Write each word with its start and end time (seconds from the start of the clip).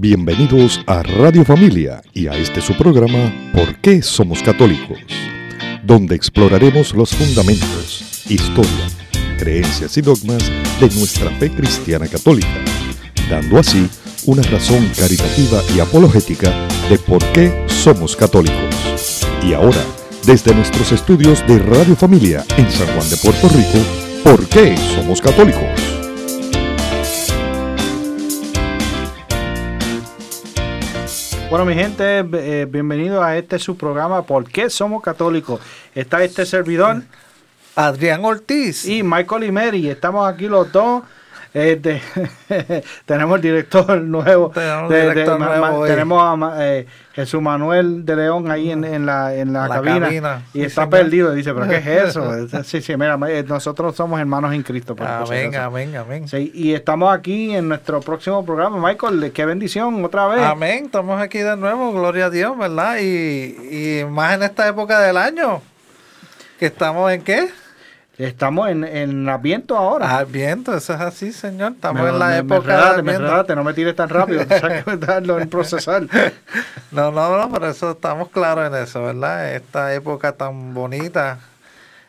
Bienvenidos 0.00 0.80
a 0.86 1.02
Radio 1.02 1.44
Familia 1.44 2.00
y 2.14 2.28
a 2.28 2.34
este 2.34 2.60
su 2.60 2.72
programa 2.76 3.50
¿Por 3.52 3.80
qué 3.80 4.00
somos 4.00 4.44
católicos? 4.44 4.96
Donde 5.82 6.14
exploraremos 6.14 6.94
los 6.94 7.10
fundamentos, 7.10 8.22
historia, 8.30 8.86
creencias 9.40 9.96
y 9.96 10.02
dogmas 10.02 10.52
de 10.78 10.88
nuestra 10.96 11.32
fe 11.40 11.50
cristiana 11.50 12.06
católica, 12.06 12.46
dando 13.28 13.58
así 13.58 13.88
una 14.26 14.42
razón 14.44 14.88
caritativa 14.96 15.60
y 15.74 15.80
apologética 15.80 16.54
de 16.88 16.96
por 17.00 17.24
qué 17.32 17.64
somos 17.66 18.14
católicos. 18.14 19.26
Y 19.42 19.52
ahora, 19.52 19.82
desde 20.24 20.54
nuestros 20.54 20.92
estudios 20.92 21.44
de 21.48 21.58
Radio 21.58 21.96
Familia 21.96 22.44
en 22.56 22.70
San 22.70 22.86
Juan 22.86 23.10
de 23.10 23.16
Puerto 23.16 23.48
Rico, 23.48 23.78
¿por 24.22 24.48
qué 24.48 24.76
somos 24.94 25.20
católicos? 25.20 26.07
Bueno, 31.50 31.64
mi 31.64 31.72
gente, 31.72 32.18
eh, 32.18 32.66
bienvenido 32.68 33.22
a 33.22 33.38
este 33.38 33.58
su 33.58 33.74
programa 33.74 34.20
¿Por 34.20 34.50
qué 34.50 34.68
somos 34.68 35.02
católicos? 35.02 35.58
Está 35.94 36.22
este 36.22 36.44
servidor. 36.44 37.02
Adrián 37.74 38.22
Ortiz. 38.22 38.84
Y 38.84 39.02
Michael 39.02 39.44
Imeri. 39.44 39.88
Estamos 39.88 40.28
aquí 40.28 40.46
los 40.46 40.70
dos. 40.70 41.04
Este, 41.58 42.00
tenemos 43.04 43.36
el 43.36 43.42
director 43.42 44.00
nuevo. 44.00 44.50
Tenemos, 44.50 44.90
director 44.90 45.40
nuevo 45.40 45.84
tenemos 45.86 46.42
a 46.42 46.64
eh, 46.64 46.86
Jesús 47.12 47.42
Manuel 47.42 48.06
de 48.06 48.14
León 48.14 48.48
ahí 48.48 48.70
en, 48.70 48.84
en 48.84 49.04
la, 49.04 49.34
en 49.34 49.52
la, 49.52 49.68
cabina, 49.68 50.42
Y 50.54 50.62
está 50.62 50.88
perdido. 50.88 51.32
Dice, 51.32 51.52
¿pero 51.52 51.66
qué 51.68 51.76
es 51.76 51.86
eso? 52.16 52.62
sí, 52.62 52.80
sí, 52.80 52.96
mira, 52.96 53.18
eh, 53.28 53.44
nosotros 53.46 53.96
somos 53.96 54.20
hermanos 54.20 54.54
en 54.54 54.62
Cristo. 54.62 54.94
Amén, 55.00 55.56
amén, 55.56 55.96
amén. 55.96 56.28
Sí, 56.28 56.52
y 56.54 56.74
estamos 56.74 57.12
aquí 57.12 57.54
en 57.56 57.68
nuestro 57.68 58.00
próximo 58.00 58.44
programa. 58.46 58.78
Michael, 58.88 59.32
qué 59.32 59.44
bendición 59.44 60.04
otra 60.04 60.28
vez. 60.28 60.42
Amén, 60.42 60.84
estamos 60.84 61.20
aquí 61.20 61.38
de 61.38 61.56
nuevo, 61.56 61.92
gloria 61.92 62.26
a 62.26 62.30
Dios, 62.30 62.56
¿verdad? 62.56 62.98
Y, 63.00 64.00
y 64.00 64.04
más 64.04 64.34
en 64.34 64.44
esta 64.44 64.68
época 64.68 65.00
del 65.00 65.16
año. 65.16 65.60
¿Que 66.60 66.66
estamos 66.66 67.10
en 67.12 67.22
qué? 67.22 67.48
Estamos 68.18 68.68
en, 68.68 68.82
en 68.82 69.28
Adviento 69.28 69.76
ahora. 69.76 70.18
Adviento, 70.18 70.76
eso 70.76 70.92
es 70.92 71.00
así, 71.00 71.32
señor. 71.32 71.72
Estamos 71.72 72.08
en 72.08 72.18
la 72.18 72.36
época 72.36 72.94
de 72.94 73.02
me 73.04 73.16
no 73.16 73.64
me 73.64 73.74
tires 73.74 73.94
tan 73.94 74.08
rápido, 74.08 74.44
darlo 74.98 75.38
en 75.38 75.48
procesar. 75.50 76.02
no, 76.90 77.12
no, 77.12 77.38
no, 77.38 77.48
por 77.48 77.64
eso 77.64 77.92
estamos 77.92 78.28
claros 78.30 78.66
en 78.66 78.82
eso, 78.82 79.04
¿verdad? 79.04 79.54
Esta 79.54 79.94
época 79.94 80.32
tan 80.32 80.74
bonita, 80.74 81.38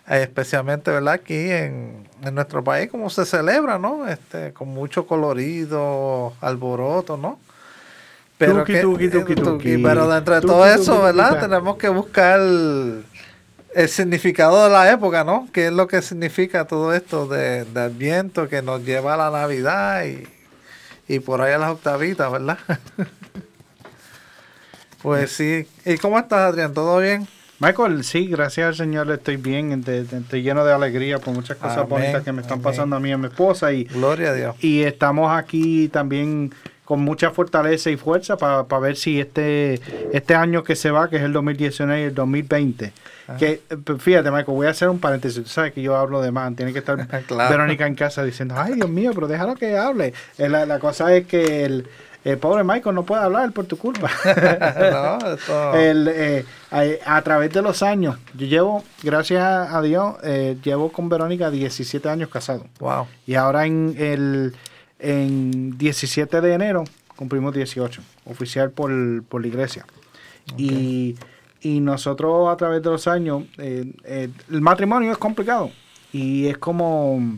eh, 0.08 0.24
especialmente, 0.24 0.90
¿verdad? 0.90 1.14
Aquí 1.14 1.52
en, 1.52 2.08
en 2.24 2.34
nuestro 2.34 2.64
país, 2.64 2.90
como 2.90 3.12
se 3.12 3.24
celebra, 3.24 3.78
¿no? 3.78 4.08
Este, 4.08 4.52
con 4.52 4.70
mucho 4.70 5.06
colorido, 5.06 6.34
alboroto, 6.42 7.18
¿no? 7.18 7.38
Pero, 8.40 8.64
tuki, 8.64 8.82
tuki, 8.82 9.10
tuki, 9.10 9.36
tuki, 9.36 9.78
pero 9.78 10.08
dentro 10.08 10.34
de 10.34 10.42
todo 10.42 10.66
eso, 10.66 11.04
¿verdad? 11.04 11.40
Tenemos 11.40 11.78
que 11.78 11.90
buscar 11.90 12.40
el 12.40 13.04
significado 13.88 14.64
de 14.64 14.70
la 14.70 14.92
época, 14.92 15.24
¿no? 15.24 15.48
¿Qué 15.54 15.68
es 15.68 15.74
lo 15.74 15.88
que 15.88 16.02
significa 16.02 16.66
todo 16.66 16.94
esto 16.94 17.28
de, 17.28 17.66
del 17.66 17.92
viento 17.92 18.50
que 18.50 18.62
nos 18.62 18.84
lleva 18.84 19.14
a 19.14 19.18
la 19.18 19.32
Navidad 19.32 20.06
y, 20.06 20.28
y 21.08 21.20
por 21.20 21.42
ahí 21.42 21.54
a 21.54 21.58
las 21.58 21.72
octavitas, 21.72 22.32
¿verdad? 22.32 22.58
pues 25.02 25.32
sí. 25.32 25.68
¿Y 25.86 25.98
cómo 25.98 26.20
estás, 26.20 26.40
Adrián? 26.40 26.74
¿Todo 26.74 27.00
bien? 27.00 27.28
Michael, 27.60 28.06
sí, 28.06 28.28
gracias 28.28 28.68
al 28.68 28.76
Señor 28.76 29.12
estoy 29.12 29.36
bien, 29.36 29.84
estoy 29.86 30.42
lleno 30.42 30.64
de 30.64 30.72
alegría 30.72 31.20
por 31.20 31.34
muchas 31.34 31.58
cosas 31.58 31.88
bonitas 31.90 32.24
que 32.24 32.32
me 32.32 32.42
están 32.42 32.62
pasando 32.62 32.96
a 32.96 33.02
mí 33.02 33.10
y 33.10 33.12
a 33.12 33.18
mi 33.18 33.28
esposa. 33.28 33.74
Y, 33.74 33.84
Gloria 33.84 34.30
a 34.30 34.34
Dios. 34.34 34.56
Y 34.62 34.84
estamos 34.84 35.38
aquí 35.38 35.90
también 35.90 36.54
con 36.90 37.02
mucha 37.02 37.30
fortaleza 37.30 37.92
y 37.92 37.98
fuerza 37.98 38.36
para 38.36 38.64
ver 38.80 38.96
si 38.96 39.20
este, 39.20 39.80
este 40.12 40.34
año 40.34 40.64
que 40.64 40.76
se 40.76 40.90
va, 40.90 41.08
que 41.08 41.18
es 41.18 41.22
el 41.22 41.32
2019 41.34 42.02
y 42.02 42.04
el 42.06 42.16
2020, 42.16 42.94
que, 43.38 43.62
fíjate, 44.00 44.32
Michael, 44.32 44.46
voy 44.48 44.66
a 44.66 44.72
hacer 44.72 44.90
un 44.90 44.98
paréntesis. 44.98 45.44
Tú 45.44 45.50
sabes 45.50 45.72
que 45.72 45.84
yo 45.84 45.96
hablo 45.96 46.20
de 46.20 46.32
más. 46.32 46.56
Tiene 46.56 46.74
que 46.74 46.80
estar 46.80 46.98
Verónica 47.30 47.86
en 47.86 47.94
casa 47.94 48.24
diciendo, 48.24 48.56
ay, 48.58 48.74
Dios 48.74 48.90
mío, 48.90 49.12
pero 49.14 49.28
déjalo 49.28 49.54
que 49.54 49.78
hable. 49.78 50.16
Eh, 50.40 50.50
la, 50.50 50.66
la 50.66 50.80
cosa 50.80 51.14
es 51.16 51.28
que 51.28 51.64
el, 51.64 51.86
pobre 52.40 52.64
Michael 52.64 52.96
no 52.96 53.04
puede 53.04 53.22
hablar 53.22 53.52
por 53.52 53.66
tu 53.66 53.78
culpa. 53.78 54.10
Eh, 56.72 57.00
a, 57.06 57.22
través 57.22 57.54
de 57.54 57.62
los 57.62 57.84
años, 57.84 58.18
yo 58.34 58.48
llevo, 58.48 58.84
gracias 59.04 59.44
a 59.44 59.80
Dios, 59.84 60.16
eh, 60.24 60.58
llevo 60.64 60.92
con 60.92 61.08
Verónica 61.08 61.52
17 61.52 62.10
años 62.10 62.30
casado. 62.30 62.66
Wow. 62.80 63.06
Y 63.28 63.36
ahora 63.36 63.68
en 63.68 63.96
el 63.98 64.56
en 65.00 65.78
17 65.78 66.42
de 66.42 66.54
enero 66.54 66.84
cumplimos 67.16 67.54
18, 67.54 68.02
oficial 68.26 68.72
por, 68.72 68.92
por 69.24 69.42
la 69.42 69.48
iglesia. 69.48 69.86
Y 70.58 71.16
y 71.62 71.80
nosotros 71.80 72.50
a 72.50 72.58
través 72.58 72.82
de 72.82 72.90
los 72.90 73.08
años, 73.08 73.44
eh, 73.58 73.92
eh, 74.06 74.30
el 74.50 74.62
matrimonio 74.62 75.12
es 75.12 75.18
complicado 75.18 75.72
y 76.14 76.48
es 76.48 76.58
como, 76.58 77.38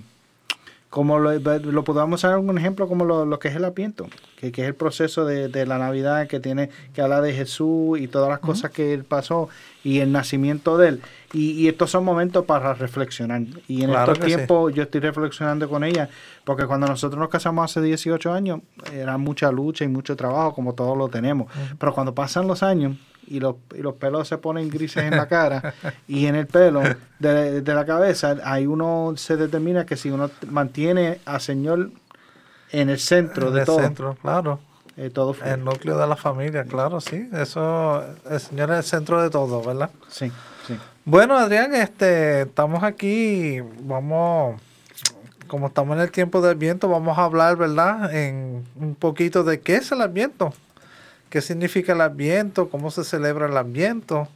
como 0.89 1.17
lo, 1.17 1.39
lo 1.39 1.83
podemos 1.83 2.23
hacer 2.23 2.37
un 2.37 2.57
ejemplo 2.57 2.87
como 2.87 3.03
lo, 3.03 3.39
que 3.39 3.47
es 3.47 3.55
el 3.55 3.65
apiento, 3.65 4.07
que, 4.37 4.51
que, 4.51 4.61
es 4.61 4.67
el 4.67 4.75
proceso 4.75 5.25
de, 5.25 5.47
de, 5.47 5.65
la 5.65 5.79
Navidad 5.79 6.27
que 6.27 6.39
tiene 6.39 6.69
que 6.93 7.01
hablar 7.01 7.23
de 7.23 7.33
Jesús 7.33 7.99
y 7.99 8.07
todas 8.07 8.29
las 8.29 8.39
cosas 8.39 8.71
que 8.71 8.93
él 8.93 9.03
pasó 9.05 9.49
y 9.83 9.99
el 9.99 10.11
nacimiento 10.11 10.77
de 10.77 10.89
él. 10.89 11.01
Y, 11.33 11.51
y 11.51 11.67
estos 11.67 11.89
son 11.89 12.03
momentos 12.03 12.45
para 12.45 12.73
reflexionar. 12.73 13.41
Y 13.67 13.83
en 13.83 13.91
estos 13.91 14.19
tiempos 14.19 14.73
yo 14.73 14.83
estoy 14.83 15.01
reflexionando 15.01 15.69
con 15.69 15.83
ella, 15.83 16.09
porque 16.43 16.65
cuando 16.65 16.87
nosotros 16.87 17.19
nos 17.19 17.29
casamos 17.29 17.71
hace 17.71 17.81
18 17.81 18.33
años, 18.33 18.61
era 18.93 19.17
mucha 19.17 19.51
lucha 19.51 19.85
y 19.85 19.87
mucho 19.87 20.15
trabajo, 20.15 20.53
como 20.53 20.73
todos 20.73 20.97
lo 20.97 21.07
tenemos. 21.07 21.51
Pero 21.79 21.93
cuando 21.93 22.13
pasan 22.13 22.47
los 22.47 22.63
años, 22.63 22.97
y 23.27 23.39
los, 23.39 23.55
y 23.75 23.81
los 23.81 23.95
pelos 23.95 24.27
se 24.27 24.37
ponen 24.37 24.69
grises 24.69 25.03
en 25.03 25.15
la 25.15 25.27
cara 25.27 25.73
y 26.07 26.25
en 26.25 26.35
el 26.35 26.47
pelo 26.47 26.81
de, 27.19 27.61
la 27.65 27.85
cabeza, 27.85 28.35
ahí 28.43 28.65
uno 28.65 29.13
se 29.15 29.37
determina 29.37 29.85
que 29.85 29.95
si 29.95 30.09
uno 30.09 30.29
mantiene 30.49 31.19
al 31.25 31.39
Señor 31.39 31.91
en 32.71 32.89
el 32.89 32.99
centro 32.99 33.47
en 33.47 33.53
de 33.53 33.59
el 33.61 33.65
todo. 33.65 33.79
centro, 33.79 34.17
claro. 34.21 34.59
Eh, 34.97 35.09
todo 35.09 35.35
el 35.45 35.63
núcleo 35.63 35.97
de 35.97 36.05
la 36.05 36.17
familia, 36.17 36.65
claro, 36.65 36.99
sí. 36.99 37.29
Eso, 37.31 38.03
el 38.29 38.39
Señor 38.39 38.71
es 38.71 38.77
el 38.77 38.83
centro 38.83 39.21
de 39.21 39.29
todo, 39.29 39.63
¿verdad? 39.63 39.89
Sí. 40.09 40.29
Bueno, 41.03 41.37
Adrián, 41.37 41.73
este, 41.73 42.41
estamos 42.41 42.83
aquí, 42.83 43.59
vamos, 43.81 44.61
como 45.47 45.67
estamos 45.67 45.97
en 45.97 46.03
el 46.03 46.11
tiempo 46.11 46.41
del 46.41 46.55
viento, 46.55 46.87
vamos 46.89 47.17
a 47.17 47.23
hablar, 47.23 47.57
¿verdad? 47.57 48.13
En 48.13 48.63
un 48.75 48.95
poquito 48.95 49.43
de 49.43 49.59
qué 49.59 49.75
es 49.75 49.91
el 49.91 50.01
Adviento 50.01 50.53
qué 51.31 51.41
significa 51.41 51.93
el 51.93 52.01
Adviento, 52.01 52.69
cómo 52.69 52.91
se 52.91 53.03
celebra 53.05 53.47
el 53.47 53.57
Adviento 53.57 54.27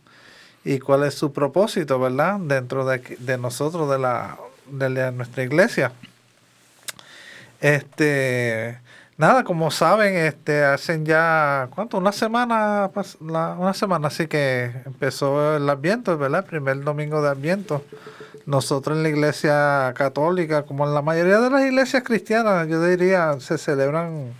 y 0.63 0.79
cuál 0.79 1.03
es 1.03 1.13
su 1.13 1.33
propósito, 1.33 1.99
¿verdad? 1.99 2.39
Dentro 2.39 2.85
de, 2.85 3.37
nosotros, 3.37 3.91
de, 3.91 3.99
la, 3.99 4.37
de, 4.71 5.11
nuestra 5.11 5.43
iglesia. 5.43 5.91
Este, 7.59 8.79
nada, 9.17 9.43
como 9.43 9.71
saben, 9.71 10.15
este, 10.15 10.63
hacen 10.63 11.05
ya, 11.05 11.69
¿cuánto? 11.73 11.97
Una 11.97 12.11
semana, 12.11 12.91
una 13.19 13.73
semana 13.73 14.07
así 14.07 14.27
que 14.27 14.71
empezó 14.85 15.55
el 15.57 15.69
Adviento, 15.69 16.17
¿verdad? 16.17 16.41
El 16.43 16.49
primer 16.49 16.83
domingo 16.83 17.21
de 17.21 17.29
Adviento. 17.29 17.83
Nosotros 18.45 18.97
en 18.97 19.03
la 19.03 19.09
iglesia 19.09 19.93
católica, 19.95 20.63
como 20.63 20.85
en 20.85 20.93
la 20.93 21.01
mayoría 21.01 21.39
de 21.39 21.49
las 21.49 21.63
iglesias 21.63 22.03
cristianas, 22.03 22.67
yo 22.67 22.83
diría, 22.83 23.39
se 23.39 23.57
celebran 23.57 24.33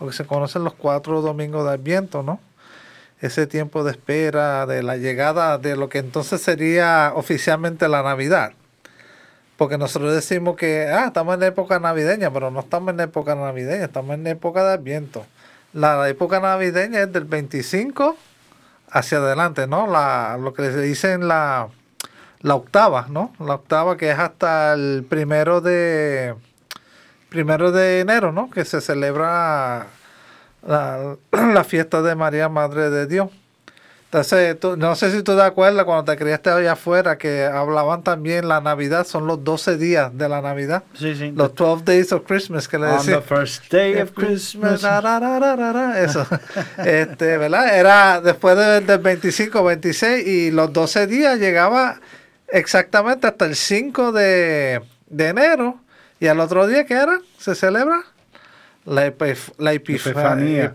lo 0.00 0.08
que 0.08 0.12
se 0.12 0.26
conocen 0.26 0.64
los 0.64 0.74
cuatro 0.74 1.22
domingos 1.22 1.64
de 1.64 1.72
Adviento, 1.72 2.22
¿no? 2.22 2.40
Ese 3.20 3.46
tiempo 3.46 3.84
de 3.84 3.92
espera 3.92 4.66
de 4.66 4.82
la 4.82 4.96
llegada 4.96 5.56
de 5.58 5.76
lo 5.76 5.88
que 5.88 5.98
entonces 5.98 6.42
sería 6.42 7.12
oficialmente 7.14 7.88
la 7.88 8.02
Navidad. 8.02 8.52
Porque 9.56 9.78
nosotros 9.78 10.14
decimos 10.14 10.56
que 10.56 10.86
ah, 10.86 11.06
estamos 11.06 11.36
en 11.36 11.44
época 11.44 11.78
navideña, 11.78 12.32
pero 12.32 12.50
no 12.50 12.60
estamos 12.60 12.92
en 12.92 13.00
época 13.00 13.34
navideña, 13.34 13.84
estamos 13.84 14.14
en 14.14 14.26
época 14.26 14.64
de 14.64 14.72
Adviento. 14.74 15.24
La 15.72 16.08
época 16.08 16.40
navideña 16.40 17.02
es 17.02 17.12
del 17.12 17.24
25 17.24 18.16
hacia 18.90 19.18
adelante, 19.18 19.66
¿no? 19.66 19.86
La, 19.86 20.38
lo 20.40 20.54
que 20.54 20.70
se 20.70 20.80
dice 20.80 21.12
en 21.12 21.28
la, 21.28 21.68
la 22.40 22.54
octava, 22.54 23.06
¿no? 23.08 23.32
La 23.40 23.54
octava 23.54 23.96
que 23.96 24.10
es 24.10 24.18
hasta 24.18 24.74
el 24.74 25.04
primero 25.08 25.60
de, 25.60 26.34
primero 27.28 27.72
de 27.72 28.00
enero, 28.00 28.32
¿no? 28.32 28.50
Que 28.50 28.64
se 28.64 28.80
celebra 28.80 29.86
la, 30.62 31.16
fiesta 31.64 32.02
de 32.02 32.14
María, 32.14 32.48
Madre 32.48 32.90
de 32.90 33.06
Dios. 33.06 33.30
Entonces, 34.14 34.78
no 34.78 34.94
sé 34.94 35.10
si 35.10 35.24
tú 35.24 35.34
te 35.34 35.42
acuerdas 35.42 35.84
cuando 35.84 36.04
te 36.04 36.16
criaste 36.16 36.48
allá 36.48 36.74
afuera 36.74 37.18
que 37.18 37.46
hablaban 37.46 38.04
también 38.04 38.46
la 38.46 38.60
Navidad, 38.60 39.04
son 39.08 39.26
los 39.26 39.42
12 39.42 39.76
días 39.76 40.16
de 40.16 40.28
la 40.28 40.40
Navidad. 40.40 40.84
Sí, 40.96 41.16
sí. 41.16 41.32
Los 41.34 41.52
12 41.56 41.84
days 41.84 42.12
of 42.12 42.22
Christmas 42.24 42.68
que 42.68 42.78
le 42.78 42.86
decían. 42.86 43.16
On 43.16 43.22
the 43.22 43.34
first 43.34 43.72
day 43.72 44.00
of 44.00 44.12
Christmas. 44.12 44.84
Eso. 45.96 46.24
este, 46.84 47.38
¿verdad? 47.38 47.76
Era 47.76 48.20
después 48.20 48.56
del 48.56 48.98
25, 48.98 49.64
26 49.64 50.24
y 50.28 50.50
los 50.52 50.72
12 50.72 51.08
días 51.08 51.40
llegaba 51.40 51.98
exactamente 52.46 53.26
hasta 53.26 53.46
el 53.46 53.56
5 53.56 54.12
de, 54.12 54.80
de 55.08 55.26
enero 55.26 55.80
y 56.20 56.28
al 56.28 56.38
otro 56.38 56.68
día, 56.68 56.86
¿qué 56.86 56.94
era? 56.94 57.18
Se 57.36 57.56
celebra 57.56 58.04
la, 58.84 59.12
la 59.58 59.72
epifanía. 59.72 60.70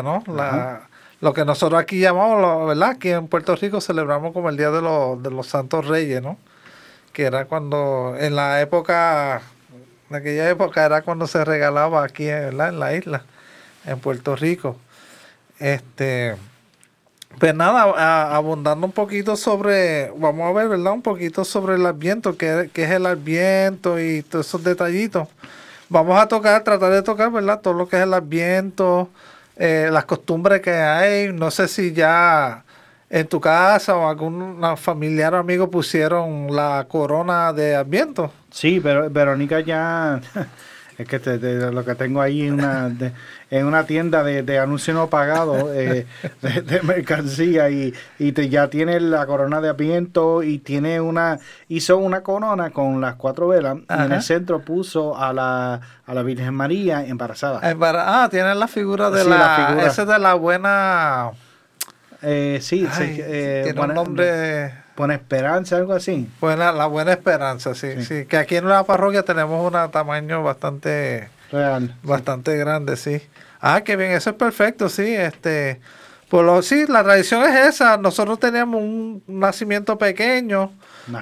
¿no? 0.00 0.24
La, 0.26 0.87
lo 1.20 1.32
que 1.32 1.44
nosotros 1.44 1.80
aquí 1.80 1.98
llamamos, 1.98 2.68
¿verdad? 2.68 2.90
Aquí 2.90 3.10
en 3.10 3.28
Puerto 3.28 3.56
Rico 3.56 3.80
celebramos 3.80 4.32
como 4.32 4.48
el 4.48 4.56
Día 4.56 4.70
de 4.70 4.80
los, 4.80 5.22
de 5.22 5.30
los 5.30 5.46
Santos 5.46 5.86
Reyes, 5.86 6.22
¿no? 6.22 6.38
Que 7.12 7.24
era 7.24 7.46
cuando, 7.46 8.14
en 8.18 8.36
la 8.36 8.60
época, 8.60 9.42
en 10.10 10.16
aquella 10.16 10.48
época 10.48 10.84
era 10.84 11.02
cuando 11.02 11.26
se 11.26 11.44
regalaba 11.44 12.04
aquí, 12.04 12.26
¿verdad? 12.26 12.68
En 12.68 12.78
la 12.78 12.94
isla, 12.94 13.24
en 13.84 13.98
Puerto 13.98 14.36
Rico. 14.36 14.76
Este, 15.58 16.36
pues 17.40 17.54
nada, 17.54 18.34
abundando 18.36 18.86
un 18.86 18.92
poquito 18.92 19.36
sobre, 19.36 20.12
vamos 20.16 20.48
a 20.48 20.52
ver, 20.52 20.68
¿verdad? 20.68 20.92
Un 20.92 21.02
poquito 21.02 21.44
sobre 21.44 21.74
el 21.74 21.86
adviento, 21.86 22.36
qué, 22.36 22.70
qué 22.72 22.84
es 22.84 22.90
el 22.90 23.06
adviento 23.06 23.98
y 23.98 24.22
todos 24.22 24.46
esos 24.46 24.62
detallitos. 24.62 25.26
Vamos 25.88 26.20
a 26.20 26.28
tocar, 26.28 26.62
tratar 26.62 26.92
de 26.92 27.02
tocar, 27.02 27.32
¿verdad? 27.32 27.60
Todo 27.60 27.74
lo 27.74 27.88
que 27.88 27.96
es 27.96 28.02
el 28.02 28.14
adviento, 28.14 29.08
eh, 29.58 29.88
las 29.90 30.04
costumbres 30.04 30.60
que 30.60 30.72
hay. 30.72 31.32
No 31.32 31.50
sé 31.50 31.68
si 31.68 31.92
ya 31.92 32.64
en 33.10 33.26
tu 33.26 33.40
casa 33.40 33.96
o 33.96 34.08
algún 34.08 34.62
familiar 34.76 35.34
o 35.34 35.38
amigo 35.38 35.70
pusieron 35.70 36.54
la 36.54 36.86
corona 36.88 37.52
de 37.52 37.74
Adviento. 37.74 38.30
Sí, 38.50 38.80
pero 38.82 39.10
Verónica 39.10 39.60
ya, 39.60 40.20
es 40.98 41.06
que 41.06 41.18
lo 41.72 41.84
que 41.84 41.94
tengo 41.94 42.20
ahí 42.20 42.42
en 42.42 42.54
una, 42.54 42.90
en 43.50 43.66
una 43.66 43.84
tienda 43.84 44.24
de, 44.24 44.42
de 44.42 44.58
anuncio 44.58 44.92
no 44.94 45.08
pagado 45.08 45.72
eh, 45.74 46.06
de, 46.42 46.82
mercancía 46.82 47.70
y, 47.70 47.94
y 48.18 48.48
ya 48.48 48.68
tiene 48.68 48.98
la 48.98 49.24
corona 49.26 49.60
de 49.60 49.68
Adviento 49.68 50.42
y 50.42 50.58
tiene 50.58 51.00
una, 51.00 51.38
hizo 51.68 51.98
una 51.98 52.22
corona 52.22 52.70
con 52.70 53.00
las 53.00 53.14
cuatro 53.14 53.48
velas 53.48 53.78
y 53.88 53.92
en 53.92 54.12
el 54.12 54.22
centro 54.22 54.60
puso 54.60 55.16
a 55.16 55.32
la, 55.32 55.80
a 56.04 56.14
la 56.14 56.22
Virgen 56.22 56.54
María 56.54 57.06
embarazada. 57.06 57.60
ah, 57.62 58.28
tiene 58.28 58.54
la 58.56 58.66
figura 58.66 59.10
de 59.10 59.24
la, 59.24 59.84
esa 59.86 60.04
de 60.04 60.18
la 60.18 60.34
buena 60.34 61.30
eh, 62.22 62.58
sí, 62.60 62.86
eh, 62.98 63.62
tiene 63.64 63.80
un 63.80 63.94
nombre. 63.94 64.87
Buena 64.98 65.14
Esperanza, 65.14 65.76
algo 65.76 65.94
así. 65.94 66.28
Buena, 66.40 66.72
la 66.72 66.86
Buena 66.86 67.12
Esperanza, 67.12 67.74
sí, 67.74 68.04
sí, 68.04 68.26
Que 68.26 68.36
aquí 68.36 68.56
en 68.56 68.68
la 68.68 68.82
parroquia 68.82 69.22
tenemos 69.22 69.64
un 69.64 69.90
tamaño 69.92 70.42
bastante. 70.42 71.30
Real. 71.52 71.96
Bastante 72.02 72.56
grande, 72.56 72.96
sí. 72.96 73.22
Ah, 73.60 73.82
qué 73.82 73.96
bien, 73.96 74.10
eso 74.10 74.30
es 74.30 74.36
perfecto, 74.36 74.88
sí. 74.88 75.14
Este. 75.14 75.80
Pues 76.28 76.44
lo, 76.44 76.60
sí, 76.62 76.84
la 76.88 77.02
tradición 77.04 77.44
es 77.44 77.74
esa. 77.74 77.96
Nosotros 77.96 78.40
teníamos 78.40 78.82
un 78.82 79.22
nacimiento 79.26 79.96
pequeño 79.96 80.72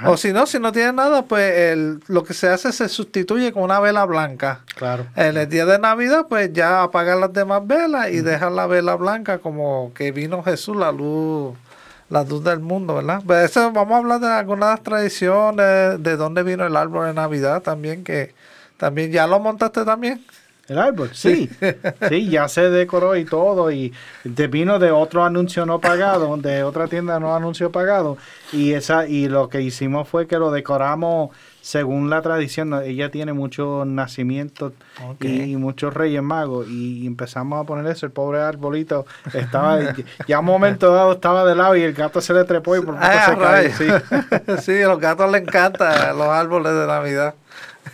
o 0.05 0.17
si 0.17 0.33
no, 0.33 0.47
si 0.47 0.59
no 0.59 0.73
tiene 0.73 0.93
nada, 0.93 1.23
pues 1.23 1.57
el, 1.57 2.01
lo 2.09 2.25
que 2.25 2.35
se 2.35 2.49
hace 2.49 2.73
se 2.73 2.89
sustituye 2.89 3.53
con 3.53 3.63
una 3.63 3.79
vela 3.81 4.05
blanca. 4.05 4.61
Claro. 4.75 5.07
En 5.15 5.37
el 5.37 5.49
día 5.49 5.67
de 5.67 5.79
Navidad, 5.79 6.27
pues 6.29 6.53
ya 6.53 6.83
apagar 6.83 7.19
las 7.19 7.33
demás 7.33 7.67
velas 7.67 8.11
y 8.11 8.21
dejar 8.21 8.53
la 8.53 8.67
vela 8.67 8.97
blanca 8.97 9.39
como 9.39 9.93
que 9.95 10.13
vino 10.13 10.43
Jesús, 10.43 10.77
la 10.77 10.91
luz, 10.93 11.57
la 12.09 12.23
luz 12.25 12.45
del 12.45 12.61
mundo, 12.61 12.95
¿verdad? 12.95 13.23
Pues 13.27 13.51
eso, 13.51 13.73
vamos 13.73 13.95
a 13.95 13.99
hablar 13.99 14.21
de 14.21 14.29
algunas 14.29 14.83
tradiciones, 14.83 16.03
de 16.03 16.17
dónde 16.17 16.43
vino 16.43 16.67
el 16.67 16.77
árbol 16.77 17.07
de 17.07 17.15
Navidad 17.15 17.63
también, 17.63 18.05
que 18.05 18.35
también 18.77 19.11
ya 19.11 19.27
lo 19.27 19.41
montaste 19.41 19.85
también. 19.85 20.25
El 20.69 20.79
árbol, 20.79 21.11
sí. 21.13 21.49
sí, 22.09 22.29
ya 22.29 22.49
se 22.49 22.71
decoró 22.71 23.17
y 23.17 23.25
todo. 23.25 23.71
Y 23.71 23.93
te 24.35 24.49
vino 24.49 24.79
de 24.79 24.91
otro 24.91 25.25
anuncio 25.25 25.65
no 25.65 25.81
pagado, 25.81 26.37
de 26.39 26.65
otra 26.65 26.89
tienda 26.89 27.21
no 27.21 27.35
anuncio 27.35 27.71
pagado. 27.71 28.19
Y 28.53 28.73
esa 28.73 29.07
y 29.07 29.29
lo 29.29 29.49
que 29.49 29.63
hicimos 29.63 30.09
fue 30.09 30.27
que 30.27 30.39
lo 30.39 30.51
decoramos 30.51 31.31
según 31.67 32.11
la 32.11 32.23
tradición. 32.23 32.73
Ella 32.75 33.11
tiene 33.11 33.33
muchos 33.33 33.85
nacimientos 33.89 34.73
y, 35.21 35.57
muchos 35.57 35.93
reyes 35.93 36.23
magos. 36.23 36.69
Y 36.69 37.05
empezamos 37.05 37.61
a 37.61 37.67
poner 37.67 37.91
eso. 37.91 38.07
El 38.07 38.13
pobre 38.13 38.39
arbolito 38.39 39.05
estaba, 39.35 39.81
ya 40.29 40.39
un 40.39 40.45
momento 40.45 40.93
dado 40.93 41.15
estaba 41.15 41.45
de 41.45 41.57
lado 41.57 41.75
y 41.75 41.83
el 41.83 41.93
gato 41.93 42.21
se 42.21 42.33
le 42.35 42.45
trepó 42.45 42.77
y 42.77 42.83
por 42.83 42.95
poco 42.95 43.01
ah, 43.03 43.27
se 43.27 43.37
cae. 43.37 43.73
Sí. 43.73 44.63
sí, 44.63 44.81
a 44.81 44.87
los 44.87 45.01
gatos 45.01 45.31
les 45.33 45.43
encantan 45.43 46.17
los 46.17 46.29
árboles 46.29 46.73
de 46.73 46.87
Navidad. 46.87 47.35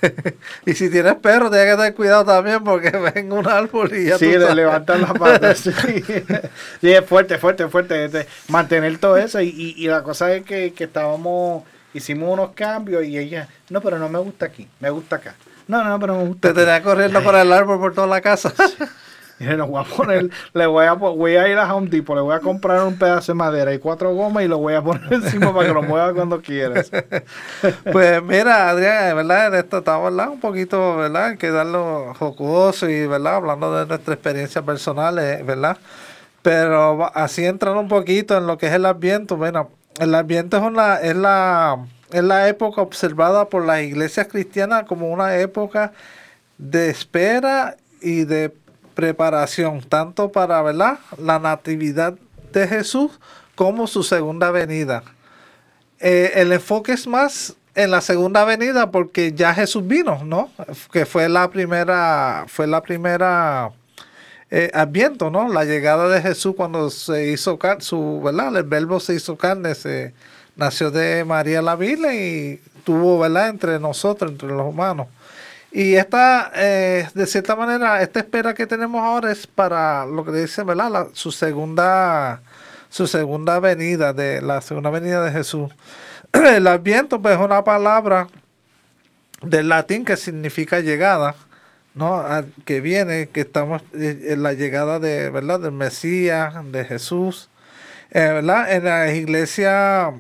y 0.67 0.75
si 0.75 0.91
tienes 0.91 1.15
perro, 1.15 1.51
tienes 1.51 1.71
que 1.71 1.77
tener 1.77 1.95
cuidado 1.95 2.25
también 2.27 2.63
porque 2.63 2.91
ven 3.15 3.33
un 3.33 3.49
árbol 3.49 3.91
y 3.95 4.07
ya 4.07 4.19
Sí, 4.19 4.27
le 4.27 4.55
levantan 4.55 5.01
las 5.01 5.13
patas. 5.13 5.59
sí. 5.61 6.13
es 6.83 7.05
fuerte, 7.07 7.39
fuerte, 7.39 7.69
fuerte. 7.69 8.27
Mantener 8.49 8.99
todo 8.99 9.17
eso. 9.17 9.41
Y, 9.41 9.75
y, 9.79 9.87
la 9.87 10.03
cosa 10.03 10.31
es 10.35 10.45
que, 10.45 10.75
que, 10.75 10.85
estábamos, 10.85 11.65
hicimos 11.94 12.33
unos 12.33 12.53
cambios 12.53 13.05
y 13.05 13.19
ella, 13.19 13.49
no, 13.71 13.81
pero 13.81 13.99
no 13.99 14.09
me 14.09 14.19
gusta 14.19 14.47
aquí, 14.47 14.69
me 14.81 14.91
gusta 14.91 15.17
acá. 15.17 15.35
No, 15.69 15.85
no, 15.85 15.99
pero 15.99 16.17
me 16.17 16.25
gusta. 16.25 16.49
Te 16.49 16.55
tenía 16.55 16.83
corriendo 16.83 17.23
por 17.23 17.35
el 17.35 17.53
árbol 17.53 17.79
por 17.79 17.94
toda 17.94 18.06
la 18.06 18.21
casa. 18.21 18.53
Y 19.43 19.56
voy 19.56 19.81
a 19.81 19.85
poner, 19.85 20.31
le 20.55 20.67
voy 20.67 20.87
a, 20.87 20.93
voy 20.93 21.35
a 21.35 21.49
ir 21.49 21.59
a 21.59 21.75
Home 21.75 21.89
Depot, 21.89 22.15
le 22.15 22.23
voy 22.23 22.35
a 22.35 22.39
comprar 22.39 22.85
un 22.85 22.97
pedazo 22.97 23.33
de 23.33 23.37
madera 23.37 23.75
y 23.75 23.79
cuatro 23.81 24.15
gomas 24.15 24.44
y 24.44 24.49
lo 24.49 24.59
voy 24.59 24.75
a 24.75 24.83
poner 24.83 25.03
encima 25.12 25.53
para 25.53 25.67
que 25.67 25.75
lo 25.75 25.83
mueva 25.83 26.15
cuando 26.15 26.41
quieras. 26.41 26.93
pues 27.93 28.23
mira, 28.23 28.71
Adrián, 28.71 29.17
¿verdad? 29.17 29.49
En 29.49 29.55
esto 29.55 29.79
estamos 29.79 30.06
hablando 30.06 30.35
un 30.35 30.41
poquito, 30.41 30.97
¿verdad? 30.97 31.37
que 31.37 31.50
darlo 31.50 32.15
jocoso 32.21 32.88
y, 32.88 33.06
¿verdad? 33.09 33.37
Hablando 33.37 33.77
de 33.77 33.87
nuestra 33.87 34.15
experiencia 34.15 34.62
personal, 34.62 35.19
eh, 35.19 35.43
¿verdad? 35.43 35.77
Pero 36.43 37.11
así 37.12 37.45
entrando 37.45 37.81
un 37.81 37.88
poquito 37.88 38.37
en 38.37 38.47
lo 38.47 38.59
que 38.59 38.67
es 38.67 38.73
el 38.73 38.87
ambiente, 38.87 39.35
bueno, 39.35 39.71
el 39.99 40.15
ambiente 40.15 40.56
es 40.56 40.62
una, 40.62 40.97
es 40.97 41.17
la, 41.17 41.87
es 42.11 42.23
la 42.23 42.49
época 42.49 42.83
observada 42.83 43.47
por 43.47 43.65
las 43.65 43.83
iglesias 43.83 44.29
cristianas 44.29 44.85
como 44.85 45.11
una 45.11 45.37
época 45.39 45.93
de 46.59 46.91
espera 46.91 47.77
y 48.00 48.25
de 48.25 48.55
preparación, 48.94 49.81
tanto 49.81 50.31
para 50.31 50.61
¿verdad? 50.62 50.99
la 51.19 51.39
natividad 51.39 52.15
de 52.53 52.69
Jesús 52.69 53.12
como 53.55 53.87
su 53.87 54.03
segunda 54.03 54.50
venida. 54.50 55.03
Eh, 56.00 56.33
el 56.35 56.53
enfoque 56.53 56.93
es 56.93 57.06
más 57.06 57.55
en 57.75 57.91
la 57.91 58.00
segunda 58.00 58.45
venida 58.45 58.91
porque 58.91 59.33
ya 59.33 59.55
Jesús 59.55 59.87
vino, 59.87 60.23
¿no? 60.25 60.50
Que 60.93 61.06
fue 61.06 61.29
la 61.29 61.49
primera, 61.50 62.45
fue 62.49 62.67
la 62.67 62.83
primera 62.83 63.71
eh, 64.54 64.70
adviento, 64.75 65.31
¿no? 65.31 65.49
La 65.49 65.64
llegada 65.64 66.08
de 66.08 66.20
Jesús 66.20 66.54
cuando 66.54 66.90
se 66.90 67.28
hizo 67.28 67.58
carne, 67.58 67.81
su, 67.81 68.20
¿verdad? 68.22 68.54
El 68.54 68.64
verbo 68.64 69.00
se 69.00 69.14
hizo 69.14 69.34
carne, 69.38 69.75
se 69.75 70.12
nació 70.56 70.90
de 70.90 71.25
María 71.25 71.62
la 71.62 71.75
Virgen 71.75 72.12
y 72.12 72.56
tuvo, 72.84 73.19
¿verdad? 73.19 73.49
Entre 73.49 73.81
nosotros, 73.81 74.31
entre 74.31 74.49
los 74.49 74.66
humanos. 74.66 75.06
Y 75.70 75.94
esta, 75.94 76.52
eh, 76.54 77.08
de 77.14 77.26
cierta 77.26 77.56
manera, 77.56 78.02
esta 78.02 78.20
espera 78.20 78.52
que 78.52 78.66
tenemos 78.66 79.02
ahora 79.02 79.32
es 79.32 79.46
para 79.46 80.04
lo 80.04 80.22
que 80.22 80.32
dice, 80.32 80.62
¿verdad? 80.64 81.08
su 81.14 81.32
segunda, 81.32 82.42
su 82.90 83.06
segunda 83.06 83.59
venida, 83.59 84.12
de 84.12 84.42
la 84.42 84.61
segunda 84.61 84.90
venida 84.90 85.25
de 85.25 85.32
Jesús. 85.32 85.71
El 86.35 86.66
adviento, 86.66 87.23
pues, 87.23 87.37
es 87.37 87.40
una 87.40 87.64
palabra 87.64 88.28
del 89.40 89.71
latín 89.71 90.04
que 90.04 90.18
significa 90.18 90.80
llegada, 90.80 91.37
¿no? 91.94 92.25
que 92.64 92.80
viene, 92.80 93.28
que 93.28 93.42
estamos 93.42 93.82
eh, 93.94 94.28
en 94.28 94.42
la 94.42 94.52
llegada 94.52 94.99
de, 94.99 95.30
¿verdad? 95.30 95.61
Del 95.61 95.72
Mesías, 95.72 96.54
de 96.72 96.84
Jesús. 96.84 97.49
Eh, 98.11 98.20
¿verdad? 98.20 98.72
En 98.72 98.84
la 98.84 99.12
iglesia 99.14 100.12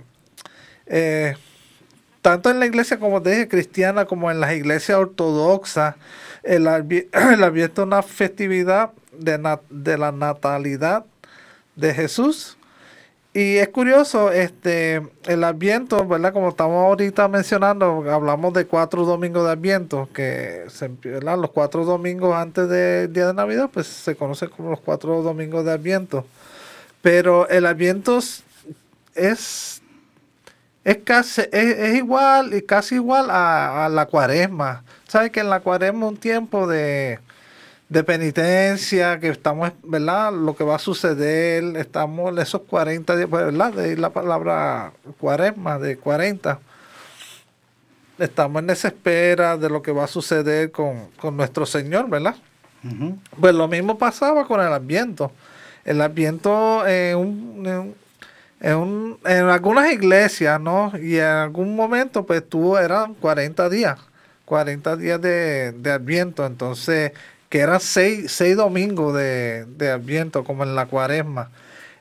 tanto 2.22 2.50
en 2.50 2.60
la 2.60 2.66
iglesia, 2.66 2.98
como 2.98 3.20
te 3.20 3.30
dije, 3.30 3.48
cristiana, 3.48 4.04
como 4.04 4.30
en 4.30 4.40
las 4.40 4.52
iglesias 4.52 4.96
ortodoxas, 4.96 5.96
el, 6.44 6.66
el 7.12 7.70
una 7.76 8.02
festividad 8.02 8.92
de, 9.12 9.58
de, 9.68 9.98
la 9.98 10.12
natalidad 10.12 11.04
de 11.74 11.92
Jesús. 11.92 12.56
Y 13.34 13.56
es 13.56 13.68
curioso, 13.68 14.30
este, 14.30 15.02
el 15.24 15.42
Adviento, 15.44 16.06
¿verdad? 16.06 16.34
Como 16.34 16.50
estamos 16.50 16.84
ahorita 16.84 17.28
mencionando, 17.28 18.04
hablamos 18.10 18.52
de 18.52 18.66
cuatro 18.66 19.06
domingos 19.06 19.46
de 19.46 19.52
Adviento, 19.52 20.08
que 20.12 20.66
se, 20.68 20.90
los 21.02 21.50
cuatro 21.50 21.86
domingos 21.86 22.34
antes 22.34 22.68
del 22.68 23.10
día 23.10 23.28
de 23.28 23.34
Navidad, 23.34 23.70
pues 23.72 23.86
se 23.86 24.16
conoce 24.16 24.48
como 24.48 24.70
los 24.70 24.80
cuatro 24.80 25.22
domingos 25.22 25.64
de 25.64 25.72
Adviento. 25.72 26.26
Pero 27.00 27.48
el 27.48 27.64
Adviento 27.64 28.18
es 29.14 29.82
es 30.84 30.98
casi 31.04 31.42
es, 31.52 31.94
igual 31.94 32.54
y 32.54 32.62
casi 32.62 32.96
igual 32.96 33.28
a, 33.30 33.88
la 33.90 34.06
cuaresma. 34.06 34.82
¿Sabes 35.08 35.30
que 35.30 35.40
en 35.40 35.50
la 35.50 35.60
cuaresma 35.60 36.06
un 36.06 36.16
tiempo 36.16 36.66
de, 36.66 37.18
penitencia, 38.04 39.20
que 39.20 39.28
estamos, 39.28 39.72
¿verdad? 39.82 40.32
Lo 40.32 40.56
que 40.56 40.64
va 40.64 40.76
a 40.76 40.78
suceder, 40.78 41.76
estamos 41.76 42.32
en 42.32 42.38
esos 42.38 42.62
40 42.62 43.16
días, 43.16 43.28
pues, 43.28 43.44
¿verdad? 43.44 43.72
De 43.72 43.96
la 43.96 44.10
palabra 44.10 44.92
cuaresma, 45.20 45.78
de 45.78 45.98
40. 45.98 46.58
Estamos 48.18 48.62
en 48.62 48.70
esa 48.70 48.88
espera 48.88 49.56
de 49.56 49.68
lo 49.68 49.82
que 49.82 49.92
va 49.92 50.04
a 50.04 50.08
suceder 50.08 50.70
con, 50.70 51.10
nuestro 51.36 51.66
Señor, 51.66 52.08
¿verdad? 52.08 52.36
Pues 53.38 53.54
lo 53.54 53.68
mismo 53.68 53.98
pasaba 53.98 54.46
con 54.46 54.60
el 54.60 54.72
Adviento. 54.72 55.30
El 55.84 56.00
Adviento 56.00 56.86
en 56.86 57.16
un, 57.16 57.94
en, 58.60 59.18
en 59.24 59.44
algunas 59.46 59.92
iglesias, 59.92 60.60
¿no? 60.60 60.92
Y 61.00 61.16
en 61.16 61.24
algún 61.24 61.76
momento, 61.76 62.24
pues 62.24 62.48
tuvo, 62.48 62.78
eran 62.78 63.14
40 63.14 63.68
días, 63.68 63.98
40 64.46 64.96
días 64.96 65.20
de, 65.20 65.72
de 65.72 65.90
Adviento. 65.92 66.46
Entonces, 66.46 67.12
que 67.52 67.58
eran 67.58 67.80
seis, 67.80 68.32
seis 68.32 68.56
domingos 68.56 69.14
de, 69.14 69.66
de 69.66 69.90
Adviento, 69.90 70.42
como 70.42 70.62
en 70.62 70.74
la 70.74 70.86
cuaresma. 70.86 71.50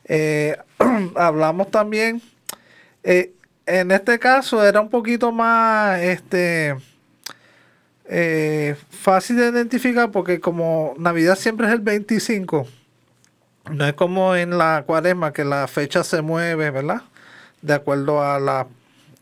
Eh, 0.05 0.55
hablamos 1.17 1.69
también, 1.69 2.21
eh, 3.03 3.33
en 3.65 3.91
este 3.91 4.17
caso 4.17 4.65
era 4.65 4.79
un 4.79 4.89
poquito 4.89 5.33
más 5.33 5.99
este, 5.99 6.77
eh, 8.05 8.77
fácil 8.91 9.35
de 9.35 9.49
identificar 9.49 10.09
porque 10.09 10.39
como 10.39 10.93
Navidad 10.97 11.37
siempre 11.37 11.67
es 11.67 11.73
el 11.73 11.81
25, 11.81 12.65
no 13.71 13.85
es 13.85 13.93
como 13.95 14.37
en 14.37 14.57
la 14.57 14.85
cuaresma 14.87 15.33
que 15.33 15.43
la 15.43 15.67
fecha 15.67 16.05
se 16.05 16.21
mueve, 16.21 16.71
¿verdad? 16.71 17.01
De 17.61 17.73
acuerdo 17.73 18.23
a 18.23 18.39
la, 18.39 18.67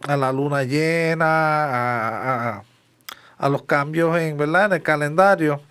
a 0.07 0.15
la 0.15 0.31
luna 0.31 0.61
llena, 0.61 1.25
a, 1.25 2.63
a, 3.39 3.49
los 3.49 3.63
cambios 3.63 4.15
en, 4.19 4.37
¿verdad? 4.37 4.65
en 4.65 4.73
el 4.73 4.83
calendario, 4.83 5.63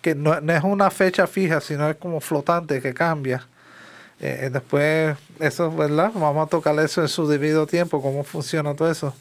que 0.00 0.14
no, 0.14 0.34
es 0.34 0.64
una 0.64 0.90
fecha 0.90 1.26
fija, 1.26 1.60
sino 1.60 1.88
es 1.88 1.96
como 1.96 2.20
flotante 2.20 2.80
que 2.80 2.94
cambia. 2.94 3.46
Eh, 4.20 4.50
después, 4.52 5.16
eso, 5.38 5.70
¿verdad? 5.70 6.10
Vamos 6.14 6.46
a 6.46 6.50
tocar 6.50 6.78
eso 6.80 7.02
en 7.02 7.08
su 7.08 7.28
debido 7.28 7.66
tiempo, 7.66 8.02
cómo 8.02 8.24
funciona 8.24 8.74
todo 8.74 8.90
eso. 8.90 9.14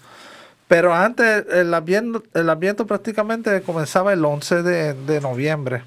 Pero 0.68 0.94
antes, 0.94 1.46
el 1.52 1.74
Adviento, 1.74 2.24
el 2.34 2.50
Adviento 2.50 2.86
prácticamente 2.88 3.62
comenzaba 3.62 4.14
el 4.14 4.26
11 4.26 4.64
de, 4.64 4.94
de 4.94 5.22
noviembre. 5.22 5.84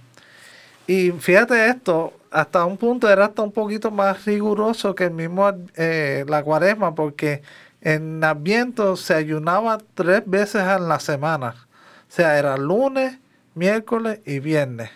Y 0.86 1.12
fíjate 1.12 1.68
esto, 1.68 2.12
hasta 2.30 2.64
un 2.64 2.76
punto 2.76 3.08
era 3.08 3.26
hasta 3.26 3.42
un 3.42 3.52
poquito 3.52 3.90
más 3.90 4.24
riguroso 4.24 4.94
que 4.94 5.04
el 5.04 5.12
mismo 5.12 5.50
eh, 5.76 6.24
la 6.28 6.42
cuaresma, 6.42 6.94
porque 6.94 7.42
en 7.80 8.22
Adviento 8.24 8.96
se 8.96 9.14
ayunaba 9.14 9.78
tres 9.94 10.22
veces 10.26 10.62
a 10.62 10.78
la 10.78 11.00
semana. 11.00 11.54
O 12.08 12.12
sea, 12.12 12.38
era 12.38 12.56
lunes, 12.56 13.19
miércoles 13.54 14.20
y 14.24 14.38
viernes. 14.38 14.90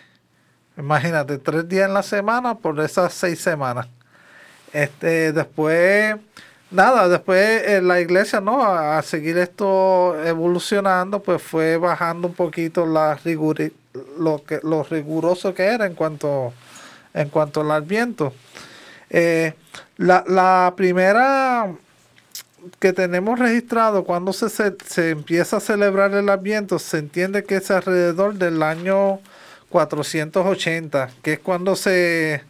Imagínate, 0.77 1.37
tres 1.37 1.67
días 1.67 1.87
en 1.87 1.93
la 1.93 2.03
semana 2.03 2.55
por 2.55 2.79
esas 2.79 3.13
seis 3.13 3.39
semanas. 3.39 3.87
Este, 4.73 5.31
después, 5.31 6.15
nada, 6.69 7.07
después 7.07 7.63
eh, 7.65 7.81
la 7.81 8.01
iglesia, 8.01 8.41
¿no? 8.41 8.61
A, 8.61 9.01
seguir 9.01 9.37
esto 9.37 10.21
evolucionando, 10.25 11.21
pues 11.23 11.41
fue 11.41 11.77
bajando 11.77 12.27
un 12.27 12.33
poquito 12.33 12.85
la 12.85 13.17
lo, 14.19 14.43
que, 14.43 14.59
lo 14.63 14.83
riguroso 14.83 15.53
que 15.53 15.63
era 15.63 15.85
en 15.85 15.95
cuanto, 15.95 16.53
en 17.13 17.29
cuanto 17.29 17.61
al 17.61 17.71
adviento. 17.71 18.33
Eh, 19.09 19.53
la, 19.97 20.25
la 20.27 20.73
primera 20.75 21.73
que 22.79 22.93
tenemos 22.93 23.39
registrado 23.39 24.03
cuando 24.03 24.33
se, 24.33 24.49
se, 24.49 25.09
empieza 25.09 25.57
a 25.57 25.59
celebrar 25.59 26.13
el 26.13 26.29
Adviento, 26.29 26.79
se 26.79 26.97
entiende 26.99 27.43
que 27.43 27.57
es 27.57 27.71
alrededor 27.71 28.35
del 28.35 28.63
año 28.63 29.19
480, 29.69 31.09
que 31.21 31.33
es 31.33 31.39
cuando 31.39 31.75
se, 31.75 32.43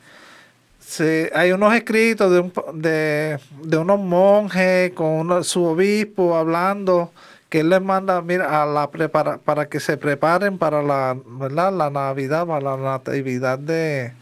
se 0.80 1.32
hay 1.34 1.52
unos 1.52 1.74
escritos 1.74 2.32
de, 2.32 2.40
un, 2.40 2.82
de, 2.82 3.40
de 3.64 3.78
unos 3.78 4.00
monjes 4.00 4.92
con 4.94 5.44
su 5.44 5.64
obispo 5.64 6.36
hablando 6.36 7.12
que 7.50 7.62
él 7.62 7.70
les 7.70 7.82
manda 7.82 8.22
mira, 8.22 8.62
a 8.62 8.66
la 8.66 8.90
prepara, 8.90 9.38
para 9.38 9.70
que 9.70 9.80
se 9.80 9.98
preparen 9.98 10.58
para 10.58 10.82
la, 10.82 11.16
¿verdad? 11.26 11.72
la 11.72 11.90
Navidad, 11.90 12.46
para 12.46 12.60
la 12.60 12.78
natividad 12.78 13.60
de, 13.60 14.14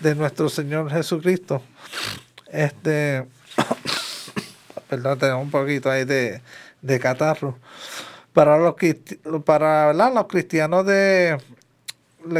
de 0.00 0.14
nuestro 0.14 0.48
Señor 0.48 0.90
Jesucristo. 0.90 1.62
Este 2.50 3.24
perdón, 4.92 5.18
tengo 5.18 5.38
un 5.38 5.50
poquito 5.50 5.90
ahí 5.90 6.04
de, 6.04 6.42
catarro. 7.00 7.56
Para 8.34 8.58
los, 8.58 8.74
para, 9.42 9.94
los 9.94 10.26
cristianos 10.26 10.84
de, 10.84 11.38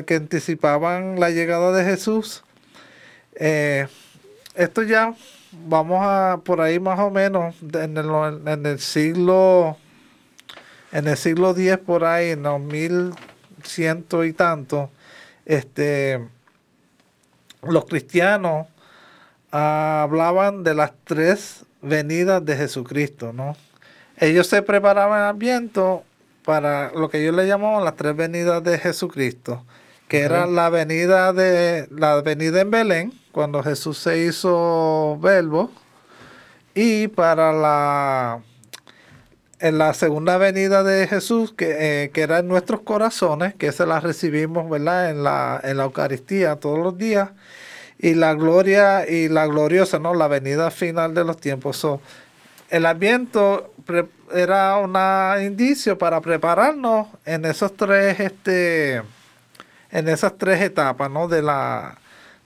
que 0.04 0.16
anticipaban 0.16 1.18
la 1.18 1.30
llegada 1.30 1.72
de 1.72 1.82
Jesús, 1.82 2.44
eh, 3.36 3.88
esto 4.54 4.82
ya 4.82 5.14
vamos 5.66 6.00
a 6.02 6.40
por 6.44 6.60
ahí 6.60 6.78
más 6.78 6.98
o 7.00 7.10
menos 7.10 7.54
en 7.72 7.96
el, 7.96 8.10
en 8.46 8.66
el 8.66 8.78
siglo 8.78 9.78
en 10.92 11.08
el 11.08 11.16
siglo 11.16 11.52
X 11.52 11.78
por 11.78 12.04
ahí 12.04 12.30
en 12.30 12.42
los 12.42 12.60
mil 12.60 13.12
ciento 13.62 14.24
y 14.24 14.32
tanto 14.34 14.90
este 15.46 16.20
los 17.62 17.86
cristianos 17.86 18.66
hablaban 19.50 20.62
de 20.64 20.74
las 20.74 20.92
tres 21.04 21.64
venidas 21.82 22.44
de 22.44 22.56
Jesucristo, 22.56 23.32
¿no? 23.32 23.56
Ellos 24.16 24.46
se 24.46 24.62
preparaban 24.62 25.22
al 25.22 25.34
viento 25.34 26.04
para 26.44 26.92
lo 26.92 27.10
que 27.10 27.22
ellos 27.22 27.34
le 27.34 27.46
llamaban 27.46 27.84
las 27.84 27.96
tres 27.96 28.16
venidas 28.16 28.62
de 28.62 28.78
Jesucristo, 28.78 29.64
que 30.08 30.20
era 30.20 30.46
la 30.46 30.70
venida 30.70 31.32
de 31.32 31.88
la 31.90 32.20
venida 32.22 32.60
en 32.60 32.70
Belén, 32.70 33.12
cuando 33.32 33.62
Jesús 33.62 33.98
se 33.98 34.24
hizo 34.24 35.18
verbo, 35.20 35.70
y 36.74 37.08
para 37.08 37.52
la 37.52 38.40
en 39.60 39.78
la 39.78 39.94
segunda 39.94 40.38
venida 40.38 40.82
de 40.82 41.06
Jesús, 41.06 41.52
que, 41.52 41.76
eh, 41.78 42.10
que 42.10 42.22
era 42.22 42.40
en 42.40 42.48
nuestros 42.48 42.80
corazones, 42.80 43.54
que 43.54 43.70
se 43.70 43.86
la 43.86 44.00
recibimos, 44.00 44.68
¿verdad? 44.68 45.10
En 45.10 45.22
la, 45.22 45.60
en 45.62 45.76
la 45.76 45.84
Eucaristía 45.84 46.56
todos 46.56 46.80
los 46.80 46.98
días 46.98 47.30
y 48.02 48.14
la 48.14 48.34
gloria 48.34 49.08
y 49.08 49.28
la 49.28 49.46
gloriosa, 49.46 50.00
¿no? 50.00 50.12
La 50.12 50.26
venida 50.26 50.70
final 50.72 51.14
de 51.14 51.24
los 51.24 51.38
tiempos. 51.38 51.86
el 52.68 52.84
Adviento 52.84 53.72
era 54.34 54.76
un 54.78 54.94
indicio 55.42 55.96
para 55.96 56.20
prepararnos 56.20 57.06
en 57.24 57.44
esos 57.44 57.74
tres, 57.76 58.18
este, 58.18 58.96
en 59.92 60.08
esas 60.08 60.36
tres 60.36 60.60
etapas, 60.60 61.10
¿no? 61.10 61.28
De 61.28 61.40
la 61.40 61.96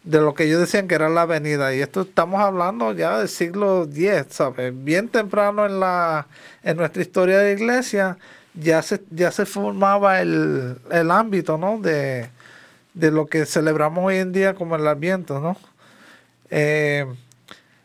de 0.04 0.20
lo 0.20 0.34
que 0.34 0.44
ellos 0.44 0.60
decían 0.60 0.86
que 0.86 0.94
era 0.94 1.08
la 1.08 1.24
venida. 1.24 1.74
Y 1.74 1.80
esto 1.80 2.02
estamos 2.02 2.40
hablando 2.40 2.92
ya 2.92 3.18
del 3.18 3.28
siglo 3.28 3.88
X, 3.92 4.26
¿sabes? 4.30 4.72
Bien 4.84 5.08
temprano 5.08 5.66
en 5.66 5.80
la 5.80 6.26
en 6.62 6.76
nuestra 6.76 7.02
historia 7.02 7.38
de 7.38 7.54
la 7.54 7.60
iglesia 7.60 8.18
ya 8.54 8.82
se, 8.82 9.02
ya 9.10 9.30
se 9.30 9.46
formaba 9.46 10.20
el, 10.20 10.78
el 10.90 11.10
ámbito, 11.10 11.58
¿no? 11.58 11.78
De, 11.78 12.28
de 12.96 13.10
lo 13.10 13.26
que 13.26 13.44
celebramos 13.44 14.04
hoy 14.06 14.16
en 14.16 14.32
día 14.32 14.54
como 14.54 14.74
el 14.74 14.88
Adviento, 14.88 15.38
¿no? 15.38 15.56
Eh, 16.50 17.04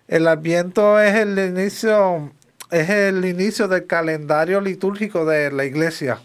el 0.07 0.27
Adviento 0.27 0.99
es 1.01 1.15
el 1.15 1.37
inicio, 1.37 2.31
es 2.69 2.89
el 2.89 3.25
inicio 3.25 3.67
del 3.67 3.85
calendario 3.85 4.61
litúrgico 4.61 5.25
de 5.25 5.51
la 5.51 5.65
iglesia. 5.65 6.19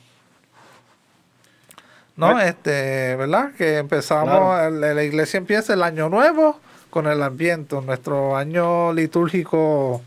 ¿No? 2.14 2.40
Este, 2.40 3.16
¿verdad? 3.16 3.52
Que 3.58 3.78
empezamos, 3.78 4.72
la 4.72 5.02
iglesia 5.02 5.36
empieza 5.36 5.74
el 5.74 5.82
año 5.82 6.08
nuevo 6.08 6.60
con 6.88 7.06
el 7.06 7.22
Adviento, 7.22 7.82
nuestro 7.82 8.36
año 8.36 8.92
litúrgico 8.92 10.00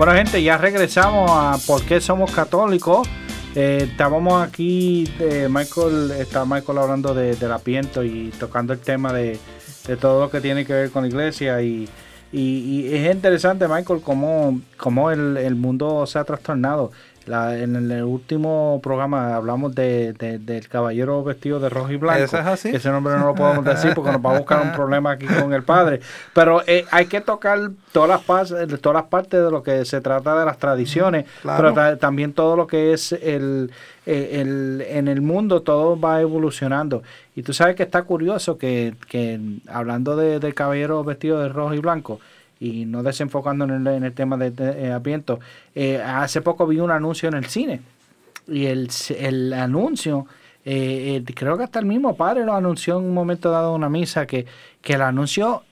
Bueno, 0.00 0.14
gente, 0.14 0.42
ya 0.42 0.56
regresamos 0.56 1.30
a 1.30 1.58
por 1.66 1.82
qué 1.82 2.00
somos 2.00 2.30
católicos. 2.30 3.06
Eh, 3.54 3.86
estábamos 3.90 4.42
aquí, 4.42 5.04
de 5.18 5.46
Michael, 5.50 6.12
está 6.12 6.46
Michael 6.46 6.78
hablando 6.78 7.12
de, 7.12 7.36
del 7.36 7.52
apiento 7.52 8.02
y 8.02 8.30
tocando 8.40 8.72
el 8.72 8.78
tema 8.78 9.12
de, 9.12 9.38
todo 10.00 10.22
lo 10.22 10.30
que 10.30 10.40
tiene 10.40 10.64
que 10.64 10.72
ver 10.72 10.90
con 10.90 11.02
la 11.02 11.08
iglesia. 11.08 11.60
Y 11.60 11.86
es 12.32 13.14
interesante, 13.14 13.68
Michael, 13.68 14.00
cómo, 14.00 15.10
el 15.10 15.54
mundo 15.56 16.06
se 16.06 16.18
ha 16.18 16.24
trastornado. 16.24 16.92
La, 17.26 17.56
en 17.58 17.76
el 17.76 18.02
último 18.02 18.80
programa 18.82 19.36
hablamos 19.36 19.74
de, 19.74 20.14
de- 20.14 20.38
del 20.38 20.66
caballero 20.68 21.22
vestido 21.22 21.60
de 21.60 21.68
rojo 21.68 21.92
y 21.92 21.96
blanco. 21.96 22.24
¿Eso 22.24 22.38
es 22.38 22.46
así? 22.46 22.68
Ese 22.70 22.90
nombre 22.90 23.14
no 23.18 23.26
lo 23.26 23.34
podemos 23.34 23.64
decir 23.64 23.92
porque 23.94 24.10
nos 24.10 24.24
va 24.24 24.34
a 24.34 24.38
buscar 24.38 24.62
un 24.62 24.72
problema 24.72 25.12
aquí 25.12 25.26
con 25.26 25.52
el 25.52 25.62
padre. 25.62 26.00
Pero 26.34 26.62
eh, 26.66 26.86
hay 26.90 27.06
que 27.06 27.20
tocar 27.20 27.58
todas 27.92 28.08
las, 28.08 28.26
pas- 28.26 28.80
todas 28.80 28.94
las 29.02 29.10
partes 29.10 29.44
de 29.44 29.50
lo 29.50 29.62
que 29.62 29.84
se 29.84 30.00
trata 30.00 30.38
de 30.40 30.46
las 30.46 30.58
tradiciones, 30.58 31.26
Claro. 31.42 31.62
pero 31.62 31.74
ta- 31.74 31.96
también 31.98 32.32
todo 32.32 32.56
lo 32.56 32.66
que 32.66 32.94
es 32.94 33.12
el, 33.12 33.70
eh, 34.06 34.38
el- 34.40 34.84
en 34.88 35.06
el 35.06 35.20
mundo, 35.20 35.60
todo 35.60 36.00
va 36.00 36.20
evolucionando. 36.22 37.02
Y 37.36 37.42
tú 37.42 37.52
sabes 37.52 37.76
que 37.76 37.82
está 37.82 38.02
curioso 38.02 38.56
que, 38.58 38.94
que 39.08 39.38
hablando 39.68 40.16
de, 40.16 40.40
del 40.40 40.54
caballero 40.54 41.04
vestido 41.04 41.38
de 41.40 41.48
rojo 41.50 41.74
y 41.74 41.78
blanco, 41.80 42.18
y 42.60 42.84
no 42.84 43.02
desenfocando 43.02 43.64
en 43.64 43.70
el, 43.70 43.86
en 43.86 44.04
el 44.04 44.12
tema 44.12 44.36
de, 44.36 44.50
de, 44.50 44.86
eh, 44.86 44.92
Adviento, 44.92 45.40
eh, 45.74 46.00
hace 46.00 46.42
poco 46.42 46.66
vi 46.66 46.78
un 46.78 46.90
anuncio 46.90 47.28
en 47.28 47.34
el 47.34 47.46
cine 47.46 47.80
y 48.46 48.66
el, 48.66 48.90
el 49.18 49.52
anuncio, 49.54 50.26
eh, 50.64 51.22
eh, 51.26 51.34
creo 51.34 51.56
que 51.56 51.64
hasta 51.64 51.78
el 51.78 51.86
mismo 51.86 52.14
padre 52.16 52.44
lo 52.44 52.54
anunció 52.54 52.98
en 52.98 53.04
un 53.06 53.14
momento 53.14 53.50
dado 53.50 53.70
en 53.70 53.76
una 53.76 53.88
misa, 53.88 54.26
que, 54.26 54.44
que 54.82 54.92
el 54.94 55.02
anuncio, 55.02 55.62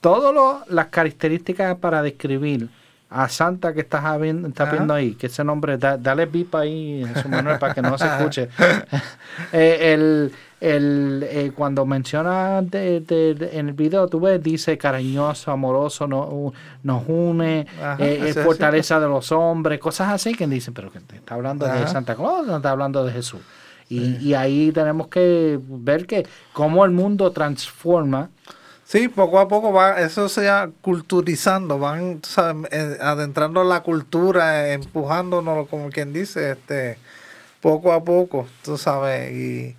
todas 0.00 0.68
las 0.68 0.86
características 0.86 1.76
para 1.78 2.02
describir 2.02 2.68
a 3.10 3.28
Santa 3.28 3.72
que 3.72 3.80
estás 3.80 4.20
viendo, 4.20 4.46
estás 4.48 4.68
Ajá. 4.68 4.76
viendo 4.76 4.94
ahí, 4.94 5.14
que 5.14 5.26
ese 5.28 5.42
nombre, 5.42 5.78
da- 5.78 5.96
dale 5.96 6.26
bip 6.26 6.54
ahí, 6.54 7.02
Jesús 7.14 7.30
Manuel, 7.30 7.58
para 7.58 7.74
que 7.74 7.82
no 7.82 7.96
se 7.98 8.06
escuche. 8.06 8.48
El, 9.52 10.30
el, 10.60 11.24
eh, 11.28 11.52
cuando 11.54 11.86
menciona 11.86 12.62
de- 12.62 13.00
de- 13.00 13.34
de- 13.34 13.58
en 13.58 13.68
el 13.68 13.74
video, 13.74 14.08
tú 14.08 14.20
ves, 14.20 14.42
dice 14.42 14.76
cariñoso, 14.76 15.52
amoroso, 15.52 16.06
no- 16.06 16.52
nos 16.82 17.02
une, 17.06 17.66
Ajá, 17.80 17.96
eh, 18.04 18.20
es 18.28 18.38
fortaleza 18.44 18.98
de 19.00 19.06
los 19.08 19.30
hombres, 19.32 19.78
cosas 19.78 20.08
así 20.08 20.34
que 20.34 20.46
dicen, 20.46 20.74
pero 20.74 20.90
que 20.90 20.98
está 20.98 21.34
hablando 21.34 21.66
de. 21.66 21.86
Santa 21.86 22.14
Claus, 22.16 22.46
no 22.46 22.56
está 22.56 22.70
hablando 22.70 23.04
de 23.04 23.12
Jesús. 23.12 23.40
Y, 23.90 24.16
y 24.16 24.34
ahí 24.34 24.70
tenemos 24.72 25.08
que 25.08 25.58
ver 25.66 26.06
que 26.06 26.26
cómo 26.52 26.84
el 26.84 26.90
mundo 26.90 27.30
transforma. 27.30 28.28
Sí, 28.84 29.08
poco 29.08 29.38
a 29.38 29.48
poco 29.48 29.72
va, 29.72 30.00
eso 30.00 30.28
se 30.28 30.46
va 30.46 30.70
culturizando, 30.80 31.78
van 31.78 32.20
sabes, 32.22 32.70
eh, 32.72 32.96
adentrando 33.00 33.62
la 33.64 33.82
cultura, 33.82 34.72
empujándonos, 34.72 35.68
como 35.68 35.90
quien 35.90 36.12
dice, 36.12 36.52
este, 36.52 36.98
poco 37.60 37.92
a 37.92 38.02
poco, 38.02 38.46
tú 38.64 38.76
sabes, 38.78 39.30
y, 39.32 39.76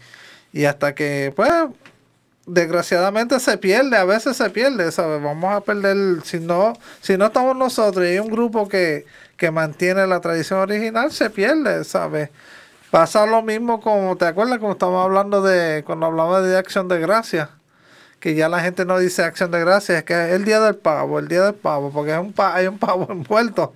y 0.54 0.66
hasta 0.66 0.96
que, 0.96 1.34
pues, 1.36 1.52
desgraciadamente 2.46 3.40
se 3.40 3.58
pierde, 3.58 3.98
a 3.98 4.06
veces 4.06 4.38
se 4.38 4.50
pierde, 4.50 4.92
¿sabes? 4.92 5.22
Vamos 5.22 5.54
a 5.54 5.62
perder, 5.62 6.22
si 6.24 6.40
no, 6.40 6.74
si 7.02 7.18
no 7.18 7.28
estamos 7.28 7.56
nosotros 7.56 8.06
y 8.06 8.10
hay 8.10 8.20
un 8.20 8.30
grupo 8.30 8.68
que, 8.68 9.06
que 9.38 9.52
mantiene 9.52 10.08
la 10.08 10.20
tradición 10.22 10.60
original, 10.60 11.12
se 11.12 11.30
pierde, 11.30 11.84
¿sabes? 11.84 12.30
Pasa 12.92 13.26
lo 13.28 13.44
mismo 13.44 13.82
como, 13.82 14.18
¿te 14.18 14.26
acuerdas 14.26 14.58
cuando 14.60 14.74
estábamos 14.74 15.06
hablando 15.06 15.42
de, 15.44 15.84
cuando 15.86 16.08
hablamos 16.08 16.44
de 16.44 16.58
acción 16.58 16.88
de 16.88 17.00
gracia? 17.00 17.52
que 18.20 18.36
ya 18.36 18.50
la 18.50 18.60
gente 18.62 18.86
no 18.86 19.00
dice 19.00 19.24
acción 19.24 19.52
de 19.52 19.60
gracias, 19.62 20.00
es 20.00 20.04
que 20.04 20.14
es 20.14 20.32
el 20.34 20.46
día 20.46 20.60
del 20.60 20.76
pavo, 20.76 21.20
el 21.20 21.28
día 21.30 21.44
del 21.44 21.56
pavo, 21.56 21.92
porque 21.92 22.12
es 22.14 22.20
un 22.20 22.34
pa- 22.34 22.56
hay 22.56 22.68
un 22.68 22.78
pavo 22.80 23.08
envuelto. 23.12 23.74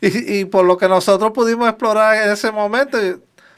Y, 0.00 0.40
y 0.40 0.44
por 0.46 0.64
lo 0.64 0.78
que 0.78 0.88
nosotros 0.88 1.32
pudimos 1.32 1.68
explorar 1.68 2.16
en 2.16 2.30
ese 2.30 2.50
momento, 2.52 2.98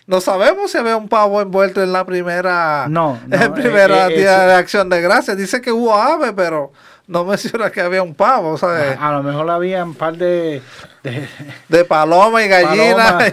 no 0.07 0.21
sabemos 0.21 0.71
si 0.73 0.79
había 0.79 0.97
un 0.97 1.09
pavo 1.09 1.41
envuelto 1.41 1.83
en 1.83 1.93
la 1.93 2.05
primera, 2.05 2.87
No, 2.89 3.19
no, 3.27 3.37
en 3.37 3.43
el 3.43 3.53
primer 3.53 3.91
eh, 3.91 4.07
eh, 4.11 4.17
día 4.19 4.41
de 4.47 4.55
acción 4.55 4.89
de 4.89 5.01
gracias. 5.01 5.37
Dice 5.37 5.61
que 5.61 5.73
hubo 5.73 5.95
ave, 5.95 6.33
pero 6.33 6.73
no 7.07 7.25
menciona 7.27 7.71
que 7.71 7.81
había 7.81 8.03
un 8.03 8.15
pavo, 8.15 8.57
¿sabes? 8.59 8.97
A, 8.99 9.09
a 9.09 9.13
lo 9.13 9.23
mejor 9.23 9.49
había 9.51 9.85
un 9.85 9.95
par 9.95 10.17
de, 10.17 10.63
de- 11.03 11.29
de 11.69 11.85
paloma 11.85 12.43
y 12.45 12.49
gallina 12.49 13.19
Paloma. 13.19 13.25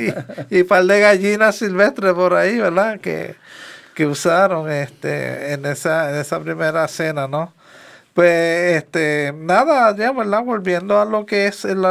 y, 0.50 0.58
y 0.58 0.62
par 0.64 0.84
de 0.84 1.00
gallinas 1.00 1.56
silvestres 1.56 2.12
por 2.14 2.34
ahí, 2.34 2.58
¿verdad? 2.58 2.98
Que, 3.00 3.34
que 3.94 4.06
usaron 4.06 4.70
este 4.70 5.52
en 5.54 5.64
esa, 5.66 6.10
en 6.10 6.16
esa 6.16 6.38
primera 6.40 6.86
cena, 6.88 7.26
¿no? 7.28 7.52
Pues 8.14 8.76
este, 8.82 9.32
nada, 9.36 9.94
ya, 9.96 10.10
¿verdad? 10.12 10.42
Volviendo 10.42 10.98
a 11.00 11.04
lo 11.04 11.26
que 11.26 11.46
es 11.48 11.64
el, 11.66 11.84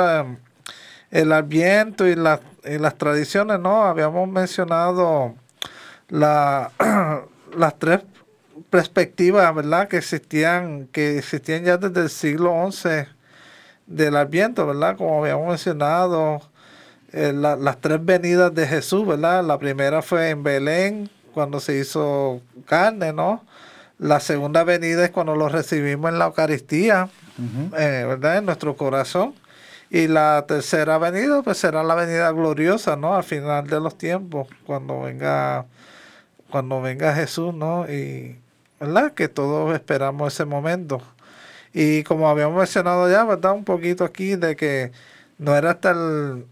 el 1.11 1.31
adviento 1.31 2.07
y, 2.07 2.15
la- 2.15 2.39
y 2.67 2.77
las 2.77 2.95
tradiciones, 2.97 3.59
¿no? 3.59 3.83
Habíamos 3.83 4.27
mencionado 4.29 5.35
la, 6.09 6.71
las 7.57 7.77
tres 7.79 8.01
perspectivas, 8.69 9.53
¿verdad? 9.53 9.87
Que 9.87 9.97
existían, 9.97 10.87
que 10.91 11.17
existían 11.17 11.63
ya 11.63 11.77
desde 11.77 12.01
el 12.01 12.09
siglo 12.09 12.53
XI 12.71 13.07
del 13.85 14.15
Adviento, 14.15 14.65
¿verdad? 14.65 14.97
Como 14.97 15.21
habíamos 15.21 15.47
mencionado, 15.47 16.41
eh, 17.13 17.31
la- 17.33 17.55
las 17.55 17.79
tres 17.79 18.03
venidas 18.03 18.53
de 18.53 18.67
Jesús, 18.67 19.05
¿verdad? 19.07 19.43
La 19.43 19.57
primera 19.59 20.01
fue 20.01 20.29
en 20.29 20.43
Belén, 20.43 21.09
cuando 21.33 21.59
se 21.59 21.77
hizo 21.77 22.41
carne, 22.65 23.13
¿no? 23.13 23.43
La 23.99 24.19
segunda 24.19 24.63
venida 24.63 25.05
es 25.05 25.11
cuando 25.11 25.35
lo 25.35 25.47
recibimos 25.49 26.11
en 26.11 26.19
la 26.19 26.25
Eucaristía, 26.25 27.09
eh, 27.77 28.05
¿verdad? 28.07 28.37
En 28.37 28.45
nuestro 28.45 28.75
corazón. 28.75 29.33
Y 29.95 30.09
la 30.09 30.43
tercera 30.45 30.97
venida, 30.97 31.41
pues 31.41 31.57
será 31.57 31.81
la 31.81 31.95
venida 31.95 32.29
gloriosa, 32.33 32.97
¿no? 32.97 33.15
Al 33.15 33.23
final 33.23 33.65
de 33.67 33.79
los 33.79 33.97
tiempos, 33.97 34.49
cuando 34.65 34.99
venga, 35.03 35.67
cuando 36.49 36.81
venga 36.81 37.15
Jesús, 37.15 37.53
¿no? 37.53 37.89
Y, 37.89 38.37
¿verdad? 38.77 39.13
Que 39.13 39.29
todos 39.29 39.73
esperamos 39.73 40.33
ese 40.33 40.43
momento. 40.43 41.01
Y 41.73 42.03
como 42.03 42.27
habíamos 42.27 42.57
mencionado 42.57 43.09
ya, 43.09 43.23
¿verdad? 43.23 43.53
Un 43.53 43.63
poquito 43.63 44.03
aquí 44.03 44.35
de 44.35 44.57
que 44.57 44.91
no 45.37 45.55
era 45.55 45.71
hasta 45.71 45.91
el... 45.91 46.45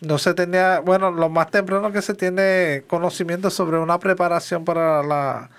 No 0.00 0.18
se 0.18 0.34
tenía, 0.34 0.80
bueno, 0.80 1.12
lo 1.12 1.28
más 1.28 1.52
temprano 1.52 1.92
que 1.92 2.02
se 2.02 2.14
tiene 2.14 2.82
conocimiento 2.88 3.48
sobre 3.50 3.78
una 3.78 4.00
preparación 4.00 4.64
para 4.64 5.04
la, 5.04 5.50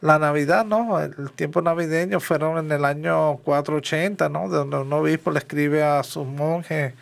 la 0.00 0.18
Navidad, 0.18 0.64
¿no? 0.64 1.00
El 1.00 1.32
tiempo 1.32 1.60
navideño 1.60 2.20
fueron 2.20 2.58
en 2.58 2.70
el 2.72 2.84
año 2.84 3.38
480, 3.38 4.28
¿no? 4.28 4.48
Donde 4.48 4.78
un 4.78 4.92
obispo 4.92 5.30
le 5.30 5.38
escribe 5.38 5.82
a 5.82 6.02
sus 6.02 6.26
monjes 6.26 6.94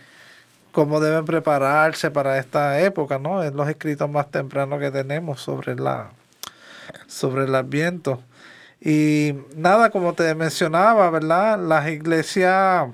cómo 0.72 1.00
deben 1.00 1.24
prepararse 1.24 2.10
para 2.10 2.38
esta 2.38 2.80
época, 2.80 3.18
¿no? 3.18 3.42
Es 3.42 3.52
los 3.54 3.68
escritos 3.68 4.08
más 4.10 4.30
tempranos 4.30 4.80
que 4.80 4.90
tenemos 4.90 5.40
sobre 5.40 5.74
la 5.74 6.10
sobre 7.06 7.44
el 7.44 7.54
Adviento. 7.54 8.22
Y 8.80 9.34
nada, 9.56 9.90
como 9.90 10.14
te 10.14 10.34
mencionaba, 10.34 11.10
¿verdad? 11.10 11.58
Las 11.58 11.88
iglesias, 11.88 12.88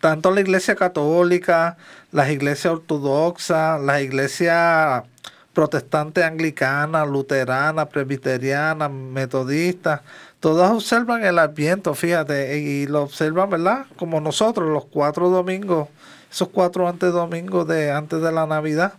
tanto 0.00 0.30
la 0.30 0.40
iglesia 0.40 0.74
católica, 0.74 1.76
las 2.12 2.30
iglesias 2.30 2.72
ortodoxas, 2.74 3.80
las 3.80 4.00
iglesias 4.00 5.04
protestantes 5.52 6.24
anglicanas, 6.24 7.08
luteranas, 7.08 7.88
presbiterianas, 7.88 8.90
metodistas, 8.90 10.02
todas 10.38 10.70
observan 10.70 11.24
el 11.24 11.38
Adviento, 11.38 11.94
fíjate, 11.94 12.58
y 12.58 12.86
lo 12.86 13.02
observan, 13.02 13.50
¿verdad? 13.50 13.86
Como 13.96 14.20
nosotros, 14.20 14.68
los 14.68 14.86
cuatro 14.86 15.28
domingos, 15.28 15.88
esos 16.30 16.48
cuatro 16.48 16.88
antes 16.88 17.12
domingos 17.12 17.66
de 17.66 17.90
antes 17.90 18.20
de 18.20 18.32
la 18.32 18.46
Navidad. 18.46 18.94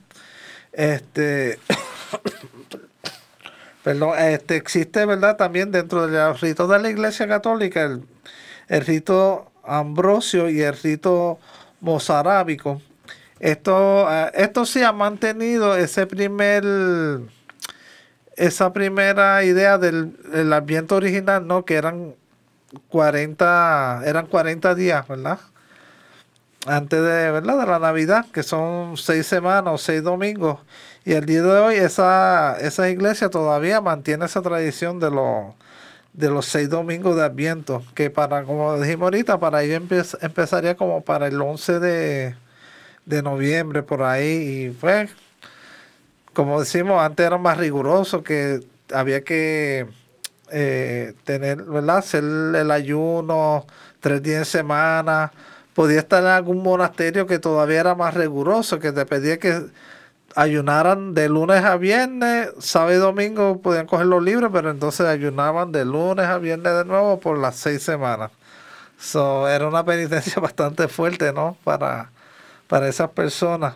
Este, 0.73 1.59
perdón, 3.83 4.17
este 4.19 4.57
existe, 4.57 5.05
¿verdad? 5.05 5.37
También 5.37 5.71
dentro 5.71 6.07
de 6.07 6.17
los 6.17 6.41
ritos 6.41 6.69
de 6.69 6.79
la 6.79 6.89
Iglesia 6.89 7.27
Católica, 7.27 7.83
el, 7.83 8.03
el 8.67 8.85
rito 8.85 9.51
ambrosio 9.63 10.49
y 10.49 10.61
el 10.61 10.77
rito 10.77 11.39
mozarábico. 11.79 12.81
Esto, 13.41 14.07
eh, 14.11 14.31
esto 14.35 14.65
sí 14.65 14.83
ha 14.83 14.93
mantenido 14.93 15.75
ese 15.75 16.07
primer, 16.07 16.63
esa 18.35 18.73
primera 18.73 19.43
idea 19.43 19.77
del 19.77 20.17
el 20.33 20.53
adviento 20.53 20.95
original, 20.95 21.45
¿no? 21.47 21.65
Que 21.65 21.75
eran 21.75 22.15
40, 22.89 24.03
eran 24.05 24.27
40 24.27 24.75
días, 24.75 25.07
¿verdad? 25.07 25.39
Antes 26.67 27.01
de, 27.01 27.31
¿verdad? 27.31 27.59
de 27.59 27.65
la 27.65 27.79
Navidad, 27.79 28.27
que 28.31 28.43
son 28.43 28.95
seis 28.97 29.25
semanas 29.25 29.81
seis 29.81 30.03
domingos. 30.03 30.59
Y 31.03 31.13
el 31.13 31.25
día 31.25 31.41
de 31.41 31.59
hoy 31.59 31.75
esa, 31.75 32.55
esa 32.59 32.87
iglesia 32.89 33.29
todavía 33.29 33.81
mantiene 33.81 34.25
esa 34.25 34.41
tradición 34.43 34.99
de 34.99 35.09
los 35.11 35.55
de 36.13 36.29
los 36.29 36.45
seis 36.47 36.69
domingos 36.69 37.15
de 37.17 37.23
Adviento, 37.23 37.83
que 37.95 38.09
para, 38.11 38.43
como 38.45 38.79
dijimos 38.79 39.05
ahorita, 39.05 39.39
para 39.39 39.63
ellos 39.63 39.81
empe- 39.83 40.17
empezaría 40.21 40.75
como 40.77 41.01
para 41.03 41.27
el 41.27 41.41
11 41.41 41.79
de, 41.79 42.35
de 43.05 43.21
noviembre, 43.23 43.83
por 43.83 44.03
ahí, 44.03 44.67
y 44.67 44.69
pues, 44.71 45.11
como 46.33 46.59
decimos, 46.59 47.01
antes 47.01 47.25
era 47.25 47.37
más 47.37 47.57
riguroso, 47.57 48.23
que 48.23 48.61
había 48.93 49.23
que 49.23 49.87
eh, 50.51 51.13
tener, 51.23 51.63
¿verdad? 51.63 51.97
Hacer 51.97 52.23
el 52.23 52.71
ayuno 52.71 53.65
tres 53.99 54.23
días 54.23 54.39
en 54.39 54.45
semana, 54.45 55.31
podía 55.73 55.99
estar 55.99 56.23
en 56.23 56.29
algún 56.29 56.63
monasterio 56.63 57.27
que 57.27 57.39
todavía 57.39 57.79
era 57.81 57.95
más 57.95 58.13
riguroso, 58.13 58.79
que 58.79 58.91
te 58.91 59.05
pedía 59.05 59.37
que 59.39 59.69
ayunaran 60.35 61.13
de 61.13 61.29
lunes 61.29 61.63
a 61.63 61.77
viernes, 61.77 62.49
sábado 62.59 62.93
y 62.93 62.97
domingo 62.97 63.61
podían 63.61 63.87
coger 63.87 64.07
los 64.07 64.23
libros, 64.23 64.51
pero 64.53 64.71
entonces 64.71 65.05
ayunaban 65.05 65.71
de 65.71 65.85
lunes 65.85 66.25
a 66.25 66.37
viernes 66.37 66.73
de 66.73 66.85
nuevo 66.85 67.19
por 67.19 67.37
las 67.37 67.55
seis 67.57 67.83
semanas. 67.83 68.31
So, 68.99 69.47
era 69.47 69.67
una 69.67 69.83
penitencia 69.83 70.35
bastante 70.41 70.87
fuerte, 70.87 71.33
¿no? 71.33 71.57
Para, 71.63 72.11
para 72.71 72.87
esas 72.87 73.09
personas. 73.09 73.75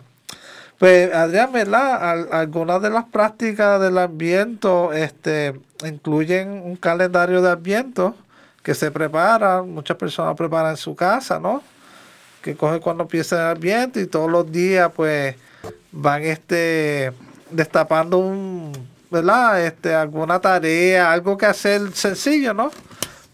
Pues, 0.78 1.12
Adrián, 1.12 1.52
¿verdad? 1.52 2.32
algunas 2.32 2.80
de 2.80 2.88
las 2.88 3.04
prácticas 3.04 3.78
del 3.78 3.98
Adviento 3.98 4.90
este, 4.94 5.54
incluyen 5.84 6.48
un 6.64 6.76
calendario 6.76 7.42
de 7.42 7.50
Adviento 7.50 8.14
que 8.62 8.74
se 8.74 8.90
prepara, 8.90 9.60
muchas 9.60 9.98
personas 9.98 10.34
preparan 10.34 10.70
en 10.70 10.76
su 10.78 10.96
casa, 10.96 11.38
¿no? 11.38 11.62
Que 12.40 12.56
coge 12.56 12.80
cuando 12.80 13.02
empieza 13.02 13.36
el 13.36 13.58
Adviento 13.58 14.00
y 14.00 14.06
todos 14.06 14.30
los 14.30 14.50
días, 14.50 14.90
pues, 14.96 15.36
van 15.92 16.22
este, 16.22 17.12
destapando 17.50 18.16
un, 18.16 18.72
¿verdad? 19.10 19.62
Este, 19.62 19.94
alguna 19.94 20.40
tarea, 20.40 21.12
algo 21.12 21.36
que 21.36 21.44
hacer 21.44 21.92
sencillo, 21.92 22.54
¿no? 22.54 22.70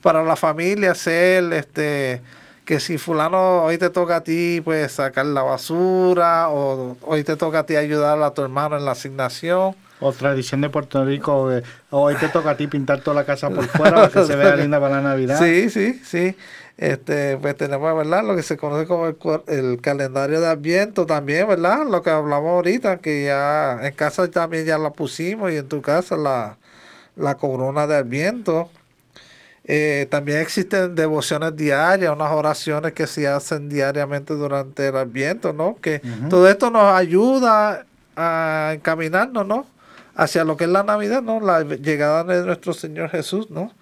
Para 0.03 0.25
la 0.25 0.35
familia, 0.35 0.91
hacer, 0.91 1.53
este, 1.53 2.21
que 2.65 2.81
si 2.81 2.99
fulano 2.99 3.65
hoy 3.65 3.79
te 3.79 3.91
toca 3.91 4.17
a 4.17 4.25
ti 4.25 4.61
pues 4.65 4.93
sacar 4.93 5.27
la 5.27 5.43
basura 5.43 6.49
o 6.49 6.97
hoy 7.03 7.25
te 7.25 7.37
toca 7.37 7.61
a 7.61 7.67
ti 7.67 7.77
ayudar 7.77 8.23
a 8.23 8.33
tu 8.33 8.43
hermano 8.43 8.77
en 8.77 8.85
la 8.85 8.93
asignación. 8.93 9.75
O 10.01 10.13
tradición 10.13 10.61
de 10.61 10.69
Puerto 10.69 11.05
Rico, 11.05 11.49
hoy 11.91 12.15
te 12.17 12.29
toca 12.29 12.51
a 12.51 12.57
ti 12.57 12.67
pintar 12.67 13.03
toda 13.03 13.15
la 13.15 13.25
casa 13.25 13.51
por 13.51 13.65
fuera 13.69 13.95
para 13.95 14.09
que 14.09 14.25
se 14.25 14.35
vea 14.35 14.57
linda 14.57 14.81
para 14.81 14.97
la 14.97 15.03
Navidad. 15.03 15.39
Sí, 15.43 15.71
sí, 15.71 16.01
sí. 16.05 16.37
Este, 16.77 17.37
pues 17.37 17.57
tenemos, 17.57 17.97
¿verdad? 17.97 18.25
Lo 18.25 18.35
que 18.35 18.43
se 18.43 18.57
conoce 18.57 18.87
como 18.87 19.07
el, 19.47 19.81
calendario 19.81 20.41
de 20.41 20.49
Adviento 20.49 21.07
también, 21.07 21.47
¿verdad? 21.47 21.87
Lo 21.89 22.03
que 22.03 22.11
hablamos 22.11 22.51
ahorita, 22.51 22.97
que 22.97 23.27
ya 23.27 23.79
en 23.87 23.95
casa 23.95 24.29
también 24.29 24.65
ya 24.65 24.79
la 24.79 24.91
pusimos 24.91 25.53
y 25.53 25.57
en 25.57 25.69
tu 25.69 25.83
casa 25.83 26.17
la, 26.17 26.57
la 27.15 27.37
corona 27.37 27.87
de 27.87 27.97
Adviento. 27.97 28.71
Eh, 29.65 30.09
también 30.11 30.39
existen 30.39 30.95
devociones 30.95 31.57
diarias, 31.57 32.13
unas 32.13 32.33
oraciones 32.33 32.93
que 32.93 33.07
se 33.07 33.29
hacen 33.29 33.69
diariamente 33.69 34.35
durante 34.35 34.89
el 34.89 34.97
Adviento, 34.97 35.53
¿no? 35.53 35.77
Que 35.81 36.01
todo 36.29 36.49
esto 36.49 36.71
nos 36.71 36.95
ayuda 36.95 37.87
a 38.17 38.73
encaminarnos, 38.75 39.47
¿no? 39.47 39.67
Hacia 40.15 40.45
lo 40.45 40.57
que 40.57 40.65
es 40.65 40.71
la 40.71 40.83
Navidad, 40.83 41.23
¿no? 41.23 41.41
La 41.41 41.63
llegada 41.63 42.25
de 42.25 42.45
nuestro 42.45 42.73
Señor 42.75 43.11
Jesús, 43.11 43.51
¿no? 43.51 43.73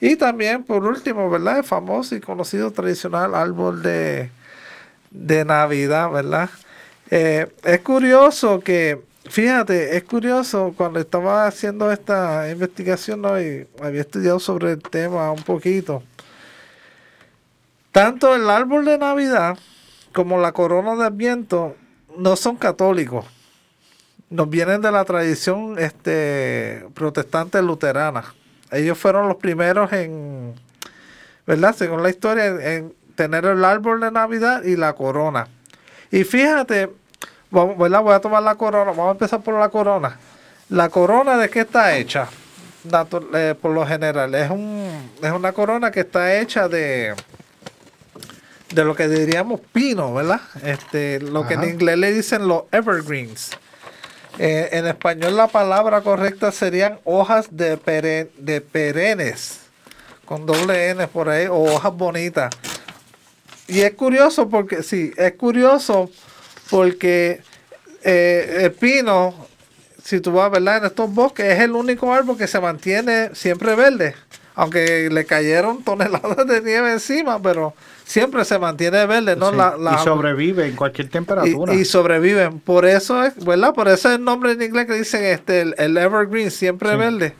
Y 0.00 0.16
también, 0.16 0.64
por 0.64 0.84
último, 0.84 1.30
¿verdad? 1.30 1.58
El 1.58 1.64
famoso 1.64 2.16
y 2.16 2.20
conocido 2.20 2.72
tradicional 2.72 3.34
árbol 3.34 3.82
de, 3.82 4.30
de 5.10 5.44
Navidad, 5.44 6.10
¿verdad? 6.10 6.50
Eh, 7.10 7.46
es 7.64 7.80
curioso 7.80 8.60
que 8.60 9.00
Fíjate, 9.28 9.96
es 9.96 10.04
curioso, 10.04 10.72
cuando 10.74 11.00
estaba 11.00 11.46
haciendo 11.46 11.92
esta 11.92 12.50
investigación 12.50 13.24
hoy, 13.26 13.66
había 13.82 14.00
estudiado 14.00 14.40
sobre 14.40 14.72
el 14.72 14.82
tema 14.82 15.30
un 15.30 15.42
poquito. 15.42 16.02
Tanto 17.92 18.34
el 18.34 18.48
árbol 18.48 18.86
de 18.86 18.96
Navidad 18.96 19.58
como 20.14 20.38
la 20.38 20.52
corona 20.52 20.96
de 20.96 21.04
Adviento 21.04 21.76
no 22.16 22.36
son 22.36 22.56
católicos. 22.56 23.26
Nos 24.30 24.48
vienen 24.48 24.80
de 24.80 24.90
la 24.90 25.04
tradición 25.04 25.78
este, 25.78 26.86
protestante 26.94 27.60
luterana. 27.60 28.34
Ellos 28.70 28.96
fueron 28.96 29.28
los 29.28 29.36
primeros 29.36 29.92
en, 29.92 30.54
¿verdad? 31.46 31.74
Según 31.76 32.02
la 32.02 32.10
historia, 32.10 32.46
en 32.46 32.94
tener 33.14 33.44
el 33.44 33.64
árbol 33.64 34.00
de 34.00 34.10
Navidad 34.10 34.64
y 34.64 34.76
la 34.76 34.94
corona. 34.94 35.48
Y 36.10 36.24
fíjate, 36.24 36.90
Vamos, 37.50 37.76
Voy 37.76 38.12
a 38.12 38.20
tomar 38.20 38.42
la 38.42 38.54
corona. 38.54 38.90
Vamos 38.90 39.08
a 39.08 39.12
empezar 39.12 39.40
por 39.40 39.54
la 39.54 39.68
corona. 39.68 40.18
¿La 40.68 40.88
corona 40.88 41.36
de 41.36 41.48
qué 41.48 41.60
está 41.60 41.96
hecha? 41.96 42.28
Eh, 43.34 43.54
por 43.60 43.72
lo 43.72 43.86
general, 43.86 44.34
es, 44.34 44.50
un, 44.50 45.10
es 45.22 45.32
una 45.32 45.52
corona 45.52 45.90
que 45.90 46.00
está 46.00 46.38
hecha 46.38 46.68
de, 46.68 47.14
de 48.72 48.84
lo 48.84 48.94
que 48.94 49.08
diríamos 49.08 49.60
pino, 49.72 50.14
¿verdad? 50.14 50.40
Este, 50.62 51.20
lo 51.20 51.46
que 51.46 51.54
en 51.54 51.64
inglés 51.64 51.98
le 51.98 52.12
dicen 52.12 52.46
los 52.46 52.64
evergreens. 52.70 53.50
Eh, 54.38 54.68
en 54.72 54.86
español 54.86 55.36
la 55.36 55.48
palabra 55.48 56.00
correcta 56.00 56.52
serían 56.52 57.00
hojas 57.04 57.48
de, 57.50 57.76
de 58.36 58.60
perennes, 58.60 59.60
con 60.24 60.46
doble 60.46 60.90
N 60.90 61.08
por 61.08 61.28
ahí, 61.28 61.46
o 61.46 61.56
hojas 61.56 61.92
bonitas. 61.92 62.54
Y 63.66 63.80
es 63.80 63.92
curioso 63.94 64.48
porque, 64.48 64.82
sí, 64.82 65.12
es 65.16 65.32
curioso 65.32 66.08
porque 66.70 67.40
eh, 68.02 68.60
el 68.62 68.72
pino, 68.72 69.34
si 70.02 70.20
tú 70.20 70.32
vas 70.32 70.50
¿verdad? 70.50 70.78
en 70.78 70.84
estos 70.86 71.12
bosques, 71.12 71.46
es 71.46 71.60
el 71.60 71.72
único 71.72 72.12
árbol 72.12 72.36
que 72.36 72.46
se 72.46 72.60
mantiene 72.60 73.34
siempre 73.34 73.74
verde. 73.74 74.14
Aunque 74.54 75.08
le 75.10 75.24
cayeron 75.24 75.84
toneladas 75.84 76.46
de 76.46 76.60
nieve 76.60 76.92
encima, 76.92 77.40
pero 77.40 77.74
siempre 78.04 78.44
se 78.44 78.58
mantiene 78.58 79.06
verde, 79.06 79.36
¿no? 79.36 79.52
y 79.52 80.04
sobrevive 80.04 80.66
en 80.66 80.74
cualquier 80.74 81.08
temperatura. 81.08 81.74
Y, 81.74 81.84
sobreviven. 81.84 82.58
Por 82.58 82.84
eso 82.84 83.22
es, 83.22 83.36
¿verdad? 83.44 83.72
Por 83.72 83.86
eso 83.86 84.08
es 84.08 84.16
el 84.16 84.24
nombre 84.24 84.52
en 84.52 84.62
inglés 84.62 84.86
que 84.86 84.94
dicen 84.94 85.24
este, 85.24 85.60
el, 85.60 85.96
evergreen, 85.96 86.50
siempre 86.50 86.96
verde. 86.96 87.34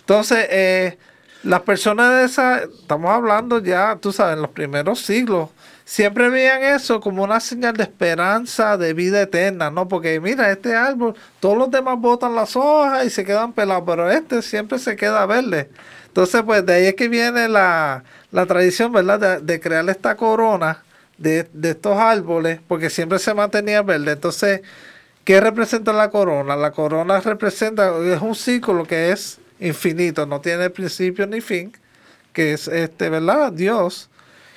Entonces, 0.00 0.46
eh, 0.50 0.98
las 1.44 1.60
personas 1.62 2.14
de 2.14 2.24
esa, 2.24 2.64
estamos 2.64 3.10
hablando 3.10 3.60
ya, 3.60 3.96
tú 4.00 4.10
sabes, 4.10 4.34
en 4.36 4.42
los 4.42 4.50
primeros 4.50 5.00
siglos, 5.00 5.50
siempre 5.86 6.28
veían 6.28 6.64
eso 6.64 7.00
como 7.00 7.22
una 7.22 7.38
señal 7.38 7.74
de 7.74 7.84
esperanza, 7.84 8.76
de 8.76 8.92
vida 8.92 9.22
eterna, 9.22 9.70
¿no? 9.70 9.86
Porque 9.86 10.20
mira, 10.20 10.50
este 10.50 10.74
árbol, 10.74 11.14
todos 11.38 11.56
los 11.56 11.70
demás 11.70 11.96
botan 11.98 12.34
las 12.34 12.56
hojas 12.56 13.06
y 13.06 13.10
se 13.10 13.24
quedan 13.24 13.52
pelados, 13.52 13.84
pero 13.86 14.10
este 14.10 14.42
siempre 14.42 14.80
se 14.80 14.96
queda 14.96 15.24
verde. 15.26 15.70
Entonces, 16.08 16.42
pues 16.42 16.66
de 16.66 16.74
ahí 16.74 16.86
es 16.86 16.94
que 16.96 17.08
viene 17.08 17.48
la, 17.48 18.02
tradición, 18.48 18.92
¿verdad? 18.92 19.40
De, 19.40 19.60
crear 19.60 19.88
esta 19.88 20.16
corona 20.16 20.82
de, 21.18 21.48
de, 21.52 21.70
estos 21.70 21.96
árboles, 21.96 22.60
porque 22.66 22.90
siempre 22.90 23.20
se 23.20 23.32
mantenía 23.32 23.82
verde. 23.82 24.12
Entonces, 24.12 24.62
¿qué 25.24 25.40
representa 25.40 25.92
la 25.92 26.10
corona? 26.10 26.56
La 26.56 26.72
corona 26.72 27.20
representa, 27.20 27.92
es 28.12 28.20
un 28.20 28.34
círculo 28.34 28.84
que 28.84 29.12
es 29.12 29.38
infinito, 29.60 30.26
no 30.26 30.40
tiene 30.40 30.68
principio 30.68 31.28
ni 31.28 31.40
fin, 31.40 31.72
que 32.32 32.54
es 32.54 32.66
este, 32.66 33.08
¿verdad? 33.08 33.52
Dios 33.52 34.10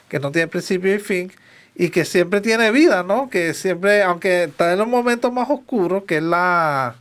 que 0.09 0.19
no 0.19 0.31
tiene 0.31 0.47
principio 0.47 0.93
y 0.93 0.99
fin, 0.99 1.31
y 1.75 1.89
que 1.89 2.03
siempre 2.03 2.41
tiene 2.41 2.71
vida, 2.71 3.03
¿no? 3.03 3.29
Que 3.29 3.53
siempre, 3.53 4.03
aunque 4.03 4.45
está 4.45 4.73
en 4.73 4.79
los 4.79 4.87
momentos 4.87 5.31
más 5.31 5.49
oscuros, 5.49 6.03
que 6.03 6.17
es 6.17 6.23
la 6.23 6.95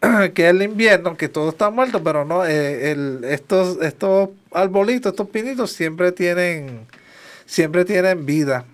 que 0.34 0.44
es 0.44 0.50
el 0.50 0.62
invierno, 0.62 1.16
que 1.16 1.28
todo 1.28 1.50
está 1.50 1.70
muerto, 1.70 2.02
pero 2.02 2.24
no, 2.24 2.44
eh, 2.44 2.92
el, 2.92 3.24
estos, 3.24 3.78
estos 3.82 4.30
arbolitos, 4.52 5.12
estos 5.12 5.28
pinitos 5.28 5.72
siempre 5.72 6.12
tienen, 6.12 6.86
siempre 7.46 7.84
tienen 7.84 8.26
vida, 8.26 8.64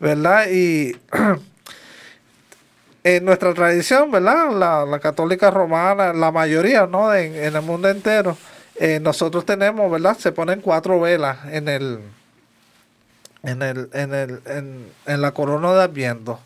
¿verdad? 0.00 0.46
Y 0.50 0.96
en 3.04 3.24
nuestra 3.24 3.54
tradición, 3.54 4.10
¿verdad? 4.10 4.86
La, 4.86 4.98
católica 5.00 5.50
romana, 5.50 6.12
la 6.12 6.30
mayoría, 6.30 6.86
¿no? 6.86 7.14
En, 7.14 7.34
en 7.34 7.56
el 7.56 7.62
mundo 7.62 7.88
entero, 7.88 8.36
eh, 8.76 8.98
nosotros 9.00 9.44
tenemos, 9.44 9.90
¿verdad? 9.90 10.16
Se 10.18 10.32
ponen 10.32 10.60
cuatro 10.60 11.00
velas 11.00 11.38
en 11.50 11.68
el, 11.68 12.00
en, 13.42 13.62
el, 13.62 13.88
en, 13.92 14.14
el, 14.14 14.40
en, 15.06 15.20
la 15.20 15.32
corona 15.32 15.72
de 15.72 15.82
Adviento. 15.82 16.40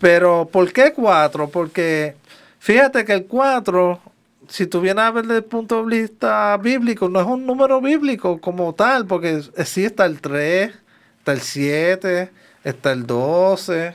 Pero, 0.00 0.48
¿por 0.50 0.72
qué 0.72 0.92
cuatro? 0.92 1.48
Porque 1.48 2.16
fíjate 2.58 3.04
que 3.04 3.12
el 3.12 3.26
cuatro, 3.26 4.00
si 4.48 4.66
tú 4.66 4.80
vienes 4.80 5.04
a 5.04 5.10
ver 5.10 5.24
desde 5.24 5.38
el 5.38 5.44
punto 5.44 5.84
de 5.84 6.00
vista 6.00 6.56
bíblico, 6.56 7.08
no 7.08 7.20
es 7.20 7.26
un 7.26 7.46
número 7.46 7.80
bíblico 7.80 8.40
como 8.40 8.74
tal, 8.74 9.06
porque 9.06 9.42
sí 9.64 9.84
está 9.84 10.06
el 10.06 10.20
3, 10.20 10.72
está 11.18 11.32
el 11.32 11.40
7, 11.40 12.30
está 12.64 12.92
el 12.92 13.06
12, 13.06 13.94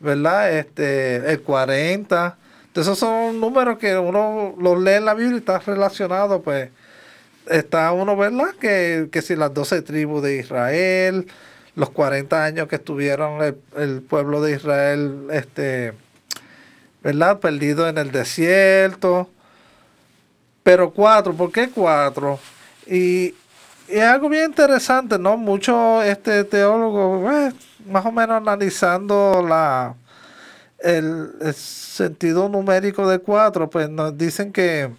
¿verdad? 0.00 0.52
Este, 0.58 1.16
el 1.32 1.42
40. 1.42 2.36
Entonces, 2.66 2.92
esos 2.92 2.98
son 2.98 3.40
números 3.40 3.78
que 3.78 3.96
uno 3.96 4.54
los 4.58 4.80
lee 4.80 4.92
en 4.92 5.04
la 5.04 5.14
Biblia 5.14 5.36
y 5.36 5.38
está 5.38 5.58
relacionado, 5.58 6.42
pues, 6.42 6.70
está 7.50 7.92
uno, 7.92 8.16
¿verdad? 8.16 8.54
Que, 8.60 9.08
que 9.10 9.22
si 9.22 9.34
las 9.36 9.52
12 9.54 9.82
tribus 9.82 10.22
de 10.22 10.36
Israel, 10.36 11.26
los 11.78 11.90
40 11.90 12.44
años 12.44 12.66
que 12.66 12.74
estuvieron 12.74 13.40
el, 13.76 14.02
pueblo 14.02 14.42
de 14.42 14.56
Israel, 14.56 15.28
este, 15.30 15.92
¿verdad? 17.04 17.38
Perdido 17.38 17.88
en 17.88 17.98
el 17.98 18.10
desierto. 18.10 19.30
Pero 20.64 20.90
cuatro, 20.90 21.32
¿por 21.34 21.52
qué 21.52 21.70
cuatro? 21.70 22.40
Y, 22.84 23.32
es 23.86 24.02
algo 24.02 24.28
bien 24.28 24.46
interesante, 24.46 25.20
¿no? 25.20 25.36
Muchos 25.36 26.04
este, 26.04 26.42
teólogos, 26.42 27.22
pues, 27.22 27.54
más 27.86 28.04
o 28.04 28.10
menos 28.10 28.38
analizando 28.38 29.46
la, 29.48 29.94
el, 30.80 31.54
sentido 31.54 32.48
numérico 32.48 33.08
de 33.08 33.20
cuatro, 33.20 33.70
pues 33.70 33.88
nos 33.88 34.18
dicen 34.18 34.52
que 34.52 34.90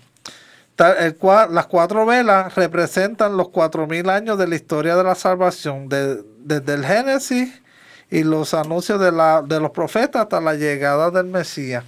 el, 0.80 1.18
las 1.52 1.66
cuatro 1.68 2.06
velas 2.06 2.56
representan 2.56 3.36
los 3.36 3.50
cuatro 3.50 3.86
mil 3.88 4.10
años 4.10 4.38
de 4.38 4.48
la 4.48 4.56
historia 4.56 4.96
de 4.96 5.04
la 5.04 5.16
salvación, 5.16 5.90
de, 5.90 6.24
desde 6.38 6.74
el 6.74 6.86
Génesis 6.86 7.62
y 8.10 8.24
los 8.24 8.54
anuncios 8.54 9.00
de, 9.00 9.12
la, 9.12 9.42
de 9.42 9.60
los 9.60 9.72
profetas 9.72 10.24
hasta 10.24 10.40
la 10.40 10.56
llegada 10.56 11.12
del 11.12 11.26
Mesías. 11.26 11.84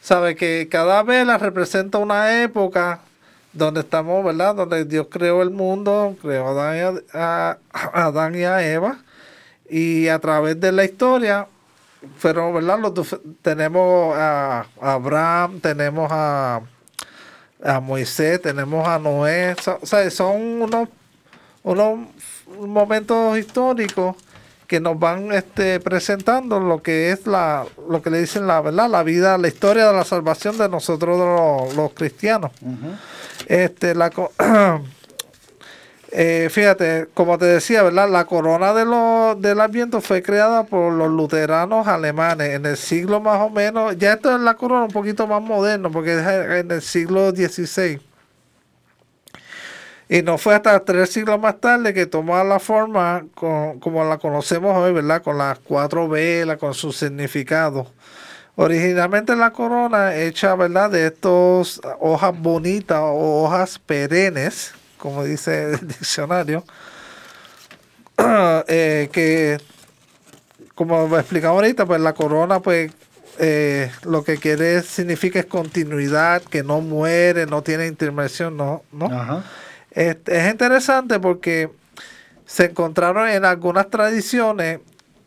sabe 0.00 0.36
que 0.36 0.68
cada 0.70 1.02
vela 1.02 1.38
representa 1.38 1.98
una 1.98 2.42
época 2.42 3.00
donde 3.52 3.80
estamos, 3.80 4.24
¿verdad? 4.24 4.54
Donde 4.54 4.84
Dios 4.84 5.06
creó 5.10 5.42
el 5.42 5.50
mundo, 5.50 6.16
creó 6.20 6.48
a 6.48 6.50
Adán 6.50 6.76
y 6.76 7.16
a, 7.16 7.58
Adán 7.72 8.34
y 8.34 8.44
a 8.44 8.66
Eva, 8.66 8.98
y 9.68 10.08
a 10.08 10.18
través 10.18 10.60
de 10.60 10.72
la 10.72 10.84
historia 10.84 11.46
fueron, 12.18 12.52
¿verdad? 12.52 12.78
Los, 12.80 13.18
tenemos 13.40 14.14
a 14.16 14.66
Abraham, 14.80 15.60
tenemos 15.60 16.08
a, 16.12 16.60
a 17.62 17.80
Moisés, 17.80 18.40
tenemos 18.42 18.86
a 18.86 18.98
Noé, 18.98 19.54
so- 19.62 19.78
o 19.80 19.86
sea, 19.86 20.10
son 20.10 20.62
unos, 20.62 20.88
unos 21.62 21.98
momentos 22.58 23.38
históricos 23.38 24.16
que 24.66 24.80
nos 24.80 24.98
van 24.98 25.30
este, 25.32 25.78
presentando 25.78 26.58
lo 26.58 26.82
que 26.82 27.10
es 27.12 27.26
la, 27.26 27.64
lo 27.88 28.00
que 28.02 28.10
le 28.10 28.20
dicen 28.20 28.46
la 28.46 28.60
verdad, 28.62 28.88
la 28.88 29.02
vida, 29.02 29.36
la 29.38 29.48
historia 29.48 29.86
de 29.86 29.92
la 29.92 30.04
salvación 30.04 30.56
de 30.56 30.68
nosotros 30.68 31.18
los, 31.18 31.74
los 31.76 31.92
cristianos. 31.92 32.50
Este, 33.46 33.94
la, 33.94 34.10
eh, 36.16 36.48
fíjate, 36.50 37.08
como 37.14 37.38
te 37.38 37.46
decía, 37.46 37.82
¿verdad? 37.82 38.08
La 38.08 38.24
corona 38.24 38.72
de 38.72 38.84
los, 38.84 39.40
del 39.42 39.60
Adviento 39.60 40.00
fue 40.00 40.22
creada 40.22 40.62
por 40.64 40.92
los 40.92 41.10
luteranos 41.10 41.86
alemanes 41.88 42.50
en 42.54 42.66
el 42.66 42.76
siglo 42.76 43.20
más 43.20 43.40
o 43.40 43.50
menos. 43.50 43.98
Ya 43.98 44.12
esto 44.14 44.34
es 44.34 44.40
la 44.40 44.54
corona 44.54 44.84
un 44.84 44.92
poquito 44.92 45.26
más 45.26 45.42
moderno, 45.42 45.90
porque 45.90 46.14
es 46.14 46.26
en 46.60 46.70
el 46.70 46.82
siglo 46.82 47.32
XVI. 47.32 48.00
Y 50.08 50.22
no 50.22 50.36
fue 50.38 50.54
hasta 50.54 50.78
tres 50.84 51.10
siglos 51.10 51.40
más 51.40 51.60
tarde 51.60 51.94
que 51.94 52.06
tomó 52.06 52.42
la 52.44 52.60
forma 52.60 53.24
con- 53.34 53.80
como 53.80 54.04
la 54.04 54.18
conocemos 54.18 54.76
hoy, 54.76 54.92
¿verdad? 54.92 55.22
Con 55.22 55.38
las 55.38 55.58
cuatro 55.60 56.08
velas, 56.08 56.58
con 56.58 56.74
su 56.74 56.92
significado. 56.92 57.86
Originalmente 58.56 59.36
la 59.36 59.52
corona 59.52 60.16
hecha, 60.16 60.54
¿verdad? 60.56 60.90
De 60.90 61.06
estos 61.08 61.80
hojas 62.00 62.34
bonitas 62.40 63.00
o 63.02 63.44
hojas 63.44 63.78
perennes, 63.78 64.72
como 65.04 65.22
dice 65.22 65.64
el 65.64 65.86
diccionario, 65.86 66.64
eh, 68.66 69.10
que 69.12 69.58
como 70.74 71.18
explicamos 71.18 71.56
ahorita, 71.56 71.84
pues 71.84 72.00
la 72.00 72.14
corona, 72.14 72.60
pues 72.60 72.90
eh, 73.38 73.92
lo 74.04 74.24
que 74.24 74.38
quiere 74.38 74.80
significa 74.80 75.38
es 75.38 75.44
continuidad, 75.44 76.40
que 76.40 76.62
no 76.62 76.80
muere, 76.80 77.44
no 77.44 77.60
tiene 77.60 77.86
intervención, 77.86 78.56
no, 78.56 78.82
no. 78.92 79.06
Ajá. 79.06 79.44
Este, 79.90 80.38
es 80.38 80.50
interesante 80.50 81.20
porque 81.20 81.68
se 82.46 82.64
encontraron 82.64 83.28
en 83.28 83.44
algunas 83.44 83.90
tradiciones 83.90 84.80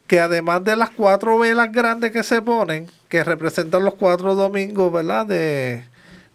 que 0.08 0.20
además 0.20 0.64
de 0.64 0.76
las 0.76 0.90
cuatro 0.90 1.38
velas 1.38 1.72
grandes 1.72 2.12
que 2.12 2.24
se 2.24 2.42
ponen, 2.42 2.88
que 3.10 3.24
representan 3.24 3.86
los 3.86 3.94
cuatro 3.94 4.34
domingos, 4.34 4.92
¿verdad? 4.92 5.28
De, 5.28 5.86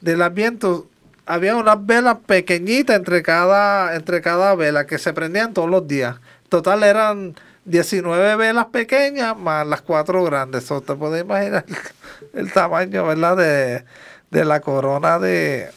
del 0.00 0.22
Adviento, 0.22 0.86
había 1.26 1.56
unas 1.56 1.84
velas 1.84 2.18
pequeñitas 2.26 2.96
entre 2.96 3.22
cada, 3.22 3.94
entre 3.94 4.20
cada 4.20 4.54
vela 4.54 4.86
que 4.86 4.98
se 4.98 5.12
prendían 5.12 5.54
todos 5.54 5.70
los 5.70 5.86
días. 5.86 6.16
Total 6.48 6.82
eran 6.82 7.34
19 7.64 8.36
velas 8.36 8.66
pequeñas 8.66 9.36
más 9.36 9.66
las 9.66 9.82
cuatro 9.82 10.24
grandes. 10.24 10.70
O 10.70 10.80
te 10.80 10.94
puedes 10.94 11.24
imaginar 11.24 11.64
el 12.34 12.52
tamaño, 12.52 13.06
¿verdad? 13.06 13.36
De, 13.36 13.84
de 14.30 14.44
la 14.44 14.60
corona 14.60 15.18
de, 15.18 15.70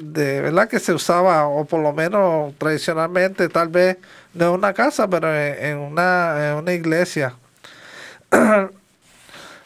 de 0.00 0.40
verdad 0.40 0.68
que 0.68 0.80
se 0.80 0.92
usaba, 0.92 1.46
o 1.46 1.64
por 1.64 1.80
lo 1.80 1.92
menos 1.92 2.54
tradicionalmente, 2.58 3.48
tal 3.48 3.68
vez 3.68 3.98
no 4.34 4.46
en 4.46 4.52
una 4.52 4.72
casa, 4.72 5.08
pero 5.08 5.34
en 5.34 5.78
una, 5.78 6.50
en 6.50 6.54
una 6.56 6.72
iglesia. 6.72 7.34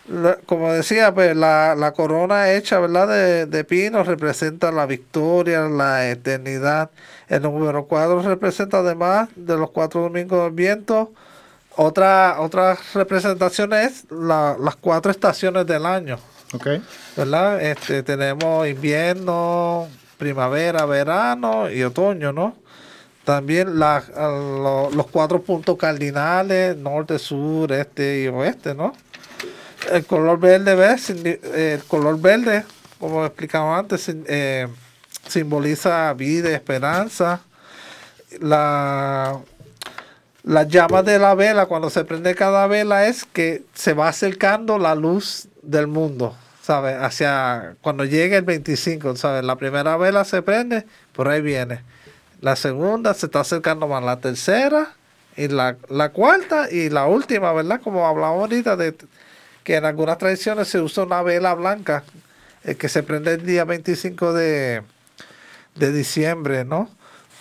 La- 0.09 0.37
como 0.47 0.73
decía, 0.73 1.15
pues 1.15 1.35
la, 1.35 1.75
la 1.75 1.93
corona 1.93 2.53
hecha 2.53 2.79
¿verdad? 2.79 3.09
De, 3.09 3.47
de 3.47 3.65
pino 3.65 4.03
representa 4.05 4.71
la 4.71 4.87
victoria, 4.87 5.63
la 5.63 6.09
eternidad. 6.11 6.91
El 7.29 7.43
número 7.43 7.87
4 7.87 8.21
representa 8.23 8.79
además 8.79 9.29
de 9.35 9.57
los 9.57 9.71
cuatro 9.71 10.03
domingos 10.03 10.43
del 10.45 10.53
viento. 10.53 11.13
Otra, 11.77 12.37
otra 12.41 12.77
representación 12.95 13.73
es 13.73 14.05
la- 14.11 14.57
las 14.61 14.77
cuatro 14.77 15.11
estaciones 15.11 15.67
del 15.67 15.87
año. 15.87 16.19
Ok. 16.53 16.67
¿verdad? 17.17 17.61
Este, 17.63 18.03
tenemos 18.03 18.69
invierno, 18.69 19.89
primavera, 20.19 20.85
verano 20.85 21.71
y 21.71 21.83
otoño, 21.83 22.33
¿no? 22.33 22.55
También 23.25 23.79
la- 23.79 24.05
lo- 24.17 24.91
los 24.91 25.07
cuatro 25.07 25.41
puntos 25.41 25.77
cardinales, 25.79 26.77
norte, 26.77 27.19
sur, 27.19 27.73
este 27.73 28.23
y 28.25 28.29
oeste, 28.29 28.75
¿no? 28.75 28.93
El 29.91 30.07
color 30.07 30.39
verde, 30.39 30.75
¿ves? 30.75 31.11
El 31.11 31.83
color 31.85 32.21
verde, 32.21 32.65
como 32.99 33.25
explicaba 33.25 33.79
antes, 33.79 34.09
eh, 34.09 34.69
simboliza 35.29 36.13
vida 36.15 36.51
esperanza. 36.51 37.41
La, 38.41 39.39
las 40.43 40.69
llamas 40.69 41.05
de 41.05 41.19
la 41.19 41.35
vela, 41.35 41.67
cuando 41.67 41.91
se 41.91 42.05
prende 42.05 42.35
cada 42.35 42.67
vela, 42.67 43.07
es 43.07 43.25
que 43.25 43.63
se 43.75 43.95
va 43.95 44.09
acercando 44.09 44.79
la 44.79 44.95
luz 44.95 45.49
del 45.63 45.87
mundo, 45.87 46.37
¿sabes? 46.63 46.97
Hacia 47.01 47.77
cuando 47.81 48.05
llegue 48.05 48.37
el 48.37 48.45
25, 48.45 49.17
¿sabes? 49.17 49.45
La 49.45 49.57
primera 49.57 49.97
vela 49.97 50.25
se 50.25 50.43
prende, 50.43 50.87
por 51.13 51.29
ahí 51.29 51.41
viene. 51.41 51.83
La 52.41 52.57
segunda 52.57 53.15
se 53.15 53.27
está 53.27 53.41
acercando 53.41 53.89
más, 53.89 54.05
la 54.05 54.19
tercera 54.19 54.93
y 55.37 55.49
la, 55.49 55.77
la 55.89 56.11
cuarta 56.11 56.71
y 56.71 56.91
la 56.91 57.07
última, 57.07 57.53
¿verdad? 57.53 57.81
Como 57.83 58.07
hablamos 58.07 58.41
ahorita, 58.41 58.77
de 58.77 58.95
que 59.65 59.77
en 59.77 59.85
algunas 59.87 60.19
tradiciones 60.19 60.69
se 60.69 60.81
usa 60.81 61.05
una 61.05 61.23
vela 61.23 61.55
blanca 61.55 62.05
eh, 62.65 62.77
que 62.77 62.89
se 62.89 63.03
prende 63.03 63.33
el 63.33 63.45
día 63.45 63.65
25 63.65 64.33
de, 64.33 64.83
de 65.75 65.93
diciembre, 65.93 66.65
¿no? 66.65 66.89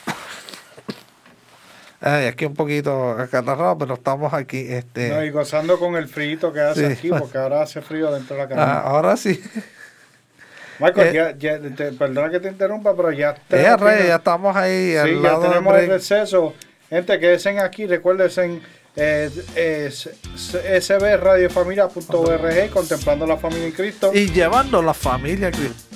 Ay, 2.01 2.25
aquí 2.27 2.45
un 2.45 2.53
poquito 2.53 3.11
acatarrado, 3.11 3.77
pero 3.77 3.93
estamos 3.93 4.33
aquí. 4.33 4.57
Este, 4.67 5.09
No, 5.09 5.23
y 5.23 5.29
gozando 5.29 5.79
con 5.79 5.95
el 5.95 6.07
frío 6.09 6.51
que 6.51 6.59
hace 6.59 6.87
Sí. 6.87 6.93
aquí, 6.93 7.09
porque 7.09 7.37
ahora 7.37 7.61
hace 7.61 7.81
frío 7.81 8.11
dentro 8.11 8.35
de 8.35 8.39
la 8.41 8.45
ah, 8.45 8.49
cabina. 8.49 8.79
ahora 8.79 9.15
sí. 9.17 9.41
Michael, 10.79 11.07
eh, 11.07 11.13
ya, 11.13 11.59
ya, 11.59 11.75
te- 11.75 11.91
perdona 11.93 12.29
que 12.29 12.39
te 12.39 12.49
interrumpa, 12.49 12.95
pero 12.95 13.11
ya, 13.11 13.35
te- 13.35 13.61
Eh, 13.61 13.77
Rey, 13.77 14.07
ya 14.07 14.15
estamos 14.15 14.55
ahí 14.55 14.95
al 14.97 15.07
Sí, 15.09 15.15
ya 15.15 15.21
lado 15.21 15.41
tenemos 15.49 15.75
el 15.77 15.87
receso. 15.87 16.53
Gente, 16.89 17.19
quédense 17.19 17.57
aquí, 17.59 17.85
recuérdense 17.85 18.59
eh, 18.95 19.91
sbradiofamilia.org, 19.91 22.69
contemplando 22.71 23.25
la 23.25 23.37
familia 23.37 23.67
en 23.67 23.73
Cristo. 23.73 24.11
Y 24.13 24.31
llevando 24.31 24.81
la 24.81 24.93
familia 24.93 25.47
a 25.47 25.51
Cristo. 25.51 25.93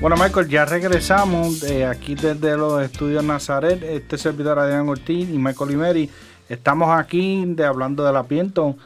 Bueno, 0.01 0.17
Michael, 0.17 0.49
ya 0.49 0.65
regresamos 0.65 1.59
de 1.59 1.85
aquí 1.85 2.15
desde 2.15 2.57
los 2.57 2.81
estudios 2.81 3.25
Nazaret. 3.25 3.83
Este 3.83 4.17
servidor 4.17 4.61
Adrián 4.61 4.89
Ortiz 4.89 5.29
y 5.29 5.39
Michael 5.39 5.73
Imeri. 5.73 6.09
Estamos 6.49 6.97
aquí 6.97 7.43
de, 7.45 7.65
hablando 7.65 8.05
del 8.05 8.15
Adviento. 8.15 8.77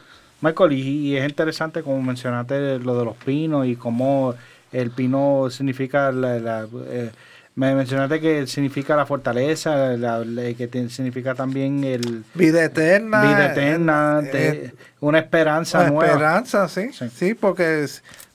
Michael, 0.43 0.73
y, 0.73 1.15
es 1.15 1.29
interesante 1.29 1.83
como 1.83 2.01
mencionaste 2.01 2.79
lo 2.79 2.97
de 2.97 3.05
los 3.05 3.15
pinos 3.15 3.65
y 3.65 3.77
cómo 3.77 4.35
el 4.73 4.91
pino 4.91 5.47
significa 5.49 6.11
la, 6.11 6.37
la, 6.37 6.67
eh, 6.87 7.11
me 7.55 7.75
mencionaste 7.75 8.19
que 8.19 8.47
significa 8.47 8.95
la 8.95 9.05
fortaleza, 9.05 9.95
la- 9.97 10.25
la- 10.25 10.53
que 10.55 10.67
te- 10.67 10.89
significa 10.89 11.35
también 11.35 11.83
el 11.83 12.23
Vida 12.33 12.63
eterna. 12.63 13.21
vida 13.21 13.51
eterna, 13.51 14.21
eh, 14.23 14.29
te- 14.31 14.49
eh, 14.67 14.73
una 15.01 15.19
esperanza 15.19 15.81
una 15.81 15.89
nueva. 15.91 16.11
esperanza, 16.13 16.67
sí. 16.67 16.89
Sí. 16.91 17.09
Sí, 17.15 17.33
porque, 17.35 17.85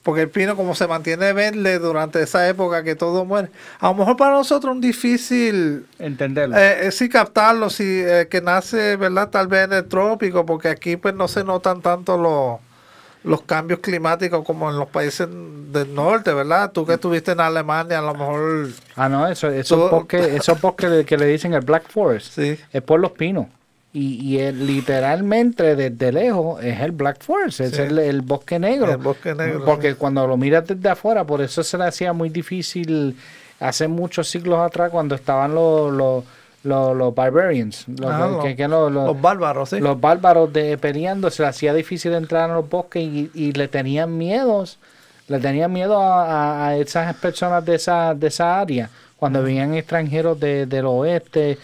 porque 0.03 0.21
el 0.21 0.29
pino, 0.29 0.55
como 0.55 0.73
se 0.73 0.87
mantiene 0.87 1.33
verde 1.33 1.79
durante 1.79 2.21
esa 2.23 2.47
época 2.47 2.81
que 2.83 2.95
todo 2.95 3.25
muere, 3.25 3.49
a 3.81 3.87
lo 3.89 3.95
mejor 3.95 4.15
para 4.15 4.31
nosotros 4.31 4.75
es 4.75 4.81
difícil 4.81 5.85
Entenderlo. 5.99 6.55
Eh, 6.57 6.87
eh, 6.87 6.91
sí, 6.91 7.09
captarlo, 7.09 7.69
sí, 7.69 7.83
eh, 7.85 8.27
que 8.31 8.39
nace, 8.41 8.95
¿verdad? 8.95 9.29
Tal 9.29 9.47
vez 9.49 9.65
en 9.65 9.73
el 9.73 9.85
trópico, 9.85 10.45
porque 10.45 10.69
aquí 10.69 10.95
pues 10.95 11.13
no 11.13 11.27
se 11.27 11.43
notan 11.43 11.81
tanto 11.81 12.17
los, 12.17 12.59
los 13.23 13.41
cambios 13.41 13.79
climáticos 13.81 14.45
como 14.45 14.69
en 14.69 14.77
los 14.77 14.87
países 14.87 15.27
del 15.29 15.93
norte, 15.93 16.33
¿verdad? 16.33 16.71
Tú 16.71 16.85
que 16.85 16.93
estuviste 16.93 17.31
en 17.33 17.41
Alemania, 17.41 17.99
a 17.99 18.01
lo 18.01 18.13
mejor... 18.13 18.69
Ah, 18.95 19.09
no, 19.09 19.27
eso, 19.27 19.49
esos 19.49 19.91
bosques, 19.91 20.25
esos 20.27 20.59
bosques 20.61 21.05
que 21.05 21.17
le 21.17 21.25
dicen 21.25 21.53
el 21.53 21.61
Black 21.61 21.89
Forest, 21.89 22.33
Sí. 22.35 22.57
es 22.71 22.81
por 22.81 22.99
los 22.99 23.11
pinos. 23.11 23.47
Y, 23.91 24.15
y 24.23 24.39
el- 24.39 24.65
literalmente 24.67 25.75
desde 25.75 26.11
lejos 26.11 26.63
es 26.63 26.79
el 26.79 26.91
Black 26.91 27.21
Forest, 27.23 27.59
es 27.61 27.79
el, 27.79 27.97
el 27.99 28.21
bosque 28.21 28.59
negro. 28.59 28.91
El 28.91 28.97
bosque 28.97 29.33
negro, 29.35 29.65
Porque 29.65 29.91
sí. 29.91 29.95
cuando 29.97 30.25
lo 30.27 30.37
miras 30.37 30.67
desde 30.67 30.89
afuera, 30.89 31.23
por 31.23 31.41
eso 31.41 31.63
se 31.63 31.77
le 31.77 31.85
hacía 31.85 32.13
muy 32.13 32.29
difícil 32.29 33.17
hace 33.59 33.87
muchos 33.87 34.29
siglos 34.29 34.59
atrás 34.59 34.89
cuando 34.91 35.15
estaban 35.15 35.53
los, 35.53 35.91
los, 35.91 36.23
los, 36.63 36.95
los 36.95 37.15
barbarians, 37.15 37.85
los, 37.87 38.11
Ah, 38.11 38.27
que- 38.41 38.47
los- 38.49 38.55
que 38.57 38.67
los- 38.67 38.91
los- 38.91 39.05
Los 39.07 39.21
bárbaros, 39.21 39.69
¿sí? 39.69 39.79
los 39.79 39.99
bárbaros 39.99 40.51
de 40.51 40.77
peleando 40.77 41.29
se 41.29 41.43
le 41.43 41.49
hacía 41.49 41.73
difícil 41.73 42.13
entrar 42.13 42.49
a 42.49 42.53
los 42.55 42.69
bosques 42.69 43.01
y, 43.03 43.31
y 43.33 43.51
le 43.53 43.67
tenían 43.67 44.17
miedos 44.17 44.77
le 45.27 45.39
tenían 45.39 45.71
miedo 45.71 45.99
a, 46.01 46.67
a- 46.69 46.75
esas 46.77 47.15
personas 47.17 47.63
de 47.63 47.75
esa 47.75 48.15
de 48.15 48.27
esa 48.27 48.59
área. 48.59 48.89
Cuando 49.15 49.43
venían 49.43 49.73
extranjeros 49.75 50.39
de, 50.39 50.65
del 50.65 50.85
oeste 50.87 51.57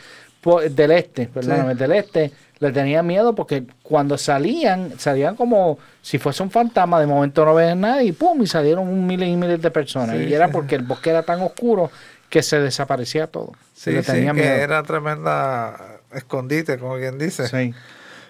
del 0.69 0.91
este 0.91 1.27
perdóname 1.27 1.73
del 1.73 1.91
este 1.93 2.31
le 2.59 2.71
tenían 2.71 3.05
miedo 3.07 3.33
porque 3.33 3.63
cuando 3.81 4.17
salían 4.17 4.93
salían 4.99 5.35
como 5.35 5.79
si 6.03 6.19
fuese 6.19 6.43
un 6.43 6.51
fantasma 6.51 6.99
de 6.99 7.07
momento 7.07 7.43
no 7.43 7.55
ven 7.55 7.81
nada 7.81 8.03
y 8.03 8.11
pum 8.11 8.43
y 8.43 8.47
salieron 8.47 8.87
un 8.87 9.07
miles 9.07 9.27
y 9.27 9.35
miles 9.35 9.59
de 9.59 9.71
personas. 9.71 10.15
Sí, 10.15 10.25
y 10.25 10.33
era 10.33 10.49
porque 10.49 10.75
el 10.75 10.83
bosque 10.83 11.09
era 11.09 11.23
tan 11.23 11.41
oscuro 11.41 11.89
que 12.35 12.43
se 12.43 12.59
desaparecía 12.59 13.27
todo 13.27 13.53
Sí, 13.73 13.91
le 13.91 14.03
sí, 14.03 14.11
tenían 14.11 14.35
que 14.35 14.43
era 14.43 14.83
tremenda 14.83 16.01
escondite, 16.11 16.77
como 16.77 16.97
quien 16.97 17.17
dice. 17.17 17.47
Sí. 17.47 17.73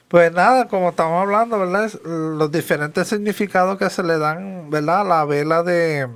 Pues 0.07 0.31
nada, 0.31 0.67
como 0.67 0.89
estamos 0.89 1.23
hablando, 1.23 1.57
¿verdad? 1.57 1.91
Los 2.03 2.51
diferentes 2.51 3.07
significados 3.07 3.79
que 3.79 3.89
se 3.89 4.03
le 4.03 4.19
dan, 4.19 4.69
¿verdad? 4.69 5.01
A 5.01 5.03
la 5.05 5.25
vela 5.25 5.63
de, 5.63 6.07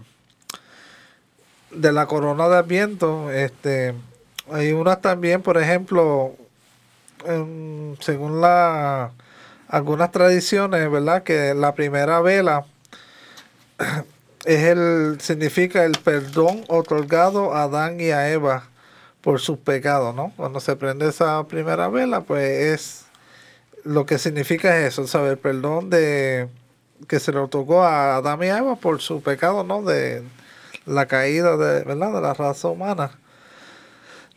de 1.71 1.91
la 1.91 2.06
corona 2.06 2.47
de 2.47 2.58
Adviento. 2.58 3.32
Este, 3.32 3.95
hay 4.52 4.71
unas 4.71 5.02
también, 5.02 5.41
por 5.41 5.58
ejemplo, 5.58 6.36
em, 7.25 7.95
según 8.02 8.39
la, 8.39 9.13
algunas 9.67 10.12
tradiciones, 10.12 10.91
¿verdad? 10.91 11.23
Que 11.23 11.56
la 11.56 11.73
primera 11.73 12.21
vela 12.21 12.67
es 14.50 14.64
el, 14.64 15.18
significa 15.22 15.86
el 15.86 15.92
perdón 15.92 16.64
otorgado 16.70 17.54
a 17.54 17.64
Adán 17.64 18.02
y 18.02 18.10
a 18.10 18.32
Eva 18.32 18.64
por 19.22 19.40
sus 19.40 19.60
pecados, 19.60 20.16
¿no? 20.16 20.34
Cuando 20.38 20.60
se 20.60 20.76
prende 20.76 21.08
esa 21.08 21.48
primera 21.48 21.88
vela, 21.88 22.22
pues 22.22 22.50
es 22.50 23.06
lo 23.84 24.08
que 24.08 24.18
significa 24.18 24.76
es 24.80 24.94
eso, 24.94 25.06
saber 25.06 25.38
perdón 25.38 25.92
de 25.92 26.50
que 27.08 27.20
se 27.20 27.32
le 27.32 27.38
otorgó 27.38 27.84
a 27.84 28.16
Adán 28.16 28.42
y 28.42 28.48
a 28.48 28.58
Eva 28.58 28.76
por 28.76 29.02
su 29.02 29.22
pecado, 29.22 29.64
¿no? 29.64 29.84
De 29.84 30.24
la 30.88 31.06
caída 31.06 31.56
de, 31.56 31.84
¿verdad? 31.84 32.12
de 32.12 32.22
la 32.22 32.34
raza 32.34 32.70
humana. 32.70 33.12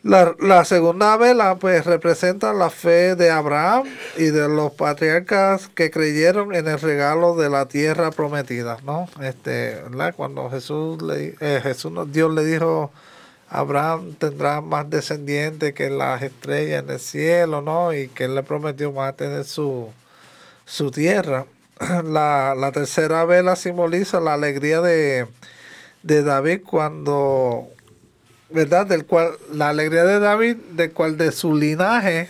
La, 0.04 0.34
la 0.40 0.64
segunda 0.64 1.16
vela 1.16 1.56
pues 1.56 1.86
representa 1.86 2.52
la 2.52 2.70
fe 2.70 3.14
de 3.14 3.30
Abraham 3.30 3.84
y 4.16 4.24
de 4.24 4.48
los 4.48 4.72
patriarcas 4.72 5.68
que 5.68 5.92
creyeron 5.92 6.54
en 6.56 6.66
el 6.66 6.80
regalo 6.80 7.36
de 7.36 7.48
la 7.48 7.66
tierra 7.66 8.10
prometida, 8.10 8.78
¿no? 8.84 9.08
Este. 9.22 9.80
Cuando 10.16 10.50
Jesús 10.50 11.00
le, 11.02 11.36
eh, 11.38 11.60
Jesús 11.62 11.92
Dios 12.12 12.34
le 12.34 12.44
dijo 12.44 12.90
Abraham 13.48 14.14
tendrá 14.14 14.60
más 14.60 14.88
descendientes 14.90 15.74
que 15.74 15.90
las 15.90 16.22
estrellas 16.22 16.82
en 16.82 16.90
el 16.90 16.98
cielo, 16.98 17.60
¿no? 17.60 17.92
Y 17.92 18.08
que 18.08 18.24
él 18.24 18.34
le 18.34 18.42
prometió 18.42 18.90
más 18.92 19.16
tener 19.16 19.44
su, 19.44 19.90
su 20.64 20.90
tierra. 20.90 21.46
La, 22.04 22.54
la 22.56 22.72
tercera 22.72 23.24
vela 23.24 23.56
simboliza 23.56 24.20
la 24.20 24.34
alegría 24.34 24.80
de, 24.80 25.26
de 26.02 26.22
David 26.22 26.62
cuando, 26.64 27.68
¿verdad? 28.52 28.86
Del 28.86 29.06
cual, 29.06 29.32
la 29.52 29.70
alegría 29.70 30.04
de 30.04 30.18
David, 30.20 30.56
del 30.72 30.92
cual 30.92 31.16
de 31.16 31.32
su 31.32 31.54
linaje 31.54 32.28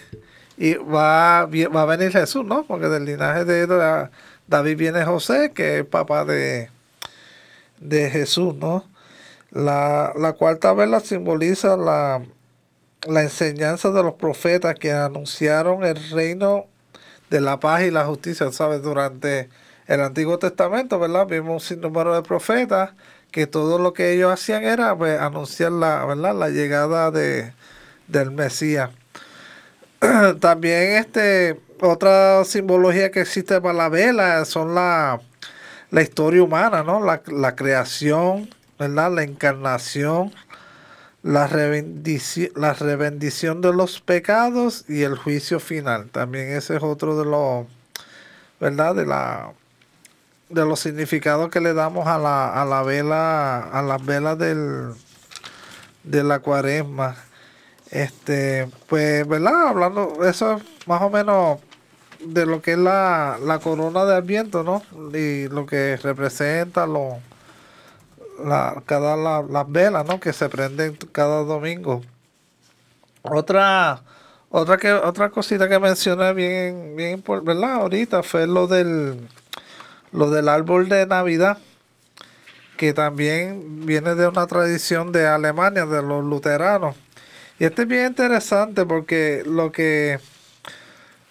y 0.56 0.74
va, 0.74 1.46
va 1.46 1.82
a 1.82 1.87
venir 1.87 2.12
Jesús, 2.12 2.44
¿no? 2.44 2.64
Porque 2.64 2.88
del 2.88 3.04
linaje 3.04 3.44
de 3.44 3.66
Da- 3.66 4.11
David 4.46 4.76
viene 4.76 5.04
José, 5.04 5.52
que 5.54 5.78
es 5.80 5.85
papá 5.87 6.24
de, 6.24 6.70
de 7.80 8.11
Jesús, 8.11 8.54
¿no? 8.54 8.85
La, 9.50 10.12
la 10.16 10.32
cuarta 10.35 10.72
vela 10.72 11.00
simboliza 11.00 11.76
la, 11.76 12.22
la 13.06 13.22
enseñanza 13.22 13.90
de 13.90 14.02
los 14.02 14.14
profetas 14.14 14.76
que 14.76 14.92
anunciaron 14.92 15.85
el 15.85 15.96
reino 16.11 16.66
de 17.30 17.40
la 17.40 17.61
paz 17.61 17.82
y 17.82 17.90
la 17.90 18.04
justicia, 18.06 18.50
¿sabes? 18.52 18.82
Durante 18.82 19.48
el 19.87 20.00
Antiguo 20.00 20.38
Testamento, 20.38 20.98
¿verdad? 20.98 21.26
Vimos 21.26 21.50
un 21.50 21.61
sinnúmero 21.76 22.14
de 22.14 22.22
profetas 22.22 22.90
que 23.33 23.47
todo 23.47 23.79
lo 23.79 23.95
que 23.95 24.12
ellos 24.12 24.31
hacían 24.33 24.62
era 24.62 24.97
pues, 24.97 25.18
anunciar 25.18 25.73
la, 25.73 26.05
¿verdad? 26.05 26.37
la 26.37 26.51
llegada 26.51 27.11
de, 27.11 27.53
del 28.07 28.31
Mesías. 28.31 28.90
También 30.40 30.92
este 30.92 31.59
otra 31.81 32.45
simbología 32.45 33.11
que 33.11 33.23
existe 33.23 33.61
para 33.61 33.75
la 33.75 33.88
vela 33.88 34.45
son 34.45 34.75
la, 34.75 35.21
la 35.90 36.03
historia 36.03 36.42
humana, 36.42 36.85
¿no? 36.85 37.05
La, 37.05 37.23
la 37.27 37.57
creación, 37.57 38.49
¿verdad? 38.79 39.12
La 39.12 39.25
encarnación, 39.25 40.33
la 41.23 41.49
la 42.55 42.75
rebendición 42.75 43.61
de 43.61 43.73
los 43.73 44.01
pecados 44.01 44.85
y 44.88 45.03
el 45.03 45.16
juicio 45.16 45.59
final. 45.59 46.09
También 46.11 46.49
ese 46.49 46.77
es 46.77 46.83
otro 46.83 47.18
de 47.18 47.25
los, 47.25 47.66
¿verdad? 48.61 48.95
De 48.95 49.07
la 49.07 49.53
de 50.52 50.66
los 50.66 50.80
significados 50.80 51.48
que 51.50 51.60
le 51.60 51.72
damos 51.72 52.06
a 52.06 52.18
la, 52.18 52.60
a 52.60 52.64
la 52.64 52.82
vela, 52.82 53.58
a 53.60 53.82
las 53.82 54.04
velas 54.04 54.38
del, 54.38 54.92
de 56.04 56.22
la 56.22 56.40
cuaresma. 56.40 57.16
Este, 57.90 58.68
pues, 58.86 59.26
¿verdad? 59.26 59.68
Hablando, 59.68 60.24
eso 60.24 60.56
es 60.56 60.62
más 60.86 61.02
o 61.02 61.10
menos 61.10 61.58
de 62.20 62.46
lo 62.46 62.62
que 62.62 62.72
es 62.72 62.78
la, 62.78 63.38
la 63.42 63.58
corona 63.58 64.04
de 64.04 64.14
Adviento, 64.16 64.62
¿no? 64.62 64.82
Y 65.16 65.48
lo 65.48 65.66
que 65.66 65.96
representa 65.96 66.86
lo, 66.86 67.18
la, 68.44 68.82
cada 68.86 69.16
la- 69.16 69.42
las 69.42 69.70
velas, 69.70 70.06
¿no? 70.06 70.20
Que 70.20 70.32
se 70.32 70.48
prenden 70.48 70.96
cada 71.12 71.42
domingo. 71.44 72.02
Otra, 73.22 74.02
otra 74.50 74.76
que, 74.76 74.92
otra 74.92 75.30
cosita 75.30 75.68
que 75.68 75.78
mencioné 75.78 76.32
bien, 76.34 76.94
bien, 76.96 77.24
¿verdad? 77.42 77.74
Ahorita 77.74 78.22
fue 78.22 78.46
lo 78.46 78.66
del, 78.66 79.28
lo 80.12 80.31
del 80.31 80.48
árbol 80.48 80.88
de 80.88 81.07
Navidad, 81.07 81.59
que 82.77 82.92
también 82.92 83.87
viene 83.87 84.14
de 84.14 84.29
una 84.29 84.46
tradición 84.46 85.12
de 85.12 85.27
Alemania, 85.27 85.87
de 85.87 86.03
los 86.03 86.25
luteranos. 86.25 86.96
Y 87.59 87.64
este 87.64 87.83
es 87.83 87.88
bien 87.88 88.07
interesante 88.09 88.85
porque 88.85 89.42
lo 89.46 89.72
que 89.72 90.18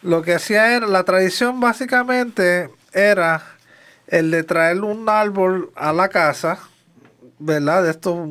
lo 0.02 0.24
que 0.24 0.34
hacía 0.34 0.76
era, 0.76 0.88
la 0.88 1.04
tradición 1.04 1.60
básicamente 1.60 2.70
era 2.92 3.44
el 4.08 4.32
de 4.32 4.44
traer 4.44 4.82
un 4.84 5.08
árbol 5.08 5.72
a 5.76 5.94
la 5.94 6.10
casa, 6.10 6.60
¿verdad? 7.38 7.84
De 7.84 7.92
estos 7.92 8.30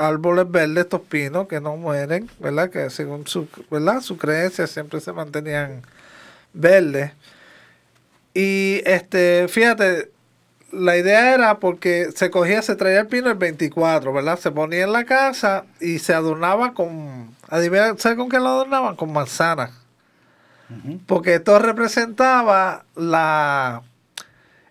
árboles 0.00 0.50
verdes, 0.50 0.84
estos 0.84 1.02
pinos 1.02 1.46
que 1.48 1.60
no 1.60 1.76
mueren, 1.76 2.28
¿verdad? 2.40 2.70
Que 2.70 2.90
según 2.90 3.26
su, 3.26 3.48
¿verdad? 3.70 4.00
su 4.00 4.18
creencia 4.18 4.66
siempre 4.66 5.00
se 5.00 5.12
mantenían 5.12 5.82
verdes. 6.52 7.12
Y 8.38 8.82
este, 8.86 9.48
fíjate, 9.48 10.12
la 10.70 10.96
idea 10.96 11.34
era 11.34 11.58
porque 11.58 12.10
se 12.14 12.30
cogía, 12.30 12.62
se 12.62 12.76
traía 12.76 13.00
el 13.00 13.08
pino 13.08 13.28
el 13.28 13.34
24, 13.34 14.12
¿verdad? 14.12 14.38
Se 14.38 14.52
ponía 14.52 14.84
en 14.84 14.92
la 14.92 15.04
casa 15.04 15.64
y 15.80 15.98
se 15.98 16.14
adornaba 16.14 16.72
con, 16.72 17.34
adivina, 17.48 17.96
¿sabes 17.98 18.16
con 18.16 18.28
qué 18.28 18.38
lo 18.38 18.46
adornaban? 18.46 18.94
Con 18.94 19.12
manzanas. 19.12 19.72
Porque 21.06 21.34
esto 21.34 21.58
representaba 21.58 22.84
la 22.94 23.82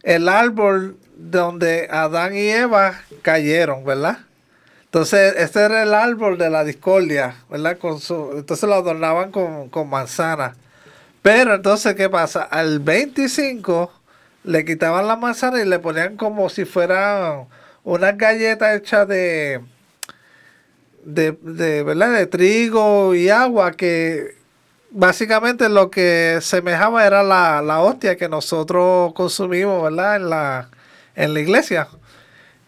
el 0.01 0.29
árbol 0.29 0.97
donde 1.17 1.89
Adán 1.91 2.37
y 2.37 2.47
Eva 2.47 2.93
cayeron, 3.21 3.83
¿verdad? 3.83 4.19
Entonces, 4.85 5.33
este 5.35 5.59
era 5.59 5.83
el 5.83 5.93
árbol 5.93 6.37
de 6.37 6.49
la 6.49 6.63
discordia, 6.63 7.35
¿verdad? 7.49 7.77
Con 7.79 7.99
su, 7.99 8.31
entonces 8.37 8.69
lo 8.69 8.75
adornaban 8.75 9.33
con, 9.33 9.67
con 9.67 9.89
manzanas. 9.89 10.55
Pero 11.27 11.55
entonces, 11.55 11.93
¿qué 11.95 12.09
pasa? 12.09 12.43
Al 12.43 12.79
25 12.79 13.91
le 14.45 14.63
quitaban 14.63 15.09
la 15.09 15.17
manzana 15.17 15.61
y 15.61 15.65
le 15.65 15.77
ponían 15.77 16.15
como 16.15 16.47
si 16.47 16.63
fueran 16.63 17.49
unas 17.83 18.17
galletas 18.17 18.77
hechas 18.77 19.05
de, 19.09 19.59
de, 21.03 21.33
de, 21.41 21.83
¿verdad? 21.83 22.13
de 22.13 22.27
trigo 22.27 23.13
y 23.13 23.27
agua 23.27 23.73
que 23.73 24.37
básicamente 24.89 25.67
lo 25.67 25.91
que 25.91 26.37
semejaba 26.39 27.05
era 27.05 27.23
la, 27.23 27.61
la 27.61 27.81
hostia 27.81 28.15
que 28.15 28.29
nosotros 28.29 29.11
consumimos, 29.13 29.83
¿verdad? 29.83 30.15
En 30.15 30.29
la, 30.29 30.69
en 31.13 31.33
la 31.33 31.41
iglesia. 31.41 31.89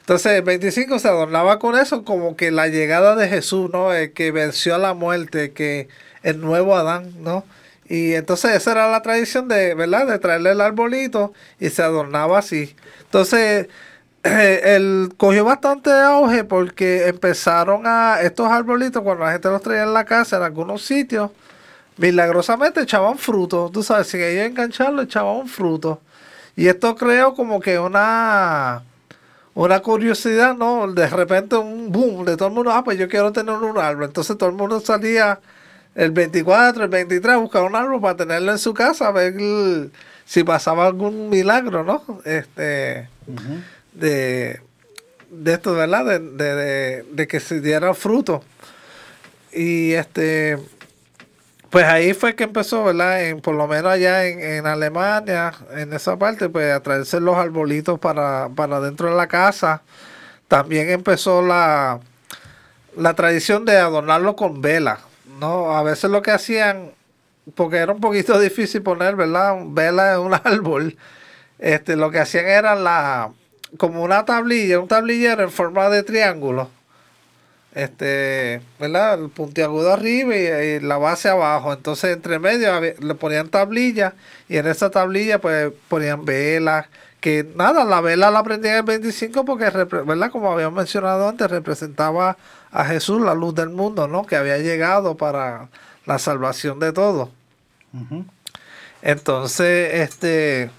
Entonces 0.01 0.33
el 0.33 0.41
25 0.41 0.99
se 0.99 1.07
adornaba 1.07 1.59
con 1.59 1.77
eso 1.77 2.03
como 2.03 2.35
que 2.35 2.51
la 2.51 2.67
llegada 2.67 3.15
de 3.15 3.29
Jesús, 3.29 3.69
¿no? 3.71 3.93
El 3.93 4.11
que 4.11 4.33
venció 4.33 4.75
a 4.75 4.79
la 4.79 4.93
muerte, 4.93 5.53
que 5.53 5.87
el 6.23 6.41
nuevo 6.41 6.75
Adán, 6.75 7.13
¿no? 7.23 7.45
Y 7.89 8.13
entonces 8.13 8.51
esa 8.55 8.71
era 8.71 8.91
la 8.91 9.01
tradición 9.01 9.47
de, 9.47 9.73
¿verdad? 9.73 10.07
De 10.07 10.19
traerle 10.19 10.51
el 10.51 10.61
arbolito 10.61 11.33
y 11.59 11.69
se 11.69 11.81
adornaba 11.81 12.37
así. 12.37 12.75
Entonces, 13.01 13.67
el 14.23 15.13
cogió 15.17 15.45
bastante 15.45 15.91
auge 15.91 16.43
porque 16.43 17.07
empezaron 17.07 17.83
a 17.85 18.21
estos 18.21 18.47
arbolitos 18.51 19.01
cuando 19.01 19.25
la 19.25 19.31
gente 19.31 19.49
los 19.49 19.61
traía 19.61 19.83
en 19.83 19.93
la 19.93 20.03
casa 20.03 20.37
en 20.37 20.43
algunos 20.43 20.81
sitios 20.83 21.31
milagrosamente 21.97 22.81
echaban 22.81 23.17
fruto 23.17 23.69
tú 23.71 23.81
sabes 23.81 24.07
si 24.07 24.21
ellos 24.21 24.45
engancharlo 24.45 25.03
echaban 25.03 25.47
fruto 25.47 26.01
y 26.57 26.67
esto 26.67 26.95
creó 26.95 27.33
como 27.33 27.61
que 27.61 27.79
una 27.79 28.83
una 29.53 29.79
curiosidad 29.79 30.53
no 30.53 30.91
de 30.91 31.07
repente 31.07 31.55
un 31.55 31.89
boom 31.89 32.25
de 32.25 32.35
todo 32.35 32.49
el 32.49 32.53
mundo 32.53 32.71
ah 32.73 32.83
pues 32.83 32.97
yo 32.97 33.07
quiero 33.07 33.31
tener 33.31 33.55
un 33.55 33.77
árbol 33.77 34.05
entonces 34.05 34.37
todo 34.37 34.49
el 34.49 34.55
mundo 34.55 34.81
salía 34.81 35.39
el 35.95 36.11
24 36.11 36.83
el 36.83 36.89
23 36.89 37.33
a 37.33 37.37
buscar 37.37 37.63
un 37.63 37.75
árbol 37.75 38.01
para 38.01 38.17
tenerlo 38.17 38.51
en 38.51 38.59
su 38.59 38.73
casa 38.73 39.07
a 39.07 39.11
ver 39.11 39.33
si 40.25 40.43
pasaba 40.43 40.85
algún 40.85 41.29
milagro 41.29 41.83
no 41.83 42.03
este 42.25 43.09
de, 43.93 44.61
de 45.29 45.53
esto, 45.53 45.73
¿verdad? 45.73 46.05
De, 46.05 46.19
de, 46.19 47.03
de, 47.03 47.27
que 47.27 47.39
se 47.39 47.61
diera 47.61 47.93
fruto. 47.93 48.43
Y 49.51 49.93
este, 49.93 50.57
pues 51.69 51.85
ahí 51.85 52.13
fue 52.13 52.35
que 52.35 52.45
empezó, 52.45 52.83
¿verdad? 52.83 53.23
En, 53.25 53.41
por 53.41 53.55
lo 53.55 53.67
menos 53.67 53.91
allá 53.91 54.25
en, 54.25 54.41
en 54.41 54.67
Alemania, 54.67 55.53
en 55.71 55.93
esa 55.93 56.17
parte, 56.17 56.49
pues 56.49 56.73
a 56.73 56.81
traerse 56.81 57.19
los 57.19 57.35
arbolitos 57.35 57.99
para, 57.99 58.49
para 58.49 58.79
dentro 58.79 59.09
de 59.09 59.15
la 59.15 59.27
casa. 59.27 59.81
También 60.47 60.89
empezó 60.89 61.41
la, 61.41 61.99
la 62.95 63.13
tradición 63.13 63.65
de 63.65 63.77
adornarlo 63.77 64.35
con 64.35 64.61
vela, 64.61 64.99
¿no? 65.39 65.75
A 65.75 65.83
veces 65.83 66.09
lo 66.09 66.21
que 66.21 66.31
hacían, 66.31 66.91
porque 67.55 67.77
era 67.77 67.93
un 67.93 68.01
poquito 68.01 68.39
difícil 68.39 68.81
poner, 68.81 69.15
¿verdad? 69.15 69.57
Vela 69.67 70.13
en 70.13 70.19
un 70.19 70.33
árbol. 70.43 70.97
Este, 71.59 71.95
lo 71.95 72.11
que 72.11 72.19
hacían 72.19 72.47
era 72.47 72.75
la, 72.75 73.31
como 73.77 74.03
una 74.03 74.25
tablilla, 74.25 74.79
un 74.79 74.87
tablillero 74.87 75.43
en 75.43 75.51
forma 75.51 75.89
de 75.89 76.03
triángulo. 76.03 76.69
Este, 77.75 78.61
¿verdad? 78.79 79.21
El 79.21 79.29
puntiagudo 79.29 79.93
arriba 79.93 80.35
y, 80.35 80.79
la 80.79 80.97
base 80.97 81.29
abajo. 81.29 81.73
Entonces, 81.73 82.15
entre 82.15 82.39
medio 82.39 82.79
le 82.81 83.15
ponían 83.15 83.49
tablilla 83.49 84.15
y 84.47 84.57
en 84.57 84.67
esa 84.67 84.89
tablilla, 84.89 85.39
pues 85.39 85.71
ponían 85.87 86.25
velas. 86.25 86.87
Que 87.21 87.45
nada, 87.55 87.83
la 87.83 88.01
vela 88.01 88.31
la 88.31 88.43
prendían 88.43 88.77
el 88.77 88.83
25 88.83 89.45
porque, 89.45 89.65
¿verdad? 89.69 90.31
Como 90.31 90.51
habíamos 90.51 90.77
mencionado 90.77 91.27
antes, 91.27 91.51
representaba 91.51 92.37
a 92.71 92.85
Jesús, 92.85 93.21
la 93.21 93.33
luz 93.33 93.55
del 93.55 93.69
mundo, 93.69 94.07
¿no? 94.07 94.25
Que 94.25 94.35
había 94.35 94.57
llegado 94.57 95.17
para 95.17 95.69
la 96.05 96.19
salvación 96.19 96.79
de 96.79 96.93
todos. 96.93 97.29
Entonces, 99.01 99.93
este 99.93 100.71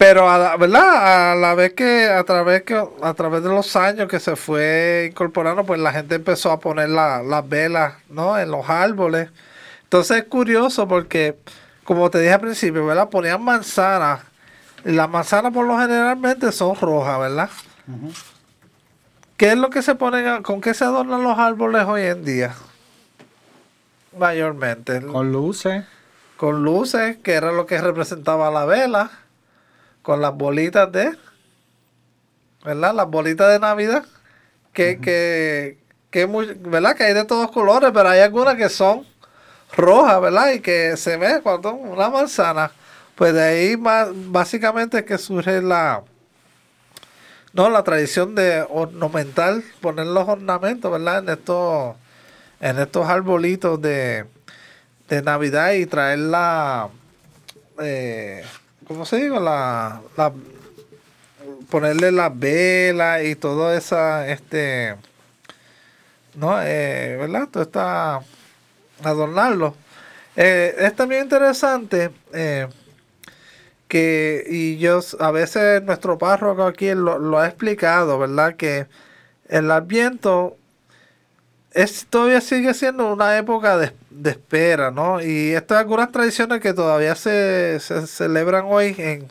pero 0.00 0.30
a, 0.30 0.56
¿verdad? 0.56 1.32
A 1.32 1.34
la 1.34 1.54
vez 1.54 1.74
que 1.74 2.06
a 2.06 2.24
través 2.24 2.62
que 2.62 2.74
a 3.02 3.12
través 3.12 3.42
de 3.42 3.50
los 3.50 3.76
años 3.76 4.08
que 4.08 4.18
se 4.18 4.34
fue 4.34 5.08
incorporando, 5.10 5.64
pues 5.64 5.78
la 5.78 5.92
gente 5.92 6.14
empezó 6.14 6.50
a 6.52 6.58
poner 6.58 6.88
las 6.88 7.48
velas, 7.50 7.96
¿no? 8.08 8.38
En 8.38 8.50
los 8.50 8.66
árboles. 8.70 9.28
Entonces 9.82 10.18
es 10.18 10.24
curioso 10.24 10.88
porque, 10.88 11.36
como 11.84 12.08
te 12.10 12.18
dije 12.18 12.32
al 12.32 12.40
principio, 12.40 12.86
¿verdad? 12.86 13.10
Ponían 13.10 13.44
manzanas. 13.44 14.20
Y 14.86 14.92
las 14.92 15.10
manzanas 15.10 15.52
por 15.52 15.66
lo 15.66 15.76
generalmente 15.78 16.50
son 16.50 16.76
rojas, 16.76 17.18
¿verdad? 17.18 17.50
¿Qué 19.40 19.52
es 19.52 19.56
lo 19.56 19.70
que 19.70 19.80
se 19.80 19.94
ponen, 19.94 20.42
con 20.42 20.60
qué 20.60 20.74
se 20.74 20.84
adornan 20.84 21.22
los 21.22 21.38
árboles 21.38 21.86
hoy 21.86 22.02
en 22.02 22.26
día? 22.26 22.54
Mayormente. 24.18 25.00
Con 25.00 25.32
luces. 25.32 25.86
Con 26.36 26.62
luces, 26.62 27.16
que 27.22 27.32
era 27.32 27.50
lo 27.50 27.64
que 27.64 27.80
representaba 27.80 28.50
la 28.50 28.66
vela 28.66 29.10
con 30.02 30.20
las 30.20 30.34
bolitas 30.34 30.92
de, 30.92 31.16
¿verdad? 32.66 32.92
Las 32.92 33.08
bolitas 33.08 33.50
de 33.50 33.58
Navidad, 33.60 34.04
que, 34.74 35.00
que, 35.00 35.78
que, 36.10 36.26
¿verdad? 36.26 36.94
Que 36.94 37.04
hay 37.04 37.14
de 37.14 37.24
todos 37.24 37.50
colores, 37.50 37.92
pero 37.94 38.10
hay 38.10 38.20
algunas 38.20 38.56
que 38.56 38.68
son 38.68 39.06
rojas, 39.74 40.20
¿verdad? 40.20 40.52
Y 40.52 40.60
que 40.60 40.98
se 40.98 41.16
ve 41.16 41.40
cuando 41.42 41.72
una 41.72 42.10
manzana. 42.10 42.72
Pues 43.14 43.32
de 43.32 43.42
ahí 43.42 43.76
más, 43.78 44.08
básicamente 44.12 45.02
que 45.02 45.16
surge 45.16 45.62
la, 45.62 46.02
no, 47.52 47.68
la 47.70 47.82
tradición 47.82 48.34
de 48.34 48.64
ornamental, 48.68 49.64
poner 49.80 50.06
los 50.06 50.28
ornamentos, 50.28 50.90
¿verdad? 50.90 51.18
En 51.18 51.28
estos, 51.30 51.96
en 52.60 52.78
estos 52.78 53.08
arbolitos 53.08 53.80
de, 53.80 54.26
de 55.08 55.22
Navidad 55.22 55.72
y 55.72 55.86
traer 55.86 56.20
la, 56.20 56.88
eh, 57.82 58.44
¿cómo 58.86 59.04
se 59.04 59.16
digo? 59.16 59.40
La, 59.40 60.00
la 60.16 60.32
ponerle 61.70 62.12
las 62.12 62.38
velas 62.38 63.24
y 63.24 63.36
todo 63.36 63.72
esa, 63.72 64.28
este, 64.28 64.96
¿no? 66.34 66.60
Eh, 66.62 67.16
¿Verdad? 67.18 67.48
Todo 67.50 67.62
está, 67.62 68.20
adornarlo. 69.02 69.74
Eh, 70.36 70.74
es 70.78 70.94
también 70.94 71.24
interesante 71.24 72.10
eh, 72.32 72.68
que, 73.90 74.46
y 74.48 74.78
yo, 74.78 75.00
a 75.18 75.32
veces 75.32 75.82
nuestro 75.82 76.16
párroco 76.16 76.64
aquí 76.64 76.94
lo, 76.94 77.38
ha 77.38 77.48
explicado, 77.48 78.18
¿verdad? 78.18 78.54
Que 78.54 78.86
el 79.48 79.70
adviento 79.70 80.56
es, 81.72 82.06
todavía 82.06 82.40
sigue 82.40 82.72
siendo 82.72 83.12
una 83.12 83.36
época 83.36 83.76
de, 83.76 83.92
espera, 84.30 84.92
¿no? 84.92 85.20
Y 85.20 85.50
estas 85.54 85.78
algunas 85.78 86.12
tradiciones 86.12 86.60
que 86.60 86.72
todavía 86.72 87.16
se, 87.16 87.80
celebran 87.80 88.64
hoy 88.66 88.94
en 88.96 89.30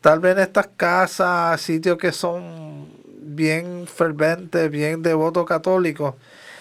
tal 0.00 0.18
vez 0.18 0.36
en 0.36 0.42
estas 0.42 0.68
casas, 0.76 1.60
sitios 1.60 1.96
que 1.96 2.10
son 2.10 2.88
bien 3.20 3.86
ferventes, 3.86 4.70
bien 4.70 5.02
devotos 5.02 5.46
católicos. 5.46 6.16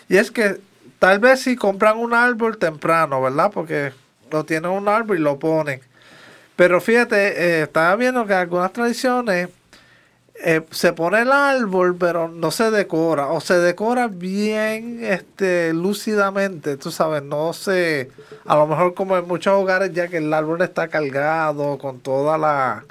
Y 0.07 0.17
es 0.17 0.29
que 0.29 0.61
tal 0.99 1.17
vez 1.17 1.41
si 1.41 1.55
compran 1.55 1.97
un 1.97 2.13
árbol 2.13 2.57
temprano, 2.57 3.21
¿verdad? 3.21 3.51
Porque 3.51 3.91
lo 4.31 4.45
tienen 4.45 4.71
un 4.71 4.87
árbol 4.87 5.17
y 5.17 5.21
lo 5.21 5.39
ponen. 5.39 5.81
Pero 6.55 6.79
fíjate, 6.81 7.15
eh, 7.17 7.63
estaba 7.63 7.95
viendo 7.95 8.25
que 8.25 8.33
algunas 8.33 8.71
tradiciones 8.71 9.49
eh, 10.45 10.61
se 10.71 10.93
pone 10.93 11.21
el 11.21 11.31
árbol, 11.31 11.95
pero 11.97 12.27
no 12.27 12.51
se 12.51 12.69
decora, 12.71 13.27
o 13.27 13.39
se 13.39 13.59
decora 13.59 14.07
bien 14.07 14.99
este, 15.03 15.73
lúcidamente, 15.73 16.75
tú 16.75 16.91
sabes, 16.91 17.23
no 17.23 17.53
se, 17.53 18.11
a 18.45 18.55
lo 18.55 18.67
mejor 18.67 18.93
como 18.93 19.15
en 19.15 19.27
muchos 19.27 19.53
hogares 19.53 19.93
ya 19.93 20.07
que 20.07 20.17
el 20.17 20.33
árbol 20.33 20.61
está 20.61 20.87
cargado 20.89 21.77
con 21.77 21.99
toda 21.99 22.37
la, 22.37 22.83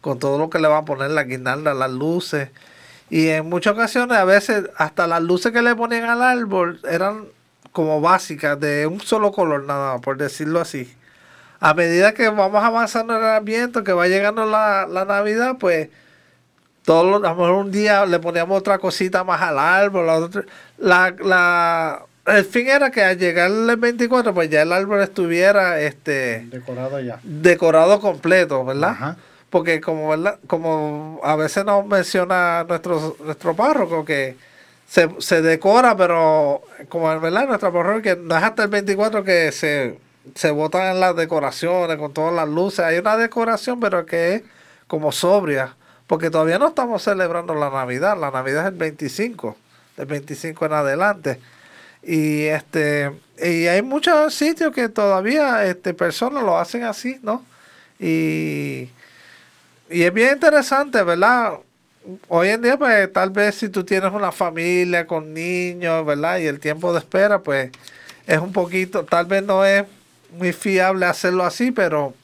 con 0.00 0.18
todo 0.18 0.38
lo 0.38 0.48
que 0.50 0.58
le 0.60 0.68
van 0.68 0.78
a 0.78 0.84
poner 0.84 1.10
la 1.10 1.24
guirnalda, 1.24 1.74
las 1.74 1.90
luces, 1.90 2.50
y 3.10 3.28
en 3.28 3.48
muchas 3.48 3.74
ocasiones 3.74 4.16
a 4.16 4.24
veces 4.24 4.64
hasta 4.76 5.06
las 5.06 5.22
luces 5.22 5.52
que 5.52 5.62
le 5.62 5.74
ponían 5.74 6.04
al 6.04 6.22
árbol 6.22 6.80
eran 6.88 7.26
como 7.72 8.00
básicas, 8.00 8.58
de 8.58 8.86
un 8.86 9.00
solo 9.00 9.32
color 9.32 9.64
nada 9.64 9.98
por 9.98 10.16
decirlo 10.16 10.60
así. 10.60 10.94
A 11.64 11.72
medida 11.72 12.12
que 12.12 12.28
vamos 12.28 12.62
avanzando 12.62 13.16
en 13.16 13.22
el 13.22 13.30
ambiente, 13.30 13.82
que 13.82 13.94
va 13.94 14.06
llegando 14.06 14.44
la, 14.44 14.86
la 14.86 15.06
Navidad, 15.06 15.56
pues 15.58 15.88
todos 16.84 17.24
a 17.24 17.30
lo 17.30 17.34
mejor 17.34 17.52
un 17.52 17.72
día 17.72 18.04
le 18.04 18.18
poníamos 18.18 18.58
otra 18.58 18.76
cosita 18.76 19.24
más 19.24 19.40
al 19.40 19.58
árbol, 19.58 20.30
la, 20.76 21.14
la, 21.24 22.02
el 22.26 22.44
fin 22.44 22.66
era 22.68 22.90
que 22.90 23.02
al 23.02 23.16
llegar 23.16 23.50
el 23.50 23.76
24, 23.78 24.34
pues 24.34 24.50
ya 24.50 24.60
el 24.60 24.74
árbol 24.74 25.00
estuviera 25.00 25.80
este 25.80 26.46
decorado 26.50 27.00
ya. 27.00 27.18
Decorado 27.22 27.98
completo, 27.98 28.62
¿verdad? 28.62 29.16
Porque 29.48 29.80
como 29.80 30.10
verdad, 30.10 30.38
como 30.46 31.18
a 31.24 31.34
veces 31.34 31.64
nos 31.64 31.86
menciona 31.86 32.64
nuestro, 32.64 33.16
nuestro 33.24 33.56
párroco 33.56 34.04
que 34.04 34.36
se, 34.86 35.08
se 35.18 35.40
decora, 35.40 35.96
pero 35.96 36.60
como 36.90 37.08
verdad 37.20 37.46
nuestro 37.46 37.72
párroco 37.72 38.02
que 38.02 38.16
no 38.16 38.36
es 38.36 38.42
hasta 38.42 38.64
el 38.64 38.68
24 38.68 39.24
que 39.24 39.50
se, 39.50 40.03
se 40.34 40.50
botan 40.50 41.00
las 41.00 41.16
decoraciones 41.16 41.96
con 41.98 42.12
todas 42.12 42.34
las 42.34 42.48
luces. 42.48 42.80
Hay 42.80 42.98
una 42.98 43.16
decoración, 43.16 43.80
pero 43.80 44.06
que 44.06 44.36
es 44.36 44.42
como 44.86 45.12
sobria 45.12 45.74
porque 46.06 46.30
todavía 46.30 46.58
no 46.58 46.68
estamos 46.68 47.02
celebrando 47.02 47.54
la 47.54 47.70
Navidad, 47.70 48.18
la 48.18 48.30
Navidad 48.30 48.66
es 48.66 48.72
el 48.72 48.78
25, 48.78 49.56
del 49.96 50.06
25 50.06 50.66
en 50.66 50.72
adelante. 50.72 51.40
Y 52.02 52.42
este 52.42 53.12
y 53.38 53.66
hay 53.66 53.82
muchos 53.82 54.34
sitios 54.34 54.72
que 54.72 54.88
todavía 54.88 55.64
este 55.64 55.94
personas 55.94 56.42
lo 56.42 56.58
hacen 56.58 56.84
así, 56.84 57.18
¿no? 57.22 57.44
Y, 57.98 58.90
y 59.88 60.02
es 60.02 60.12
bien 60.12 60.34
interesante, 60.34 61.02
¿verdad? 61.02 61.54
Hoy 62.28 62.48
en 62.48 62.60
día, 62.60 62.76
pues 62.76 63.10
tal 63.12 63.30
vez 63.30 63.54
si 63.54 63.70
tú 63.70 63.84
tienes 63.84 64.12
una 64.12 64.30
familia 64.30 65.06
con 65.06 65.32
niños, 65.32 66.04
¿verdad? 66.04 66.38
Y 66.38 66.46
el 66.46 66.60
tiempo 66.60 66.92
de 66.92 66.98
espera, 66.98 67.38
pues 67.38 67.70
es 68.26 68.38
un 68.38 68.52
poquito, 68.52 69.04
tal 69.04 69.24
vez 69.24 69.42
no 69.42 69.64
es 69.64 69.84
muy 70.34 70.52
fiable 70.52 71.06
hacerlo 71.06 71.44
así, 71.44 71.70
pero 71.70 72.14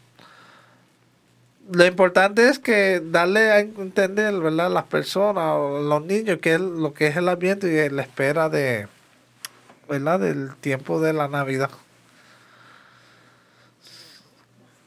lo 1.72 1.86
importante 1.86 2.48
es 2.48 2.58
que 2.58 3.00
darle 3.04 3.50
a 3.52 3.60
entender, 3.60 4.34
¿verdad? 4.40 4.70
Las 4.70 4.84
personas, 4.84 5.56
los 5.84 6.04
niños, 6.04 6.38
que 6.40 6.58
lo 6.58 6.92
que 6.94 7.06
es 7.08 7.16
el 7.16 7.28
ambiente 7.28 7.86
y 7.86 7.90
la 7.90 8.02
espera 8.02 8.48
de, 8.48 8.88
¿verdad? 9.88 10.20
Del 10.20 10.54
tiempo 10.56 11.00
de 11.00 11.12
la 11.12 11.28
Navidad. 11.28 11.70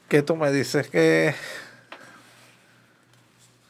¿Qué 0.10 0.22
tú 0.22 0.36
me 0.36 0.52
dices? 0.52 0.90
Que 0.90 1.34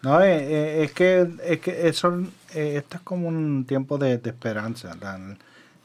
No, 0.01 0.21
eh, 0.21 0.37
eh, 0.37 0.83
es 0.83 0.91
que, 0.91 1.27
es 1.45 1.59
que 1.59 1.87
eso, 1.87 2.19
eh, 2.53 2.75
esto 2.77 2.97
es 2.97 3.03
como 3.03 3.27
un 3.27 3.65
tiempo 3.65 3.97
de, 3.97 4.17
de 4.17 4.29
esperanza. 4.31 4.95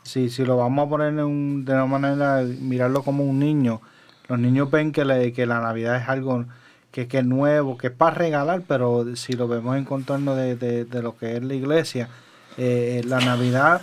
Si, 0.08 0.30
si 0.30 0.44
lo 0.44 0.56
vamos 0.56 0.86
a 0.86 0.90
poner 0.90 1.08
en 1.08 1.20
un- 1.20 1.64
de 1.64 1.72
una 1.74 1.86
manera, 1.86 2.42
mirarlo 2.60 3.02
como 3.02 3.24
un 3.24 3.38
niño, 3.38 3.80
los 4.28 4.38
niños 4.38 4.70
ven 4.70 4.92
que, 4.92 5.04
la- 5.04 5.30
que 5.30 5.46
la 5.46 5.60
Navidad 5.60 5.96
es 6.02 6.08
algo 6.08 6.44
que, 6.90 7.06
que 7.06 7.18
es 7.18 7.24
nuevo, 7.24 7.76
que 7.78 7.88
es 7.88 7.92
para 7.92 8.14
regalar, 8.16 8.62
pero 8.66 9.14
si 9.16 9.34
lo 9.34 9.46
vemos 9.48 9.76
en 9.76 9.84
contorno 9.84 10.34
de, 10.34 10.56
de- 10.56 10.84
de 10.84 11.02
lo 11.02 11.16
que 11.16 11.36
es 11.36 11.42
la 11.44 11.54
iglesia, 11.54 12.08
eh, 12.56 13.02
la 13.06 13.20
Navidad 13.20 13.82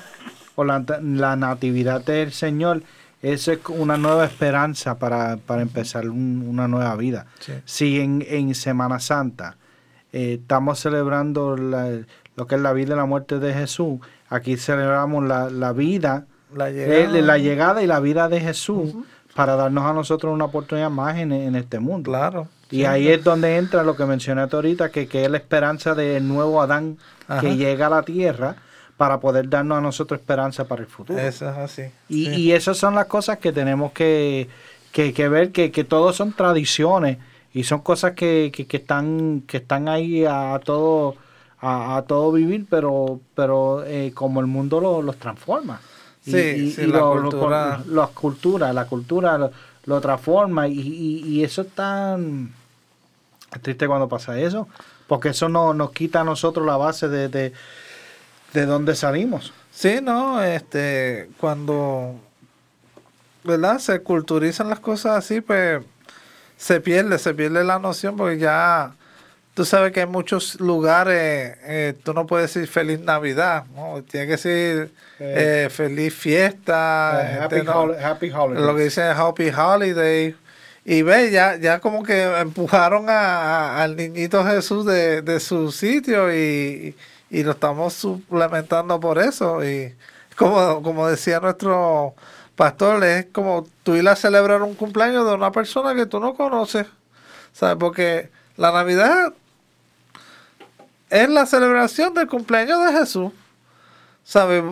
o 0.55 0.63
la, 0.63 0.83
la 1.01 1.35
natividad 1.35 2.03
del 2.03 2.31
Señor 2.31 2.81
es 3.21 3.49
una 3.69 3.97
nueva 3.97 4.25
esperanza 4.25 4.97
para, 4.99 5.37
para 5.37 5.61
empezar 5.61 6.09
un- 6.09 6.45
una 6.47 6.67
nueva 6.67 6.95
vida. 6.95 7.25
Sí. 7.39 7.53
Si 7.65 7.99
en, 7.99 8.23
en 8.27 8.53
Semana 8.55 8.99
Santa 8.99 9.57
eh, 10.13 10.39
estamos 10.41 10.79
celebrando 10.79 11.55
la- 11.57 11.99
lo 12.35 12.47
que 12.47 12.55
es 12.55 12.61
la 12.61 12.73
vida 12.73 12.93
y 12.93 12.97
la 12.97 13.05
muerte 13.05 13.39
de 13.39 13.53
Jesús, 13.53 13.99
aquí 14.35 14.57
celebramos 14.57 15.23
la, 15.23 15.49
la 15.49 15.71
vida, 15.73 16.25
la 16.53 16.69
eh, 16.69 16.73
llegada, 16.73 17.21
la 17.21 17.37
llegada 17.37 17.83
y 17.83 17.87
la 17.87 17.99
vida 17.99 18.29
de 18.29 18.41
Jesús 18.41 18.93
para 19.35 19.55
darnos 19.55 19.85
a 19.85 19.93
nosotros 19.93 20.33
una 20.33 20.45
oportunidad 20.45 20.89
más 20.89 21.17
en, 21.17 21.31
en 21.31 21.55
este 21.55 21.79
mundo. 21.79 22.11
claro. 22.11 22.47
Y 22.71 22.77
sí. 22.77 22.85
ahí 22.85 23.07
es 23.09 23.23
donde 23.23 23.57
entra 23.57 23.83
lo 23.83 23.95
que 23.95 24.05
mencioné 24.05 24.41
ahorita, 24.51 24.89
que, 24.89 25.07
que 25.07 25.23
es 25.25 25.29
la 25.29 25.37
esperanza 25.37 25.93
del 25.93 26.27
nuevo 26.27 26.61
Adán 26.61 26.97
Ajá. 27.27 27.41
que 27.41 27.55
llega 27.55 27.85
a 27.85 27.89
la 27.91 28.01
tierra 28.01 28.55
para 28.97 29.19
poder 29.19 29.49
darnos 29.49 29.77
a 29.77 29.81
nosotros 29.81 30.19
esperanza 30.19 30.65
para 30.67 30.81
el 30.81 30.87
futuro. 30.87 31.19
Eso 31.19 31.47
es 31.47 31.57
así. 31.57 31.83
Y, 32.09 32.25
sí. 32.25 32.31
y 32.41 32.51
esas 32.53 32.77
son 32.77 32.95
las 32.95 33.05
cosas 33.05 33.37
que 33.37 33.51
tenemos 33.51 33.91
que, 33.91 34.49
que, 34.91 35.13
que 35.13 35.29
ver, 35.29 35.51
que, 35.51 35.71
que 35.71 35.83
todo 35.83 36.11
son 36.11 36.33
tradiciones 36.33 37.19
y 37.53 37.65
son 37.65 37.81
cosas 37.81 38.13
que, 38.13 38.51
que, 38.51 38.65
que 38.65 38.77
están, 38.77 39.43
que 39.45 39.57
están 39.57 39.87
ahí 39.87 40.25
a 40.25 40.59
todo, 40.63 41.15
a, 41.61 41.97
a 41.97 42.01
todo 42.03 42.31
vivir, 42.31 42.65
pero, 42.69 43.19
pero 43.35 43.83
eh, 43.85 44.11
como 44.13 44.39
el 44.39 44.47
mundo 44.47 44.79
lo- 44.81 45.01
los 45.01 45.17
transforma. 45.17 45.79
Y- 46.25 46.31
Sí, 46.31 46.37
y, 46.37 46.71
sí, 46.71 46.81
y 46.81 46.85
la 46.87 46.99
lo- 46.99 47.15
lo- 47.15 47.21
cultura. 47.29 47.83
las 47.87 48.09
culturas, 48.09 48.73
la 48.75 48.85
cultura 48.85 49.37
lo, 49.37 49.51
lo 49.85 50.01
transforma 50.01 50.67
y, 50.67 50.79
y, 50.79 51.43
eso 51.43 51.61
es 51.61 51.69
tan 51.69 52.51
triste 53.61 53.87
cuando 53.87 54.09
pasa 54.09 54.37
eso, 54.39 54.67
porque 55.07 55.29
eso 55.29 55.49
no, 55.49 55.73
nos 55.73 55.91
quita 55.91 56.21
a 56.21 56.23
nosotros 56.23 56.65
la 56.65 56.77
base 56.77 57.07
de, 57.07 57.29
de, 57.29 57.53
de 58.53 58.65
dónde 58.65 58.95
salimos. 58.95 59.53
Sí, 59.71 59.99
no, 60.01 60.41
este, 60.43 61.29
cuando, 61.39 62.15
¿verdad? 63.43 63.79
Se 63.79 63.99
culturizan 64.01 64.69
las 64.69 64.79
cosas 64.79 65.17
así, 65.17 65.41
pues 65.41 65.83
se 66.57 66.81
pierde, 66.81 67.19
se 67.19 67.33
pierde 67.33 67.63
la 67.63 67.77
noción 67.79 68.17
porque 68.17 68.39
ya, 68.39 68.93
tú 69.55 69.65
sabes 69.65 69.91
que 69.91 70.01
en 70.01 70.11
muchos 70.11 70.59
lugares 70.59 71.57
eh, 71.63 71.95
tú 72.03 72.13
no 72.13 72.27
puedes 72.27 72.53
decir 72.53 72.69
feliz 72.69 72.99
Navidad, 72.99 73.65
¿no? 73.75 74.03
Tienes 74.03 74.27
que 74.27 74.49
decir 74.49 74.91
Eh, 75.19 75.65
eh, 75.65 75.69
feliz 75.69 76.13
fiesta, 76.13 77.21
Eh, 77.23 77.39
happy, 77.41 77.61
no, 77.63 77.73
hol- 77.85 77.97
happy 78.03 78.29
holidays. 78.31 78.65
lo 78.65 78.75
que 78.75 78.83
dicen 78.83 79.05
Happy 79.17 79.49
Holiday. 79.49 80.35
Y 80.87 81.01
ve, 81.01 81.31
ya, 81.31 81.55
ya 81.55 81.79
como 81.79 82.03
que 82.03 82.21
empujaron 82.39 83.09
a, 83.09 83.13
a- 83.79 83.83
al 83.83 83.95
niñito 83.95 84.45
Jesús 84.45 84.85
de, 84.85 85.21
de 85.23 85.39
su 85.39 85.71
sitio 85.71 86.31
y, 86.35 86.95
y 87.31 87.43
lo 87.43 87.51
estamos 87.51 87.93
suplementando 87.93 88.99
por 88.99 89.17
eso. 89.19 89.63
Y 89.63 89.95
como, 90.35 90.83
como 90.83 91.07
decía 91.07 91.39
nuestro 91.39 92.13
pastor, 92.55 93.03
es 93.03 93.25
como 93.31 93.65
tú 93.83 93.95
ir 93.95 94.07
a 94.07 94.15
celebrar 94.15 94.61
un 94.61 94.75
cumpleaños 94.75 95.25
de 95.25 95.33
una 95.33 95.51
persona 95.51 95.95
que 95.95 96.05
tú 96.05 96.19
no 96.19 96.35
conoces. 96.35 96.85
¿Sabes? 97.53 97.77
Porque 97.79 98.29
la 98.57 98.71
Navidad 98.73 99.33
es 101.09 101.29
la 101.29 101.45
celebración 101.45 102.13
del 102.13 102.27
cumpleaños 102.27 102.83
de 102.85 102.93
Jesús. 102.99 103.31
¿Sabes? 104.23 104.63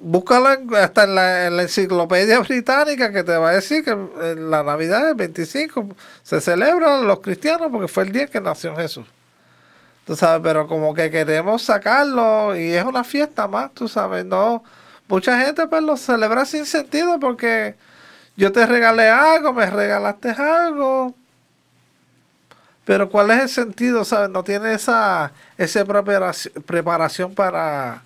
Búscalo 0.00 0.52
en- 0.52 0.74
hasta 0.74 1.04
en 1.04 1.14
la, 1.14 1.46
en 1.46 1.56
la 1.56 1.62
enciclopedia 1.64 2.38
británica 2.40 3.12
que 3.12 3.22
te 3.22 3.36
va 3.36 3.50
a 3.50 3.52
decir 3.54 3.84
que 3.84 3.90
eh, 3.90 4.34
la 4.38 4.62
Navidad 4.62 5.06
el 5.10 5.14
25 5.14 5.88
se 6.22 6.40
celebra 6.40 6.98
los 7.02 7.20
cristianos 7.20 7.68
porque 7.70 7.88
fue 7.88 8.04
el 8.04 8.12
día 8.12 8.26
que 8.26 8.40
nació 8.40 8.74
Jesús. 8.74 9.06
Tú 10.06 10.16
sabes, 10.16 10.40
pero 10.42 10.66
como 10.66 10.94
que 10.94 11.10
queremos 11.10 11.62
sacarlo 11.62 12.56
y 12.56 12.72
es 12.72 12.84
una 12.84 13.04
fiesta 13.04 13.46
más, 13.46 13.72
tú 13.72 13.86
sabes, 13.86 14.24
no. 14.24 14.64
Mucha 15.08 15.38
gente 15.44 15.66
pues 15.68 15.82
lo 15.82 15.96
celebra 15.96 16.44
sin 16.46 16.64
sentido 16.66 17.20
porque 17.20 17.76
yo 18.36 18.50
te 18.50 18.64
regalé 18.66 19.08
algo, 19.10 19.52
me 19.52 19.66
regalaste 19.70 20.30
algo. 20.30 21.14
Pero 22.84 23.08
¿cuál 23.10 23.30
es 23.30 23.40
el 23.42 23.48
sentido? 23.48 24.04
¿Sabes? 24.04 24.30
No 24.30 24.42
tiene 24.44 24.74
esa, 24.74 25.32
esa 25.56 25.84
preparación, 25.84 26.62
preparación 26.64 27.34
para 27.34 28.02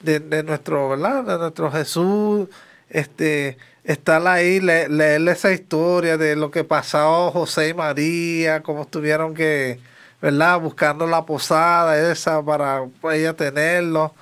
de, 0.00 0.20
de 0.20 0.42
nuestro, 0.42 0.90
¿verdad? 0.90 1.24
De 1.24 1.38
nuestro 1.38 1.70
Jesús, 1.72 2.48
este, 2.90 3.58
estar 3.84 4.26
ahí, 4.26 4.60
le- 4.60 4.88
leerle 4.88 5.32
esa 5.32 5.52
historia 5.52 6.16
de 6.18 6.36
lo 6.36 6.50
que 6.50 6.64
pasó 6.64 7.30
José 7.32 7.70
y 7.70 7.74
María, 7.74 8.62
cómo 8.62 8.86
tuvieron 8.86 9.34
que, 9.34 9.80
¿verdad? 10.20 10.60
Buscando 10.60 11.06
la 11.06 11.24
posada 11.26 12.12
esa 12.12 12.42
para 12.44 12.84
ella 13.12 13.34
tenerlo. 13.34 14.14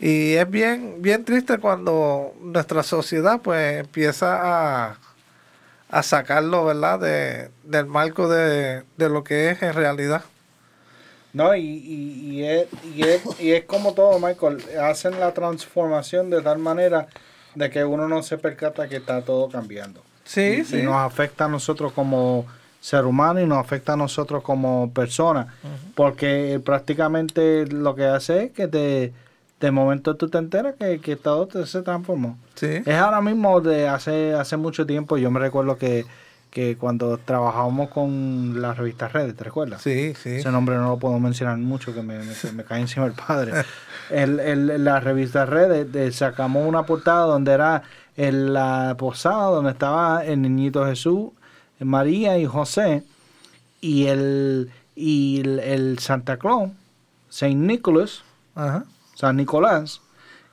Y 0.00 0.34
es 0.34 0.50
bien, 0.50 0.96
bien 1.00 1.24
triste 1.24 1.58
cuando 1.58 2.34
nuestra 2.40 2.82
sociedad 2.82 3.40
pues 3.42 3.80
empieza 3.80 4.38
a, 4.90 4.96
a 5.92 6.02
sacarlo, 6.02 6.64
¿verdad? 6.64 6.98
De, 6.98 7.50
del 7.62 7.86
marco 7.86 8.28
de, 8.28 8.82
de 8.96 9.08
lo 9.08 9.22
que 9.22 9.50
es 9.50 9.62
en 9.62 9.74
realidad. 9.74 10.24
No, 11.34 11.54
y, 11.54 11.60
y, 11.60 12.30
y, 12.30 12.44
es, 12.44 12.66
y, 12.94 13.02
es, 13.02 13.22
y 13.40 13.52
es 13.52 13.64
como 13.64 13.92
todo, 13.94 14.18
Michael. 14.18 14.58
Hacen 14.82 15.20
la 15.20 15.32
transformación 15.32 16.30
de 16.30 16.40
tal 16.40 16.58
manera 16.58 17.06
de 17.54 17.70
que 17.70 17.84
uno 17.84 18.08
no 18.08 18.22
se 18.22 18.38
percata 18.38 18.88
que 18.88 18.96
está 18.96 19.22
todo 19.22 19.48
cambiando. 19.48 20.02
Sí, 20.24 20.64
y, 20.70 20.76
y 20.76 20.82
nos 20.82 20.96
afecta 20.96 21.44
a 21.44 21.48
nosotros 21.48 21.92
como 21.92 22.46
ser 22.80 23.04
humano 23.04 23.40
y 23.40 23.46
nos 23.46 23.58
afecta 23.58 23.92
a 23.92 23.96
nosotros 23.96 24.42
como 24.42 24.92
personas. 24.92 25.46
Porque 25.94 26.60
prácticamente 26.64 27.66
lo 27.66 27.94
que 27.94 28.06
hace 28.06 28.44
es 28.44 28.52
que 28.52 28.66
te, 28.66 29.12
de 29.66 29.70
momento 29.72 30.16
tú 30.16 30.28
te 30.28 30.38
enteras 30.38 30.74
que, 30.78 31.00
que 31.00 31.16
todo 31.16 31.46
te- 31.46 31.66
se 31.66 31.82
transformó. 31.82 32.36
Sí. 32.54 32.82
Es 32.84 32.96
ahora 32.96 33.20
mismo 33.20 33.60
de 33.60 33.88
hace, 33.88 34.34
hace 34.34 34.56
mucho 34.56 34.84
tiempo. 34.86 35.16
Yo 35.16 35.30
me 35.30 35.40
recuerdo 35.40 35.78
que, 35.78 36.04
que 36.50 36.76
cuando 36.76 37.16
trabajábamos 37.18 37.88
con 37.90 38.60
la 38.60 38.74
revista 38.74 39.08
Redes, 39.08 39.34
¿te 39.36 39.44
recuerdas? 39.44 39.80
Sí, 39.80 40.12
sí. 40.14 40.30
Ese 40.36 40.50
nombre 40.50 40.76
no 40.76 40.88
lo 40.88 40.98
puedo 40.98 41.18
mencionar 41.18 41.56
mucho, 41.58 41.94
que 41.94 42.02
me, 42.02 42.18
me, 42.18 42.34
me 42.54 42.64
cae 42.64 42.80
encima 42.82 43.06
el 43.06 43.12
padre. 43.14 43.52
El, 44.10 44.40
el- 44.40 44.84
la 44.84 45.00
revista 45.00 45.46
Redes 45.46 45.90
de- 45.90 46.12
sacamos 46.12 46.66
una 46.68 46.82
portada 46.84 47.24
donde 47.24 47.52
era 47.52 47.82
en 48.16 48.52
la 48.52 48.94
posada 48.98 49.46
donde 49.46 49.70
estaba 49.70 50.22
el 50.24 50.42
niñito 50.42 50.84
Jesús, 50.84 51.30
María 51.78 52.36
y 52.36 52.44
José, 52.44 53.04
y 53.80 54.06
el, 54.08 54.70
y 54.94 55.40
el, 55.40 55.58
el 55.60 55.98
Santa 56.00 56.36
Claus, 56.36 56.70
Saint 57.30 57.58
Nicholas, 57.62 58.22
Ajá. 58.54 58.84
San 59.22 59.36
Nicolás, 59.36 60.00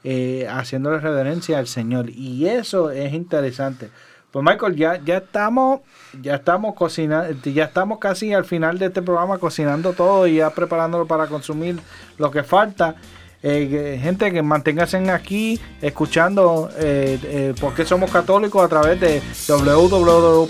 eh, 0.04 0.48
haciéndole 0.48 1.00
reverencia 1.00 1.58
al 1.58 1.66
Señor. 1.66 2.12
Y 2.12 2.46
eso 2.46 2.92
es 2.92 3.14
interesante. 3.14 3.90
Pues 4.30 4.46
Michael, 4.46 4.76
ya, 4.76 5.04
ya 5.04 5.18
estamos, 5.18 5.80
ya 6.22 6.36
estamos 6.36 6.76
cocinando, 6.76 7.34
ya 7.50 7.64
estamos 7.64 7.98
casi 7.98 8.32
al 8.32 8.46
final 8.46 8.78
de 8.78 8.86
este 8.86 9.02
programa 9.02 9.40
cocinando 9.40 9.94
todo 9.94 10.28
y 10.28 10.36
ya 10.36 10.52
preparándolo 10.52 11.08
para 11.08 11.26
consumir 11.26 11.80
lo 12.20 12.30
que 12.30 12.44
falta. 12.44 12.96
Eh, 13.42 14.00
gente 14.00 14.32
que 14.32 14.44
manténganse 14.44 14.98
aquí 15.10 15.60
escuchando 15.82 16.70
eh, 16.78 17.18
eh, 17.24 17.56
porque 17.60 17.86
somos 17.86 18.12
católicos 18.12 18.64
a 18.64 18.68
través 18.68 19.00
de 19.00 19.20
www.sb 19.48 20.50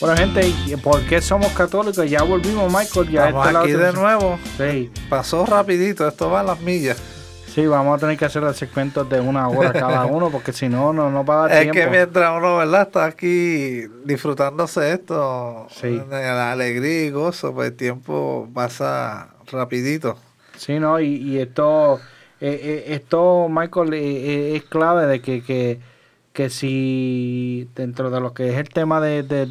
Bueno, 0.00 0.16
gente, 0.16 0.48
¿y 0.66 0.76
¿por 0.76 1.02
qué 1.02 1.20
somos 1.20 1.52
católicos? 1.52 2.08
Ya 2.08 2.22
volvimos, 2.22 2.72
Michael. 2.72 3.10
Ya 3.10 3.26
Estamos 3.28 3.46
esta 3.46 3.48
es 3.48 3.52
la 3.52 3.60
aquí 3.60 3.72
de 3.72 3.92
nuevo. 3.92 4.38
Sí, 4.56 4.90
Pasó 5.10 5.44
rapidito, 5.44 6.08
esto 6.08 6.30
va 6.30 6.40
a 6.40 6.42
las 6.42 6.60
millas. 6.60 6.96
sí, 7.46 7.66
vamos 7.66 7.96
a 7.96 8.00
tener 8.00 8.16
que 8.16 8.24
hacer 8.24 8.42
el 8.44 8.54
segmento 8.54 9.04
de 9.04 9.20
una 9.20 9.48
hora 9.48 9.72
cada 9.74 10.04
uno, 10.06 10.30
porque 10.30 10.52
si 10.54 10.68
no, 10.70 10.94
no, 10.94 11.10
no 11.10 11.22
va 11.24 11.44
a 11.44 11.48
dar 11.48 11.52
Es 11.58 11.70
tiempo. 11.70 11.80
que 11.80 11.86
mientras 11.88 12.32
uno, 12.34 12.56
¿verdad? 12.56 12.82
Está 12.82 13.04
aquí 13.04 13.82
disfrutándose 14.04 14.92
esto, 14.92 15.66
Sí. 15.70 16.00
la 16.08 16.52
alegría 16.52 17.04
y 17.06 17.10
gozo, 17.10 17.52
pues 17.52 17.70
el 17.72 17.76
tiempo 17.76 18.48
pasa 18.54 19.28
rapidito. 19.52 20.16
Sí, 20.56 20.78
no, 20.78 20.98
y, 20.98 21.08
y 21.16 21.38
esto, 21.40 21.96
eh, 22.40 22.58
eh, 22.62 22.84
esto, 22.94 23.48
Michael, 23.50 23.92
eh, 23.92 23.98
eh, 24.00 24.56
es 24.56 24.62
clave 24.64 25.06
de 25.06 25.20
que, 25.20 25.42
que, 25.42 25.78
que 26.40 26.48
si 26.48 27.68
dentro 27.76 28.08
de 28.10 28.18
lo 28.18 28.32
que 28.32 28.48
es 28.48 28.56
el 28.56 28.70
tema 28.70 28.98
de, 28.98 29.22
de, 29.22 29.46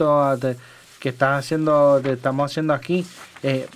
ah, 0.00 0.36
de- 0.38 0.56
que 1.00 1.08
estás 1.08 1.38
haciendo, 1.38 1.98
de- 2.00 2.12
estamos 2.12 2.50
haciendo 2.50 2.74
aquí, 2.74 3.06
eh, 3.42 3.66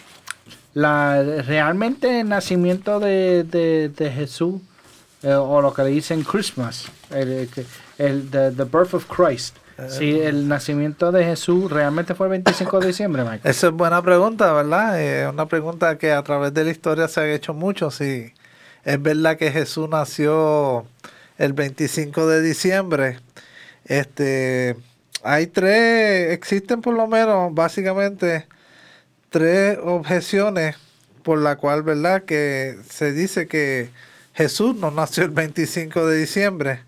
la, 0.74 1.22
realmente 1.46 2.20
el 2.20 2.28
nacimiento 2.28 3.00
de, 3.00 3.44
de, 3.44 3.88
de 3.88 4.10
Jesús, 4.10 4.60
eh, 5.22 5.32
o 5.32 5.62
lo 5.62 5.72
que 5.72 5.84
le 5.84 5.88
dicen 5.90 6.22
Christmas, 6.22 6.86
el, 7.10 7.48
el, 7.96 8.30
the, 8.30 8.50
the 8.50 8.64
birth 8.64 8.92
of 8.92 9.06
Christ, 9.06 9.56
si 9.88 10.20
el 10.20 10.46
nacimiento 10.46 11.10
de 11.10 11.24
Jesús 11.24 11.70
realmente 11.72 12.14
fue 12.14 12.26
el 12.26 12.32
25 12.32 12.80
de 12.80 12.86
diciembre, 12.88 13.22
Michael. 13.22 13.40
Esa 13.44 13.68
es 13.68 13.72
buena 13.72 14.02
pregunta, 14.02 14.52
¿verdad? 14.52 15.00
Es 15.00 15.32
una 15.32 15.46
pregunta 15.46 15.96
que 15.96 16.12
a 16.12 16.22
través 16.22 16.52
de 16.52 16.64
la 16.64 16.70
historia 16.70 17.08
se 17.08 17.20
ha 17.20 17.32
hecho 17.32 17.54
mucho. 17.54 17.90
Si 17.90 18.30
es 18.84 19.02
verdad 19.02 19.38
que 19.38 19.50
Jesús 19.50 19.88
nació 19.88 20.84
el 21.40 21.54
25 21.54 22.26
de 22.26 22.42
diciembre. 22.42 23.18
Este, 23.86 24.76
hay 25.24 25.46
tres, 25.46 26.32
existen 26.32 26.82
por 26.82 26.94
lo 26.94 27.06
menos 27.08 27.52
básicamente 27.54 28.46
tres 29.30 29.78
objeciones 29.82 30.76
por 31.22 31.38
la 31.38 31.56
cual, 31.56 31.82
¿verdad? 31.82 32.24
Que 32.24 32.76
se 32.88 33.12
dice 33.12 33.46
que 33.48 33.88
Jesús 34.34 34.76
no 34.76 34.90
nació 34.90 35.24
el 35.24 35.30
25 35.30 36.06
de 36.06 36.18
diciembre. 36.18 36.80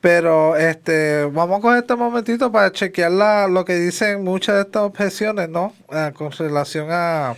Pero 0.00 0.56
este, 0.56 1.24
vamos 1.24 1.58
a 1.58 1.62
coger 1.62 1.78
este 1.78 1.96
momentito 1.96 2.50
para 2.52 2.72
chequear 2.72 3.10
la- 3.12 3.48
lo 3.48 3.64
que 3.64 3.74
dicen 3.76 4.24
muchas 4.24 4.56
de 4.56 4.62
estas 4.62 4.82
objeciones, 4.82 5.48
¿no? 5.48 5.74
Ah, 5.90 6.12
con 6.14 6.30
relación 6.32 6.88
a, 6.90 7.36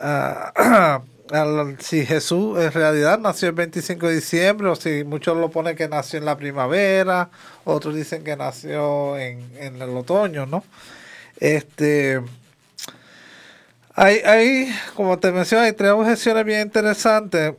a- 0.00 1.02
si 1.78 2.04
Jesús 2.04 2.58
en 2.58 2.72
realidad 2.72 3.18
nació 3.18 3.48
el 3.48 3.54
25 3.54 4.08
de 4.08 4.14
diciembre 4.16 4.68
o 4.68 4.76
si 4.76 5.02
muchos 5.04 5.36
lo 5.36 5.50
ponen 5.50 5.76
que 5.76 5.88
nació 5.88 6.18
en 6.18 6.26
la 6.26 6.36
primavera, 6.36 7.30
otros 7.64 7.94
dicen 7.94 8.22
que 8.22 8.36
nació 8.36 9.18
en, 9.18 9.50
en 9.56 9.80
el 9.80 9.90
otoño, 9.90 10.44
¿no? 10.44 10.62
Este, 11.40 12.20
hay, 13.94 14.16
hay, 14.18 14.74
como 14.94 15.18
te 15.18 15.32
mencioné, 15.32 15.66
hay 15.66 15.72
tres 15.72 15.92
objeciones 15.92 16.44
bien 16.44 16.60
interesantes. 16.60 17.54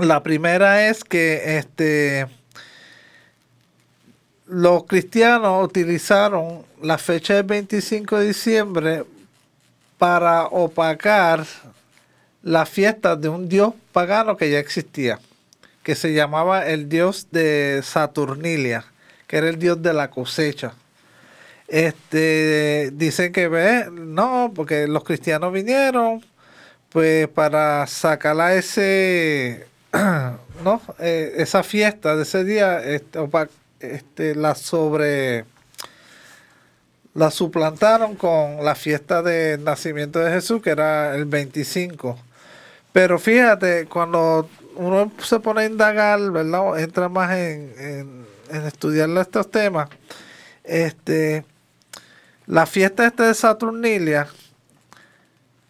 La 0.00 0.22
primera 0.22 0.88
es 0.88 1.04
que 1.04 1.58
este 1.58 2.26
los 4.46 4.84
cristianos 4.84 5.64
utilizaron 5.64 6.64
la 6.82 6.98
fecha 6.98 7.34
del 7.34 7.44
25 7.44 8.18
de 8.18 8.26
diciembre 8.26 9.04
para 9.96 10.46
opacar 10.46 11.46
la 12.44 12.66
fiesta 12.66 13.16
de 13.16 13.30
un 13.30 13.48
dios 13.48 13.72
pagano 13.92 14.36
que 14.36 14.50
ya 14.50 14.58
existía, 14.58 15.18
que 15.82 15.94
se 15.94 16.12
llamaba 16.12 16.66
el 16.66 16.90
dios 16.90 17.28
de 17.30 17.80
Saturnilia, 17.82 18.84
que 19.26 19.38
era 19.38 19.48
el 19.48 19.58
dios 19.58 19.82
de 19.82 19.94
la 19.94 20.10
cosecha. 20.10 20.74
Este 21.68 22.90
dicen 22.92 23.32
que 23.32 23.48
ve, 23.48 23.88
no, 23.90 24.52
porque 24.54 24.86
los 24.86 25.04
cristianos 25.04 25.52
vinieron 25.54 26.22
pues 26.90 27.26
para 27.28 27.86
sacar 27.86 28.38
a 28.38 28.54
ese 28.54 29.66
no 30.64 30.82
Eh, 30.98 31.36
esa 31.38 31.62
fiesta 31.62 32.14
de 32.14 32.22
ese 32.24 32.44
día 32.44 32.84
este, 32.84 33.18
este, 33.80 34.34
la 34.34 34.54
sobre 34.54 35.46
la 37.14 37.30
suplantaron 37.30 38.16
con 38.16 38.62
la 38.62 38.74
fiesta 38.74 39.22
del 39.22 39.64
nacimiento 39.64 40.18
de 40.18 40.30
Jesús 40.30 40.60
que 40.60 40.70
era 40.70 41.14
el 41.16 41.24
25 41.24 42.18
pero 42.94 43.18
fíjate 43.18 43.86
cuando 43.86 44.48
uno 44.76 45.10
se 45.18 45.40
pone 45.40 45.62
a 45.62 45.66
indagar 45.66 46.30
verdad 46.30 46.78
entra 46.78 47.08
más 47.08 47.32
en, 47.32 47.74
en, 47.76 48.26
en 48.50 48.66
estudiar 48.66 49.10
estos 49.10 49.50
temas 49.50 49.88
este 50.62 51.44
la 52.46 52.66
fiesta 52.66 53.04
esta 53.04 53.26
de 53.26 53.34
Saturnilia 53.34 54.28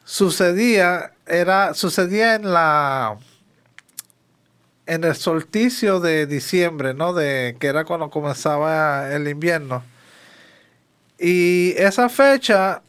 sucedía 0.04 1.14
era 1.26 1.72
sucedía 1.72 2.34
en 2.34 2.52
la 2.52 3.16
en 4.86 5.04
el 5.04 5.14
solsticio 5.14 6.00
de 6.00 6.26
diciembre, 6.26 6.94
¿no? 6.94 7.14
De 7.14 7.56
que 7.58 7.68
era 7.68 7.84
cuando 7.84 8.10
comenzaba 8.10 9.10
el 9.14 9.28
invierno. 9.28 9.82
Y 11.18 11.72
esa 11.76 12.08
fecha 12.08 12.82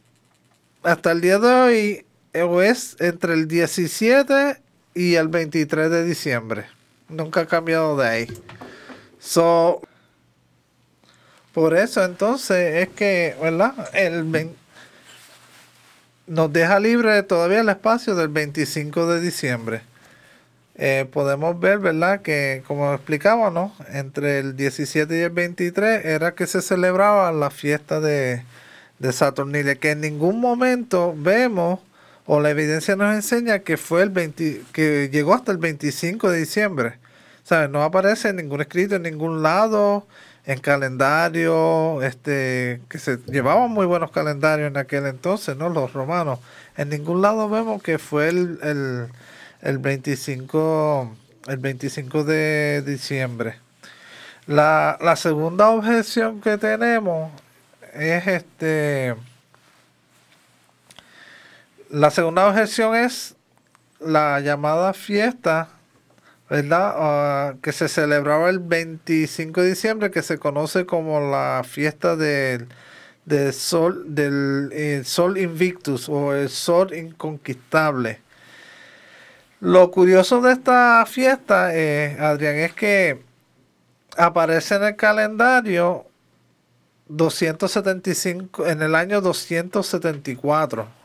hasta 0.84 1.12
el 1.12 1.22
día 1.22 1.40
de 1.40 1.48
hoy 1.48 2.05
es 2.36 2.98
entre 3.00 3.34
el 3.34 3.48
17 3.48 4.58
y 4.94 5.16
el 5.16 5.28
23 5.30 5.90
de 5.90 6.04
diciembre. 6.04 6.66
Nunca 7.10 7.42
ha 7.42 7.46
cambiado 7.46 7.96
de 7.98 8.08
ahí. 8.08 8.28
So, 9.20 9.82
por 11.54 11.76
eso 11.76 12.04
entonces 12.04 12.88
es 12.88 12.90
que, 12.90 13.36
¿verdad? 13.42 13.74
El 13.94 14.24
20 14.24 14.66
nos 16.28 16.52
deja 16.52 16.80
libre 16.80 17.22
todavía 17.24 17.62
el 17.62 17.70
espacio 17.70 18.16
del 18.16 18.30
25 18.30 19.08
de 19.08 19.22
diciembre. 19.22 19.82
Eh, 20.76 21.08
podemos 21.12 21.58
ver, 21.60 21.80
¿verdad? 21.80 22.22
Que 22.22 22.64
como 22.68 22.94
explicaba, 22.94 23.50
¿no? 23.50 23.74
Entre 23.90 24.40
el 24.40 24.58
17 24.58 25.18
y 25.18 25.22
el 25.22 25.30
23 25.30 26.04
era 26.04 26.36
que 26.36 26.48
se 26.48 26.62
celebraba 26.62 27.32
la 27.32 27.50
fiesta 27.50 28.00
de, 28.02 28.44
de 29.00 29.14
Saturnilia, 29.14 29.76
que 29.76 29.92
en 29.92 30.02
ningún 30.02 30.42
momento 30.42 31.14
vemos 31.16 31.80
o 32.26 32.40
la 32.40 32.50
evidencia 32.50 32.96
nos 32.96 33.14
enseña 33.14 33.60
que 33.60 33.78
fue 33.78 34.02
el 34.02 34.10
20, 34.10 34.64
que 34.72 35.10
llegó 35.12 35.34
hasta 35.34 35.52
el 35.52 35.58
25 35.58 36.30
de 36.32 36.40
diciembre. 36.40 36.94
¿Sabes? 37.44 37.70
No 37.70 37.84
aparece 37.84 38.30
en 38.30 38.38
ningún 38.38 38.62
escrito 38.62 38.96
en 38.96 39.04
ningún 39.04 39.44
lado, 39.44 40.08
en 40.46 40.60
calendario, 40.60 42.02
este, 42.02 42.82
que 42.90 42.98
se 42.98 43.18
llevaban 43.28 43.70
muy 43.70 43.86
buenos 43.86 44.12
calendarios 44.12 44.68
en 44.68 44.78
aquel 44.78 45.06
entonces, 45.06 45.56
¿no? 45.56 45.70
Los 45.70 45.94
romanos. 45.94 46.40
En 46.78 46.90
ningún 46.90 47.22
lado 47.22 47.48
vemos 47.50 47.84
que 47.84 48.00
fue 48.00 48.30
el, 48.30 48.60
el, 48.64 49.08
el 49.62 49.78
25, 49.78 51.16
el 51.48 51.58
25 51.58 52.24
de 52.24 52.84
diciembre. 52.84 53.56
La, 54.48 54.98
la 55.02 55.16
segunda 55.16 55.70
objeción 55.70 56.42
que 56.42 56.58
tenemos 56.58 57.32
es 57.94 58.28
este. 58.28 59.16
La 61.90 62.10
segunda 62.10 62.48
objeción 62.48 62.96
es 62.96 63.36
la 64.00 64.40
llamada 64.40 64.94
fiesta, 64.94 65.70
¿verdad? 66.50 66.94
Ah, 66.98 67.54
que 67.62 67.72
se 67.72 67.88
celebraba 67.88 68.50
el 68.50 68.58
25 68.60 69.62
de 69.62 69.70
diciembre, 69.70 70.10
que 70.10 70.24
se 70.24 70.40
conoce 70.40 70.88
como 70.88 71.20
la 71.20 71.64
fiesta 71.64 72.16
del, 72.16 72.68
del 73.26 73.54
sol, 73.54 74.04
del 74.08 74.70
eh, 74.74 75.04
sol 75.06 75.38
invictus 75.38 76.10
o 76.10 76.34
el 76.34 76.50
sol 76.50 76.92
inconquistable. 76.94 78.20
Lo 79.60 79.92
curioso 79.92 80.42
de 80.42 80.54
esta 80.54 81.06
fiesta, 81.06 81.76
eh, 81.76 82.18
Adrián, 82.20 82.56
es 82.56 82.74
que 82.74 83.22
aparece 84.18 84.76
en 84.76 84.84
el 84.86 84.96
calendario 84.96 86.08
275, 87.10 88.66
en 88.66 88.82
el 88.82 88.96
año 88.96 89.22
274. 89.22 91.05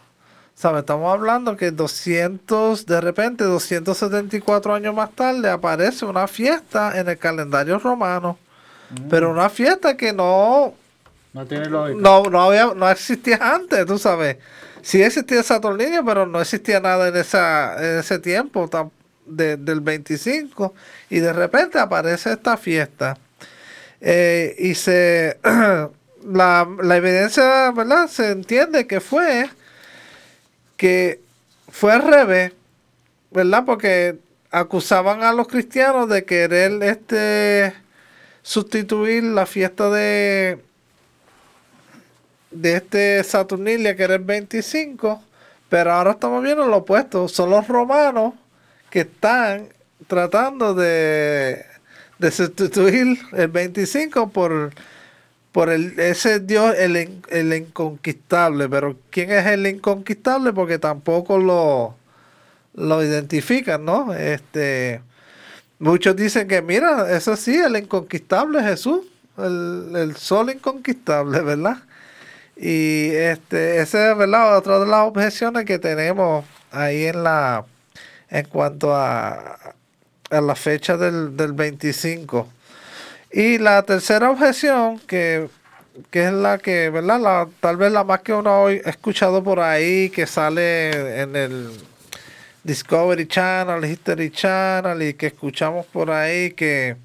¿Sabes? 0.54 0.80
Estamos 0.80 1.12
hablando 1.12 1.56
que 1.56 1.70
200, 1.70 2.84
de 2.84 3.00
repente, 3.00 3.44
274 3.44 4.74
años 4.74 4.94
más 4.94 5.10
tarde, 5.12 5.48
aparece 5.48 6.04
una 6.04 6.26
fiesta 6.28 6.98
en 7.00 7.08
el 7.08 7.16
calendario 7.18 7.78
romano. 7.78 8.38
Pero 9.08 9.30
una 9.30 9.48
fiesta 9.48 9.96
que 9.96 10.12
no, 10.12 10.74
No 11.32 11.46
tiene 11.46 11.66
lógica. 11.66 11.98
no, 12.00 12.24
no, 12.24 12.42
había, 12.42 12.74
no 12.74 12.90
existía 12.90 13.38
antes, 13.40 13.86
tú 13.86 13.98
sabes. 13.98 14.36
Sí 14.82 15.02
existía 15.02 15.42
Saturnino, 15.42 16.04
pero 16.04 16.26
no 16.26 16.40
existía 16.40 16.80
nada 16.80 17.08
en, 17.08 17.16
esa, 17.16 17.76
en 17.78 17.98
ese 18.00 18.18
tiempo 18.18 18.68
de- 19.26 19.56
del 19.56 19.80
25. 19.80 20.74
Y 21.08 21.20
de 21.20 21.32
repente 21.32 21.78
aparece 21.78 22.32
esta 22.32 22.56
fiesta. 22.56 23.16
Eh, 24.00 24.56
y 24.58 24.74
se 24.74 25.38
la, 26.24 26.68
la 26.82 26.96
evidencia, 26.96 27.70
¿verdad? 27.70 28.08
Se 28.08 28.30
entiende 28.32 28.86
que 28.86 29.00
fue 29.00 29.48
que 30.80 31.20
fue 31.70 31.92
al 31.92 32.00
revés, 32.00 32.54
¿verdad? 33.30 33.64
Porque 33.66 34.16
acusaban 34.50 35.22
a 35.22 35.30
los 35.34 35.46
cristianos 35.46 36.08
de 36.08 36.24
querer 36.24 36.82
este 36.82 37.74
sustituir 38.42 39.22
la 39.24 39.44
fiesta 39.44 39.90
de 39.90 40.58
de 42.50 42.76
este 42.76 43.22
Saturnilia 43.24 43.94
que 43.94 44.04
era 44.04 44.14
el 44.14 44.24
25, 44.24 45.22
pero 45.68 45.92
ahora 45.92 46.12
estamos 46.12 46.42
viendo 46.42 46.64
lo 46.64 46.78
opuesto. 46.78 47.28
Son 47.28 47.50
los 47.50 47.68
romanos 47.68 48.32
que 48.88 49.00
están 49.00 49.68
tratando 50.06 50.72
de, 50.72 51.62
de 52.18 52.30
sustituir 52.30 53.18
el 53.32 53.48
25 53.48 54.30
por, 54.30 54.72
por 55.52 55.70
el, 55.70 55.98
ese 55.98 56.40
Dios, 56.40 56.74
el, 56.78 57.22
el 57.28 57.54
inconquistable. 57.54 58.68
Pero 58.68 58.96
¿quién 59.10 59.30
es 59.32 59.46
el 59.46 59.66
inconquistable? 59.66 60.52
Porque 60.52 60.78
tampoco 60.78 61.38
lo, 61.38 61.94
lo 62.74 63.04
identifican, 63.04 63.84
¿no? 63.84 64.14
Este, 64.14 65.02
muchos 65.78 66.16
dicen 66.16 66.48
que, 66.48 66.62
mira, 66.62 67.14
eso 67.16 67.36
sí, 67.36 67.56
el 67.56 67.76
inconquistable 67.76 68.62
Jesús, 68.62 69.00
el, 69.38 69.92
el 69.96 70.16
sol 70.16 70.50
inconquistable, 70.50 71.40
¿verdad? 71.42 71.78
Y 72.56 73.08
este, 73.10 73.80
esa 73.80 74.12
es 74.12 74.18
¿verdad? 74.18 74.58
otra 74.58 74.78
de 74.78 74.86
las 74.86 75.06
objeciones 75.06 75.64
que 75.64 75.78
tenemos 75.78 76.44
ahí 76.70 77.06
en 77.06 77.22
la 77.22 77.64
en 78.28 78.46
cuanto 78.46 78.94
a, 78.94 79.58
a 80.30 80.40
la 80.40 80.54
fecha 80.54 80.96
del, 80.96 81.36
del 81.36 81.52
25. 81.52 82.48
Y 83.32 83.58
la 83.58 83.82
tercera 83.82 84.30
objeción, 84.30 84.98
que, 85.06 85.48
que 86.10 86.26
es 86.26 86.32
la 86.32 86.58
que, 86.58 86.90
¿verdad? 86.90 87.20
La, 87.20 87.48
tal 87.60 87.76
vez 87.76 87.92
la 87.92 88.04
más 88.04 88.20
que 88.20 88.32
uno 88.32 88.66
ha 88.66 88.72
escuchado 88.72 89.42
por 89.42 89.60
ahí, 89.60 90.10
que 90.10 90.26
sale 90.26 91.20
en 91.22 91.36
el 91.36 91.70
Discovery 92.64 93.26
Channel, 93.26 93.84
History 93.84 94.30
Channel, 94.30 95.02
y 95.02 95.14
que 95.14 95.28
escuchamos 95.28 95.86
por 95.86 96.10
ahí 96.10 96.50
que 96.52 96.96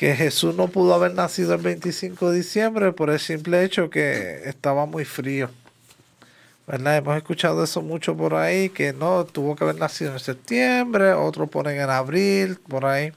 que 0.00 0.16
Jesús 0.16 0.54
no 0.54 0.68
pudo 0.68 0.94
haber 0.94 1.12
nacido 1.12 1.52
el 1.52 1.60
25 1.60 2.30
de 2.30 2.38
diciembre 2.38 2.90
por 2.92 3.10
el 3.10 3.20
simple 3.20 3.62
hecho 3.62 3.90
que 3.90 4.40
estaba 4.46 4.86
muy 4.86 5.04
frío. 5.04 5.50
¿verdad? 6.66 6.96
Hemos 6.96 7.18
escuchado 7.18 7.62
eso 7.62 7.82
mucho 7.82 8.16
por 8.16 8.34
ahí, 8.34 8.70
que 8.70 8.94
no, 8.94 9.26
tuvo 9.26 9.54
que 9.54 9.64
haber 9.64 9.76
nacido 9.76 10.14
en 10.14 10.18
septiembre, 10.18 11.12
otros 11.12 11.50
ponen 11.50 11.78
en 11.78 11.90
abril, 11.90 12.56
por 12.66 12.86
ahí. 12.86 13.12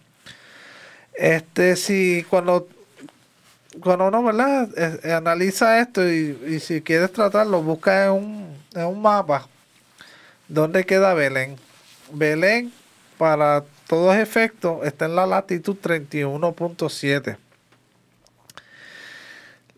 Este, 1.15 1.75
si 1.75 2.25
cuando, 2.29 2.67
cuando 3.81 4.07
uno, 4.07 4.23
¿verdad? 4.23 4.69
analiza 5.15 5.79
esto 5.79 6.07
y, 6.09 6.59
si 6.59 6.81
quieres 6.81 7.11
tratarlo, 7.11 7.61
busca 7.61 8.05
en 8.05 8.11
un, 8.11 8.57
en 8.75 8.85
un 8.85 9.01
mapa 9.01 9.47
dónde 10.47 10.85
queda 10.85 11.13
Belén. 11.13 11.57
Belén, 12.11 12.71
para 13.17 13.63
todos 13.87 14.15
efectos, 14.15 14.85
está 14.85 15.05
en 15.05 15.15
la 15.15 15.25
latitud 15.25 15.75
31.7. 15.81 17.37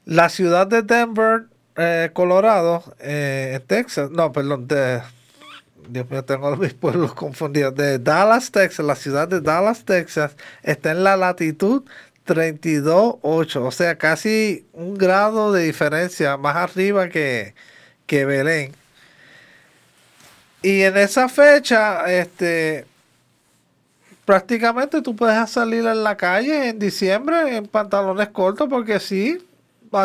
La 0.06 0.30
ciudad 0.30 0.68
de 0.68 0.82
Denver, 0.82 1.46
eh, 1.78 2.10
Colorado, 2.14 2.84
eh, 3.00 3.60
Texas, 3.68 4.12
no, 4.12 4.32
perdón, 4.32 4.68
de, 4.68 5.02
Dios 5.90 6.10
mío, 6.10 6.24
tengo 6.24 6.56
mis 6.58 6.74
pueblos 6.74 7.14
confundidos, 7.16 7.76
de 7.76 8.00
Dallas, 8.00 8.52
Texas, 8.52 8.86
la 8.86 8.96
ciudad 8.96 9.28
de 9.28 9.42
Dallas, 9.42 9.86
Texas, 9.86 10.36
está 10.64 10.92
en 10.92 11.04
la 11.04 11.18
latitud 11.18 11.84
32.8, 12.26 13.56
o 13.62 13.72
sea, 13.72 13.98
casi 13.98 14.66
un 14.74 14.96
grado 14.96 15.52
de 15.54 15.64
diferencia 15.64 16.38
más 16.38 16.56
arriba 16.56 17.10
que, 17.10 17.54
que 18.08 18.26
Belén. 18.26 18.74
Y 20.62 20.82
en 20.82 20.98
esa 20.98 21.30
fecha, 21.30 22.12
este, 22.12 22.86
prácticamente 24.26 25.02
tú 25.02 25.16
puedes 25.16 25.50
salir 25.50 25.86
en 25.86 26.04
la 26.04 26.18
calle 26.18 26.70
en 26.70 26.80
diciembre 26.80 27.58
en 27.58 27.68
pantalones 27.68 28.30
cortos 28.30 28.68
porque 28.68 29.00
sí, 29.00 29.38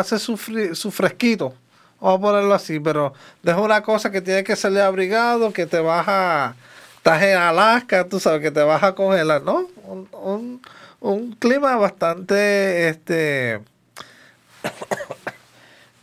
ser 0.03 0.19
su, 0.19 0.37
su 0.73 0.91
fresquito. 0.91 1.55
Vamos 2.01 2.17
a 2.17 2.21
ponerlo 2.21 2.53
así, 2.55 2.79
pero 2.79 3.13
es 3.43 3.55
una 3.55 3.83
cosa 3.83 4.09
que 4.09 4.21
tiene 4.21 4.43
que 4.43 4.55
salir 4.55 4.79
abrigado, 4.79 5.53
que 5.53 5.67
te 5.67 5.79
vas 5.79 6.07
a... 6.07 6.55
Estás 6.97 7.21
en 7.21 7.37
Alaska, 7.37 8.07
tú 8.07 8.19
sabes 8.19 8.41
que 8.41 8.49
te 8.49 8.61
vas 8.61 8.81
a 8.81 8.95
congelar, 8.95 9.43
¿no? 9.43 9.67
Un, 9.83 10.61
un, 10.99 11.31
clima 11.33 11.75
bastante, 11.75 12.89
este, 12.89 13.53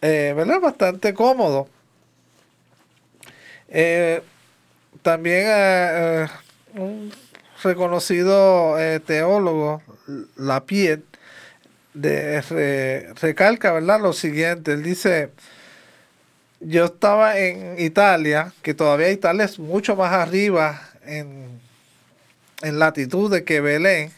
eh, 0.03 0.35
¿verdad? 0.37 0.61
Bastante 0.61 1.15
cómodo. 1.15 1.69
Eh, 3.69 4.23
también 5.03 5.47
eh, 5.49 6.27
un 6.75 7.13
reconocido 7.63 8.77
teólogo, 9.05 9.83
Lapierre, 10.37 11.03
de, 11.95 13.13
recalca, 13.21 13.73
¿verdad? 13.73 14.01
Lo 14.01 14.13
siguiente, 14.13 14.73
él 14.73 14.83
dice, 14.83 15.31
yo 16.61 16.87
estaba 16.87 17.39
en 17.39 17.79
Italia, 17.79 18.53
que 18.63 18.75
todavía 18.75 19.11
Italia 19.11 19.45
es 19.45 19.59
mucho 19.59 19.97
más 19.97 20.13
arriba 20.13 20.81
en, 21.05 21.61
en 22.63 22.79
latitud 22.79 23.31
de 23.31 23.45
que 23.45 23.61
Belén, 23.61 24.13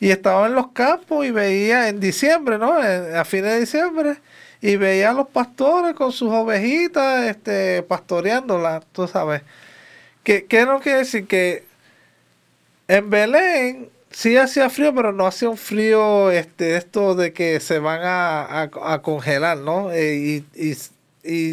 y 0.00 0.10
estaba 0.10 0.46
en 0.46 0.54
los 0.54 0.68
campos 0.68 1.26
y 1.26 1.30
veía 1.30 1.88
en 1.88 2.00
diciembre, 2.00 2.58
¿no? 2.58 2.74
a 2.74 3.24
fines 3.24 3.52
de 3.52 3.60
diciembre, 3.60 4.16
y 4.60 4.76
veía 4.76 5.10
a 5.10 5.14
los 5.14 5.28
pastores 5.28 5.94
con 5.94 6.12
sus 6.12 6.30
ovejitas, 6.32 7.26
este, 7.26 7.82
pastoreándolas, 7.82 8.84
tú 8.92 9.06
sabes. 9.06 9.42
¿Qué, 10.24 10.46
qué 10.46 10.64
no 10.64 10.80
quiere 10.80 10.98
decir? 10.98 11.26
Que 11.26 11.64
en 12.88 13.10
Belén 13.10 13.90
sí 14.10 14.36
hacía 14.36 14.70
frío, 14.70 14.94
pero 14.94 15.12
no 15.12 15.26
hacía 15.26 15.48
un 15.48 15.56
frío 15.56 16.30
este, 16.30 16.76
esto 16.76 17.14
de 17.14 17.32
que 17.32 17.60
se 17.60 17.78
van 17.78 18.00
a, 18.02 18.70
congelar, 19.02 19.58
¿no? 19.58 19.92
Eh, 19.92 20.42
y, 20.54 20.76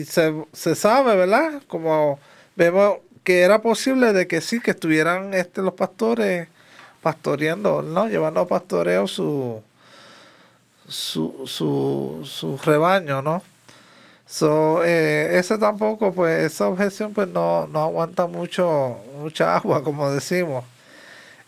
se, 0.06 0.76
sabe, 0.76 1.16
¿verdad? 1.16 1.62
Como 1.68 2.20
vemos 2.56 3.00
que 3.24 3.42
era 3.42 3.62
posible 3.62 4.14
de 4.14 4.28
que 4.28 4.42
sí, 4.42 4.60
que 4.60 4.72
estuvieran 4.72 5.34
este, 5.34 5.62
los 5.62 5.74
pastores 5.74 6.48
pastoreando, 7.02 7.82
¿no? 7.82 8.08
Llevando 8.08 8.42
a 8.42 8.48
pastoreo 8.48 9.08
su, 9.08 9.62
su, 10.88 11.44
su, 11.46 12.22
su 12.24 12.58
rebaño, 12.58 13.22
¿no? 13.22 13.42
So, 14.28 14.84
eh, 14.84 15.42
tampoco, 15.60 16.12
pues, 16.14 16.52
esa 16.52 16.68
objeción, 16.68 17.14
pues, 17.14 17.28
no, 17.28 17.68
no 17.68 17.84
aguanta 17.84 18.26
mucho, 18.28 18.98
mucha 19.20 19.56
agua, 19.58 19.84
como 19.84 20.10
decimos. 20.12 20.66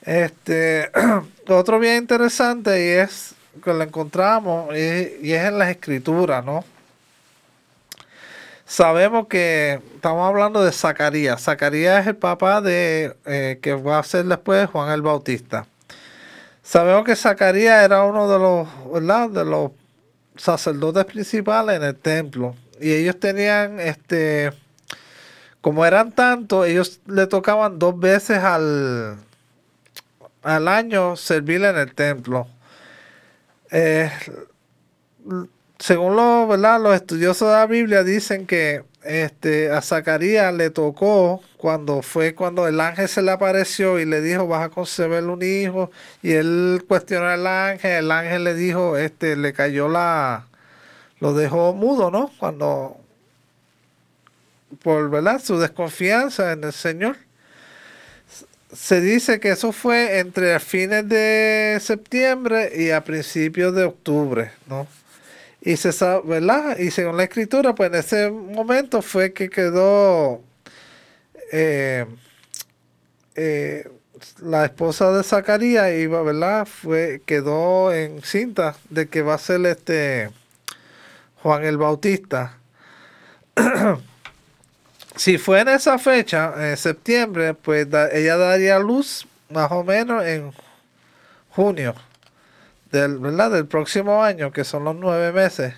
Este, 0.04 0.92
otro 1.50 1.80
bien 1.80 1.98
interesante 1.98 2.80
y 2.80 2.90
es 3.00 3.36
que 3.64 3.74
lo 3.74 3.84
encontramos 3.84 4.74
y, 4.74 5.34
es 5.34 5.44
en 5.44 5.58
las 5.58 5.70
escrituras, 5.70 6.46
¿no? 6.46 6.64
Sabemos 8.70 9.28
que 9.28 9.80
estamos 9.96 10.28
hablando 10.28 10.62
de 10.62 10.74
Zacarías. 10.74 11.42
Zacarías 11.42 12.02
es 12.02 12.08
el 12.08 12.18
papá 12.18 12.60
de 12.60 13.16
eh, 13.26 13.60
que 13.62 13.74
va 13.74 13.98
a 13.98 14.04
ser 14.04 14.26
después 14.26 14.70
Juan 14.70 14.92
el 14.92 15.02
Bautista. 15.02 15.66
Sabemos 16.64 17.06
que 17.06 17.16
Zacarías 17.16 17.86
era 17.86 18.04
uno 18.04 18.30
de 18.30 18.38
los, 18.38 18.92
¿verdad? 18.92 19.30
De 19.30 19.46
los 19.46 19.72
sacerdotes 20.36 21.06
principales 21.06 21.78
en 21.78 21.84
el 21.84 21.96
templo. 21.96 22.56
Y 22.82 22.92
ellos 22.92 23.18
tenían, 23.22 23.80
este, 23.80 24.52
como 25.62 25.86
eran 25.86 26.12
tantos, 26.12 26.68
ellos 26.68 27.00
le 27.06 27.26
tocaban 27.26 27.80
dos 27.80 27.98
veces 27.98 28.40
al, 28.40 29.16
al 30.44 30.68
año 30.68 31.16
servir 31.16 31.64
en 31.64 31.78
el 31.78 31.96
templo. 31.96 32.48
Eh, 33.72 34.12
según 35.80 36.16
lo, 36.16 36.48
¿verdad? 36.48 36.82
los 36.82 36.96
estudiosos 36.96 37.50
de 37.50 37.54
la 37.56 37.68
Biblia 37.68 38.04
dicen 38.04 38.48
que 38.48 38.84
este, 39.04 39.72
a 39.72 39.82
Zacarías 39.82 40.54
le 40.54 40.70
tocó 40.70 41.42
cuando 41.56 42.02
fue 42.02 42.36
cuando 42.36 42.68
el 42.68 42.80
ángel 42.80 43.08
se 43.08 43.22
le 43.22 43.32
apareció 43.32 44.00
y 44.00 44.06
le 44.06 44.22
dijo 44.22 44.48
vas 44.48 44.66
a 44.66 44.70
concebir 44.70 45.24
un 45.24 45.42
hijo 45.42 45.92
y 46.22 46.34
él 46.34 46.84
cuestionó 46.88 47.28
al 47.28 47.48
ángel, 47.48 47.92
el 48.06 48.12
ángel 48.12 48.44
le 48.44 48.54
dijo, 48.54 48.98
este, 48.98 49.36
le 49.36 49.54
cayó 49.54 49.88
la, 49.88 50.48
lo 51.20 51.34
dejó 51.34 51.74
mudo, 51.74 52.12
¿no? 52.12 52.32
Cuando, 52.40 52.98
por, 54.84 55.10
¿verdad? 55.10 55.42
Su 55.44 55.58
desconfianza 55.60 56.52
en 56.52 56.64
el 56.64 56.74
Señor 56.74 57.18
se 58.74 59.00
dice 59.00 59.40
que 59.40 59.52
eso 59.52 59.72
fue 59.72 60.20
entre 60.20 60.60
fines 60.60 61.08
de 61.08 61.78
septiembre 61.82 62.72
y 62.76 62.92
a 62.92 63.04
principios 63.04 63.74
de 63.74 63.86
octubre, 63.86 64.52
¿no? 64.68 64.88
Y 65.68 65.76
se 65.76 65.92
sabe, 65.92 66.22
¿verdad? 66.26 66.78
Y 66.78 66.92
según 66.92 67.18
la 67.18 67.26
escritura, 67.26 67.76
pues 67.76 67.90
en 67.90 67.96
ese 67.96 68.32
momento 68.32 69.02
fue 69.02 69.34
que 69.34 69.50
quedó 69.50 70.42
eh, 71.52 72.06
eh, 73.36 73.92
la 74.40 74.64
esposa 74.64 75.12
de 75.12 75.26
Zacarías 75.26 75.94
iba, 75.94 76.22
¿verdad? 76.22 76.66
Fue, 76.66 77.22
quedó 77.26 77.92
en 77.92 78.22
cinta 78.22 78.78
de 78.90 79.10
que 79.10 79.22
va 79.22 79.34
a 79.34 79.38
ser 79.40 79.66
este 79.66 80.30
Juan 81.44 81.66
el 81.66 81.76
Bautista. 81.76 82.58
si 85.18 85.38
fue 85.38 85.60
en 85.60 85.68
esa 85.68 86.00
fecha, 86.00 86.54
en 86.72 86.78
septiembre, 86.78 87.56
pues 87.56 87.90
ella 88.14 88.38
daría 88.38 88.80
luz 88.80 89.28
más 89.50 89.70
o 89.74 89.84
menos 89.84 90.24
en 90.26 90.54
junio 91.50 91.94
del, 92.98 93.20
¿verdad? 93.20 93.52
del 93.52 93.66
próximo 93.66 94.24
año, 94.24 94.52
que 94.52 94.64
son 94.64 94.84
los 94.84 94.96
nueve 94.96 95.32
meses. 95.32 95.74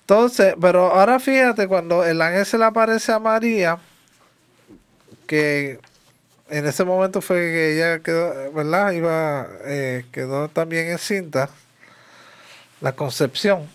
Entonces, 0.00 0.54
pero 0.60 0.92
ahora 0.92 1.18
fíjate, 1.18 1.66
cuando 1.66 2.04
el 2.04 2.22
ángel 2.22 2.46
se 2.46 2.58
le 2.58 2.64
aparece 2.64 3.12
a 3.12 3.18
María, 3.18 3.78
que 5.26 5.80
en 6.48 6.66
ese 6.66 6.84
momento 6.84 7.20
fue 7.20 7.36
que 7.36 7.74
ella 7.74 7.98
quedó, 8.00 8.52
¿verdad? 8.52 8.92
Iba, 8.92 9.48
eh, 9.64 10.04
quedó 10.12 10.48
también 10.48 10.88
encinta, 10.88 11.50
la 12.80 12.92
concepción. 12.92 13.66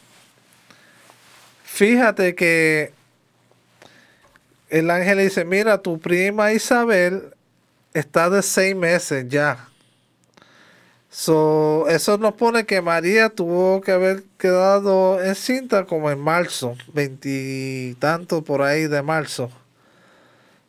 Fíjate 1.65 2.35
que 2.35 2.93
el 4.69 4.89
ángel 4.89 5.17
le 5.17 5.23
dice, 5.23 5.43
mira, 5.43 5.79
tu 5.79 5.99
prima 5.99 6.53
Isabel 6.53 7.33
está 7.93 8.29
de 8.29 8.41
seis 8.41 8.75
meses 8.75 9.25
ya. 9.27 9.67
So, 11.13 11.89
eso 11.89 12.17
nos 12.17 12.35
pone 12.35 12.65
que 12.65 12.79
María 12.81 13.27
tuvo 13.27 13.81
que 13.81 13.91
haber 13.91 14.23
quedado 14.37 15.21
encinta 15.21 15.85
como 15.85 16.09
en 16.09 16.17
marzo, 16.17 16.77
veintitantos 16.93 18.41
por 18.45 18.61
ahí 18.61 18.87
de 18.87 19.01
marzo. 19.01 19.51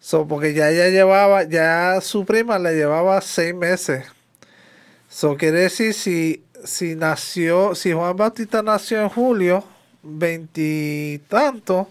So, 0.00 0.26
porque 0.26 0.52
ya 0.52 0.68
ella 0.70 0.88
llevaba, 0.88 1.44
ya 1.44 2.00
su 2.00 2.24
prima 2.24 2.58
le 2.58 2.74
llevaba 2.74 3.20
seis 3.20 3.54
meses. 3.54 4.04
So, 5.08 5.36
quiere 5.36 5.60
decir, 5.60 5.94
si, 5.94 6.42
si 6.64 6.96
nació, 6.96 7.76
si 7.76 7.92
Juan 7.92 8.16
Bautista 8.16 8.64
nació 8.64 9.00
en 9.00 9.10
julio, 9.10 9.62
veintitantos, 10.02 11.86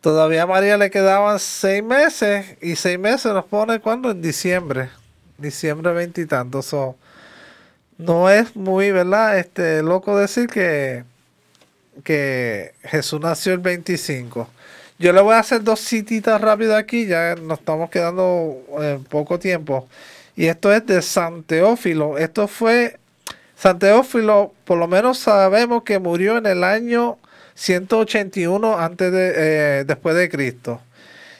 todavía 0.00 0.44
a 0.44 0.46
María 0.46 0.76
le 0.76 0.92
quedaban 0.92 1.40
seis 1.40 1.82
meses, 1.82 2.56
y 2.62 2.76
seis 2.76 3.00
meses 3.00 3.32
nos 3.32 3.46
pone 3.46 3.80
cuando 3.80 4.12
en 4.12 4.22
diciembre, 4.22 4.90
diciembre 5.40 5.92
veintitantos. 5.92 6.74
No 7.98 8.30
es 8.30 8.56
muy, 8.56 8.92
¿verdad? 8.92 9.38
Este, 9.38 9.82
loco 9.82 10.18
decir 10.18 10.48
que, 10.48 11.04
que 12.04 12.72
Jesús 12.82 13.20
nació 13.20 13.52
el 13.52 13.58
25. 13.58 14.48
Yo 14.98 15.12
le 15.12 15.20
voy 15.22 15.34
a 15.34 15.38
hacer 15.38 15.62
dos 15.62 15.80
cititas 15.80 16.40
rápidas 16.40 16.78
aquí, 16.78 17.06
ya 17.06 17.34
nos 17.34 17.60
estamos 17.60 17.88
quedando 17.88 18.62
en 18.80 19.02
poco 19.04 19.38
tiempo. 19.38 19.88
Y 20.36 20.46
esto 20.46 20.72
es 20.72 20.84
de 20.86 21.02
San 21.02 21.42
Teófilo. 21.42 22.18
Esto 22.18 22.46
fue, 22.48 22.98
San 23.56 23.78
Teófilo, 23.78 24.52
por 24.64 24.78
lo 24.78 24.86
menos 24.88 25.18
sabemos 25.18 25.82
que 25.84 25.98
murió 25.98 26.38
en 26.38 26.46
el 26.46 26.64
año 26.64 27.18
181 27.54 28.78
antes 28.78 29.12
de, 29.12 29.32
eh, 29.36 29.84
después 29.86 30.14
de 30.16 30.28
Cristo. 30.28 30.80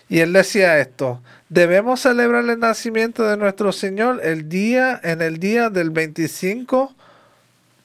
Y 0.08 0.20
él 0.20 0.32
decía 0.32 0.78
esto, 0.78 1.22
debemos 1.50 2.00
celebrar 2.00 2.48
el 2.48 2.58
nacimiento 2.58 3.28
de 3.28 3.36
nuestro 3.36 3.72
Señor 3.72 4.20
el 4.22 4.48
día, 4.48 4.98
en 5.02 5.20
el 5.20 5.38
día 5.38 5.68
del 5.68 5.90
25 5.90 6.94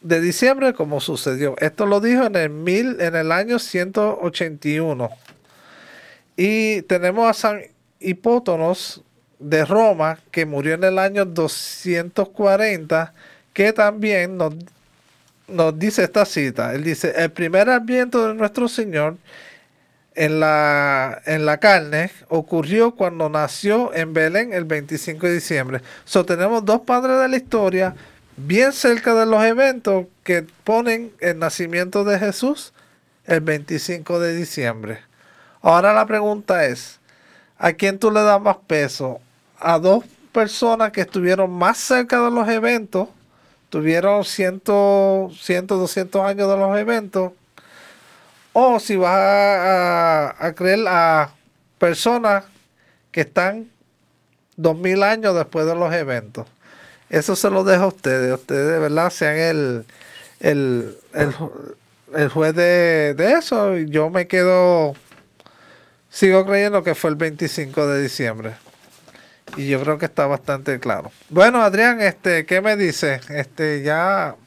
de 0.01 0.21
diciembre, 0.21 0.73
como 0.73 1.01
sucedió. 1.01 1.55
Esto 1.57 1.87
lo 1.87 1.99
dijo 1.99 2.25
en 2.25 2.35
el, 2.35 2.51
mil, 2.51 3.01
en 3.01 3.15
el 3.15 3.31
año 3.31 3.57
181. 3.57 5.09
Y 6.37 6.83
tenemos 6.83 7.27
a 7.27 7.33
San 7.33 7.61
Hipótonos 7.99 9.01
de 9.39 9.65
Roma, 9.65 10.19
que 10.31 10.45
murió 10.45 10.75
en 10.75 10.83
el 10.83 10.99
año 10.99 11.25
240, 11.25 13.13
que 13.51 13.73
también 13.73 14.37
nos, 14.37 14.53
nos 15.47 15.77
dice 15.77 16.03
esta 16.03 16.23
cita. 16.25 16.75
Él 16.75 16.83
dice, 16.83 17.13
el 17.15 17.31
primer 17.31 17.67
adviento 17.69 18.27
de 18.27 18.35
nuestro 18.35 18.67
Señor 18.67 19.17
en 20.15 20.39
la, 20.39 21.21
en 21.25 21.45
la 21.45 21.57
carne 21.59 22.09
ocurrió 22.29 22.95
cuando 22.95 23.29
nació 23.29 23.93
en 23.93 24.13
Belén 24.13 24.53
el 24.53 24.63
25 24.63 25.27
de 25.27 25.33
diciembre. 25.33 25.81
So, 26.05 26.25
tenemos 26.25 26.63
dos 26.63 26.81
padres 26.81 27.19
de 27.19 27.27
la 27.27 27.35
historia 27.35 27.95
bien 28.37 28.73
cerca 28.73 29.13
de 29.13 29.25
los 29.25 29.43
eventos 29.43 30.07
que 30.23 30.45
ponen 30.63 31.11
el 31.19 31.39
nacimiento 31.39 32.03
de 32.03 32.17
Jesús 32.19 32.73
el 33.25 33.41
25 33.41 34.19
de 34.19 34.35
diciembre. 34.35 34.99
Ahora 35.61 35.93
la 35.93 36.05
pregunta 36.05 36.65
es, 36.65 36.99
¿a 37.57 37.73
quién 37.73 37.99
tú 37.99 38.11
le 38.11 38.21
das 38.21 38.41
más 38.41 38.57
peso? 38.67 39.19
¿A 39.59 39.79
dos 39.79 40.05
personas 40.31 40.91
que 40.91 41.01
estuvieron 41.01 41.51
más 41.51 41.77
cerca 41.77 42.23
de 42.23 42.31
los 42.31 42.47
eventos? 42.47 43.09
Tuvieron 43.69 44.23
100, 44.23 44.61
100 45.33 45.67
200 45.67 46.21
años 46.21 46.49
de 46.49 46.57
los 46.57 46.77
eventos 46.77 47.33
o 48.57 48.79
si 48.79 48.95
vas 48.95 49.17
a, 50.39 50.53
creer 50.55 50.87
a 50.87 51.29
personas 51.77 52.45
que 53.11 53.21
están 53.21 53.69
dos 54.55 54.77
mil 54.77 55.03
años 55.03 55.35
después 55.35 55.65
de 55.65 55.75
los 55.75 55.93
eventos. 55.93 56.47
Eso 57.09 57.35
se 57.35 57.49
lo 57.49 57.65
dejo 57.65 57.83
a 57.83 57.87
ustedes. 57.87 58.33
Ustedes 58.33 58.71
de 58.71 58.79
verdad 58.79 59.09
sean 59.09 59.35
el, 59.35 59.85
el, 60.39 60.97
el, 62.13 62.29
juez 62.29 62.55
de, 62.55 63.13
de, 63.17 63.33
eso. 63.33 63.75
Yo 63.75 64.09
me 64.09 64.25
quedo, 64.25 64.95
sigo 66.09 66.45
creyendo 66.45 66.81
que 66.81 66.95
fue 66.95 67.09
el 67.09 67.17
25 67.17 67.87
de 67.87 68.03
diciembre. 68.03 68.53
Y 69.57 69.67
yo 69.67 69.81
creo 69.81 69.97
que 69.97 70.05
está 70.05 70.27
bastante 70.27 70.79
claro. 70.79 71.11
Bueno, 71.27 71.61
Adrián, 71.61 71.99
este, 71.99 72.45
¿qué 72.45 72.61
me 72.61 72.77
dice? 72.77 73.19
Este, 73.27 73.81
ya 73.83 74.37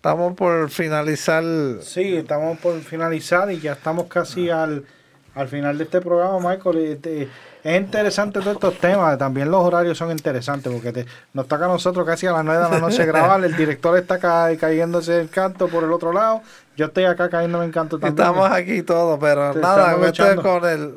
Estamos 0.00 0.32
por 0.34 0.70
finalizar. 0.70 1.44
Sí, 1.82 2.16
estamos 2.16 2.58
por 2.58 2.80
finalizar 2.80 3.52
y 3.52 3.60
ya 3.60 3.72
estamos 3.72 4.06
casi 4.06 4.48
al, 4.48 4.86
al 5.34 5.48
final 5.48 5.76
de 5.76 5.84
este 5.84 6.00
programa, 6.00 6.38
Michael. 6.38 6.78
Este, 6.78 7.28
es 7.62 7.78
interesante 7.78 8.40
todos 8.40 8.54
estos 8.54 8.78
temas. 8.78 9.18
También 9.18 9.50
los 9.50 9.62
horarios 9.62 9.98
son 9.98 10.10
interesantes 10.10 10.72
porque 10.72 10.90
te, 10.90 11.06
nos 11.34 11.46
toca 11.46 11.66
a 11.66 11.68
nosotros 11.68 12.06
casi 12.06 12.26
a 12.26 12.32
las 12.32 12.42
9 12.46 12.64
de 12.64 12.70
la 12.70 12.78
noche 12.78 13.04
grabar. 13.04 13.44
El 13.44 13.54
director 13.54 13.98
está 13.98 14.18
cayéndose 14.18 15.20
el 15.20 15.28
canto 15.28 15.68
por 15.68 15.84
el 15.84 15.92
otro 15.92 16.14
lado. 16.14 16.40
Yo 16.78 16.86
estoy 16.86 17.04
acá 17.04 17.28
cayéndome 17.28 17.66
en 17.66 17.72
canto 17.72 17.98
también. 17.98 18.26
Estamos 18.26 18.50
aquí 18.50 18.82
todos, 18.82 19.18
pero 19.20 19.52
nada, 19.52 19.96
con 20.36 20.64
el, 20.64 20.94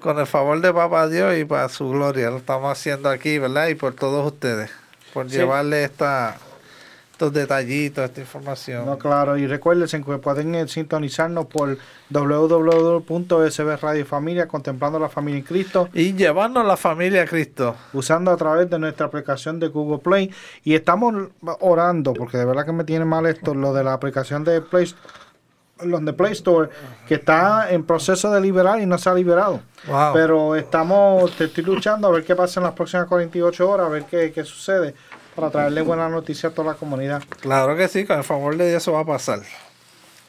con 0.00 0.20
el 0.20 0.26
favor 0.28 0.60
de 0.60 0.72
Papá 0.72 1.08
Dios 1.08 1.36
y 1.36 1.44
para 1.44 1.68
su 1.68 1.90
gloria. 1.90 2.30
Lo 2.30 2.36
estamos 2.36 2.70
haciendo 2.70 3.08
aquí, 3.08 3.40
¿verdad? 3.40 3.66
Y 3.66 3.74
por 3.74 3.94
todos 3.94 4.24
ustedes. 4.24 4.70
Por 5.12 5.26
llevarle 5.26 5.82
esta 5.82 6.36
detallitos, 7.30 8.04
esta 8.04 8.20
información. 8.20 8.86
No, 8.86 8.96
claro, 8.96 9.36
y 9.36 9.46
recuérdense 9.46 10.02
que 10.02 10.18
pueden 10.18 10.54
eh, 10.54 10.66
sintonizarnos 10.66 11.46
por 11.46 11.76
www.sb 12.08 14.04
Familia, 14.06 14.48
contemplando 14.48 14.98
la 14.98 15.08
familia 15.10 15.38
en 15.38 15.44
Cristo. 15.44 15.88
Y 15.92 16.14
llevando 16.14 16.62
la 16.62 16.76
familia 16.76 17.22
a 17.22 17.26
Cristo. 17.26 17.76
Usando 17.92 18.30
a 18.30 18.36
través 18.36 18.70
de 18.70 18.78
nuestra 18.78 19.06
aplicación 19.06 19.60
de 19.60 19.68
Google 19.68 19.98
Play. 19.98 20.30
Y 20.64 20.74
estamos 20.74 21.14
orando, 21.60 22.14
porque 22.14 22.38
de 22.38 22.46
verdad 22.46 22.64
que 22.64 22.72
me 22.72 22.84
tiene 22.84 23.04
mal 23.04 23.26
esto, 23.26 23.54
lo 23.54 23.72
de 23.74 23.84
la 23.84 23.92
aplicación 23.92 24.44
de 24.44 24.62
Play 24.62 24.94
los 25.84 26.04
de 26.04 26.12
Play 26.12 26.32
Store, 26.32 26.70
que 27.08 27.14
está 27.14 27.72
en 27.72 27.84
proceso 27.84 28.30
de 28.30 28.40
liberar 28.40 28.80
y 28.80 28.86
no 28.86 28.98
se 28.98 29.10
ha 29.10 29.14
liberado. 29.14 29.60
Pero 30.12 30.54
estamos, 30.54 31.36
te 31.36 31.44
estoy 31.44 31.64
luchando 31.64 32.06
a 32.06 32.10
ver 32.12 32.24
qué 32.24 32.36
pasa 32.36 32.60
en 32.60 32.64
las 32.64 32.74
próximas 32.74 33.06
48 33.06 33.68
horas, 33.68 33.86
a 33.86 33.90
ver 33.90 34.04
qué, 34.04 34.30
qué 34.32 34.44
sucede 34.44 34.94
para 35.34 35.50
traerle 35.50 35.82
buena 35.82 36.08
noticia 36.08 36.50
a 36.50 36.52
toda 36.52 36.72
la 36.72 36.78
comunidad. 36.78 37.22
Claro 37.40 37.76
que 37.76 37.88
sí, 37.88 38.04
con 38.04 38.18
el 38.18 38.24
favor 38.24 38.56
de 38.56 38.68
Dios 38.68 38.82
eso 38.82 38.92
va 38.92 39.00
a 39.00 39.06
pasar. 39.06 39.40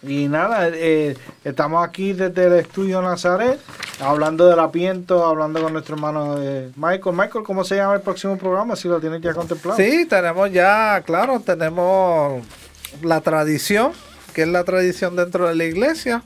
Y 0.01 0.27
nada, 0.27 0.67
eh, 0.67 1.15
estamos 1.45 1.87
aquí 1.87 2.11
desde 2.11 2.47
el 2.47 2.53
estudio 2.53 3.01
Nazaret, 3.01 3.57
hablando 4.01 4.47
del 4.47 4.59
apiento, 4.59 5.25
hablando 5.25 5.61
con 5.61 5.71
nuestro 5.71 5.95
hermano 5.95 6.35
eh, 6.39 6.71
Michael. 6.75 7.15
Michael, 7.15 7.45
¿cómo 7.45 7.63
se 7.63 7.77
llama 7.77 7.95
el 7.95 8.01
próximo 8.01 8.37
programa? 8.37 8.75
Si 8.75 8.89
lo 8.89 8.99
tienes 8.99 9.21
ya 9.21 9.33
contemplado. 9.33 9.77
Sí, 9.77 10.05
tenemos 10.05 10.51
ya, 10.51 11.01
claro, 11.05 11.39
tenemos 11.39 12.43
la 13.01 13.21
tradición, 13.21 13.93
que 14.33 14.41
es 14.41 14.47
la 14.49 14.65
tradición 14.65 15.15
dentro 15.15 15.47
de 15.47 15.55
la 15.55 15.63
iglesia, 15.63 16.21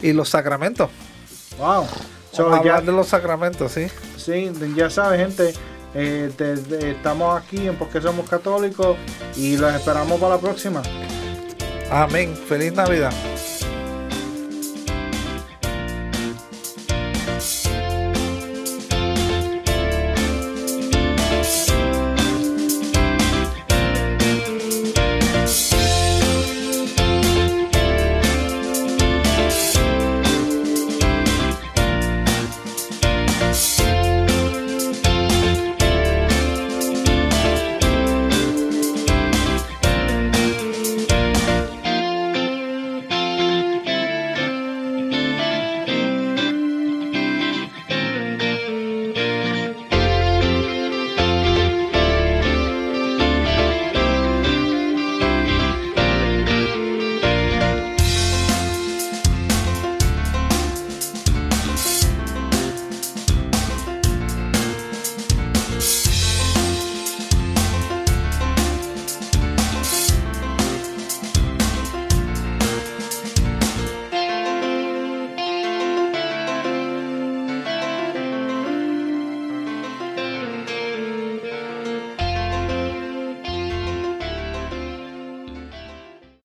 y 0.00 0.12
los 0.12 0.28
sacramentos. 0.28 0.90
Wow. 1.58 1.86
hablar 2.52 2.84
de 2.84 2.92
los 2.92 3.08
sacramentos, 3.08 3.72
sí. 3.72 3.86
Sí, 4.16 4.50
ya 4.74 4.90
sabes, 4.90 5.20
gente. 5.20 5.54
Eh, 5.98 6.30
estamos 6.82 7.42
aquí 7.42 7.68
en 7.68 7.76
Porque 7.76 8.02
Somos 8.02 8.28
Católicos 8.28 8.98
y 9.34 9.56
los 9.56 9.72
esperamos 9.74 10.20
para 10.20 10.34
la 10.34 10.40
próxima. 10.40 10.82
Amén. 11.90 12.36
Feliz 12.36 12.74
Navidad. 12.74 13.12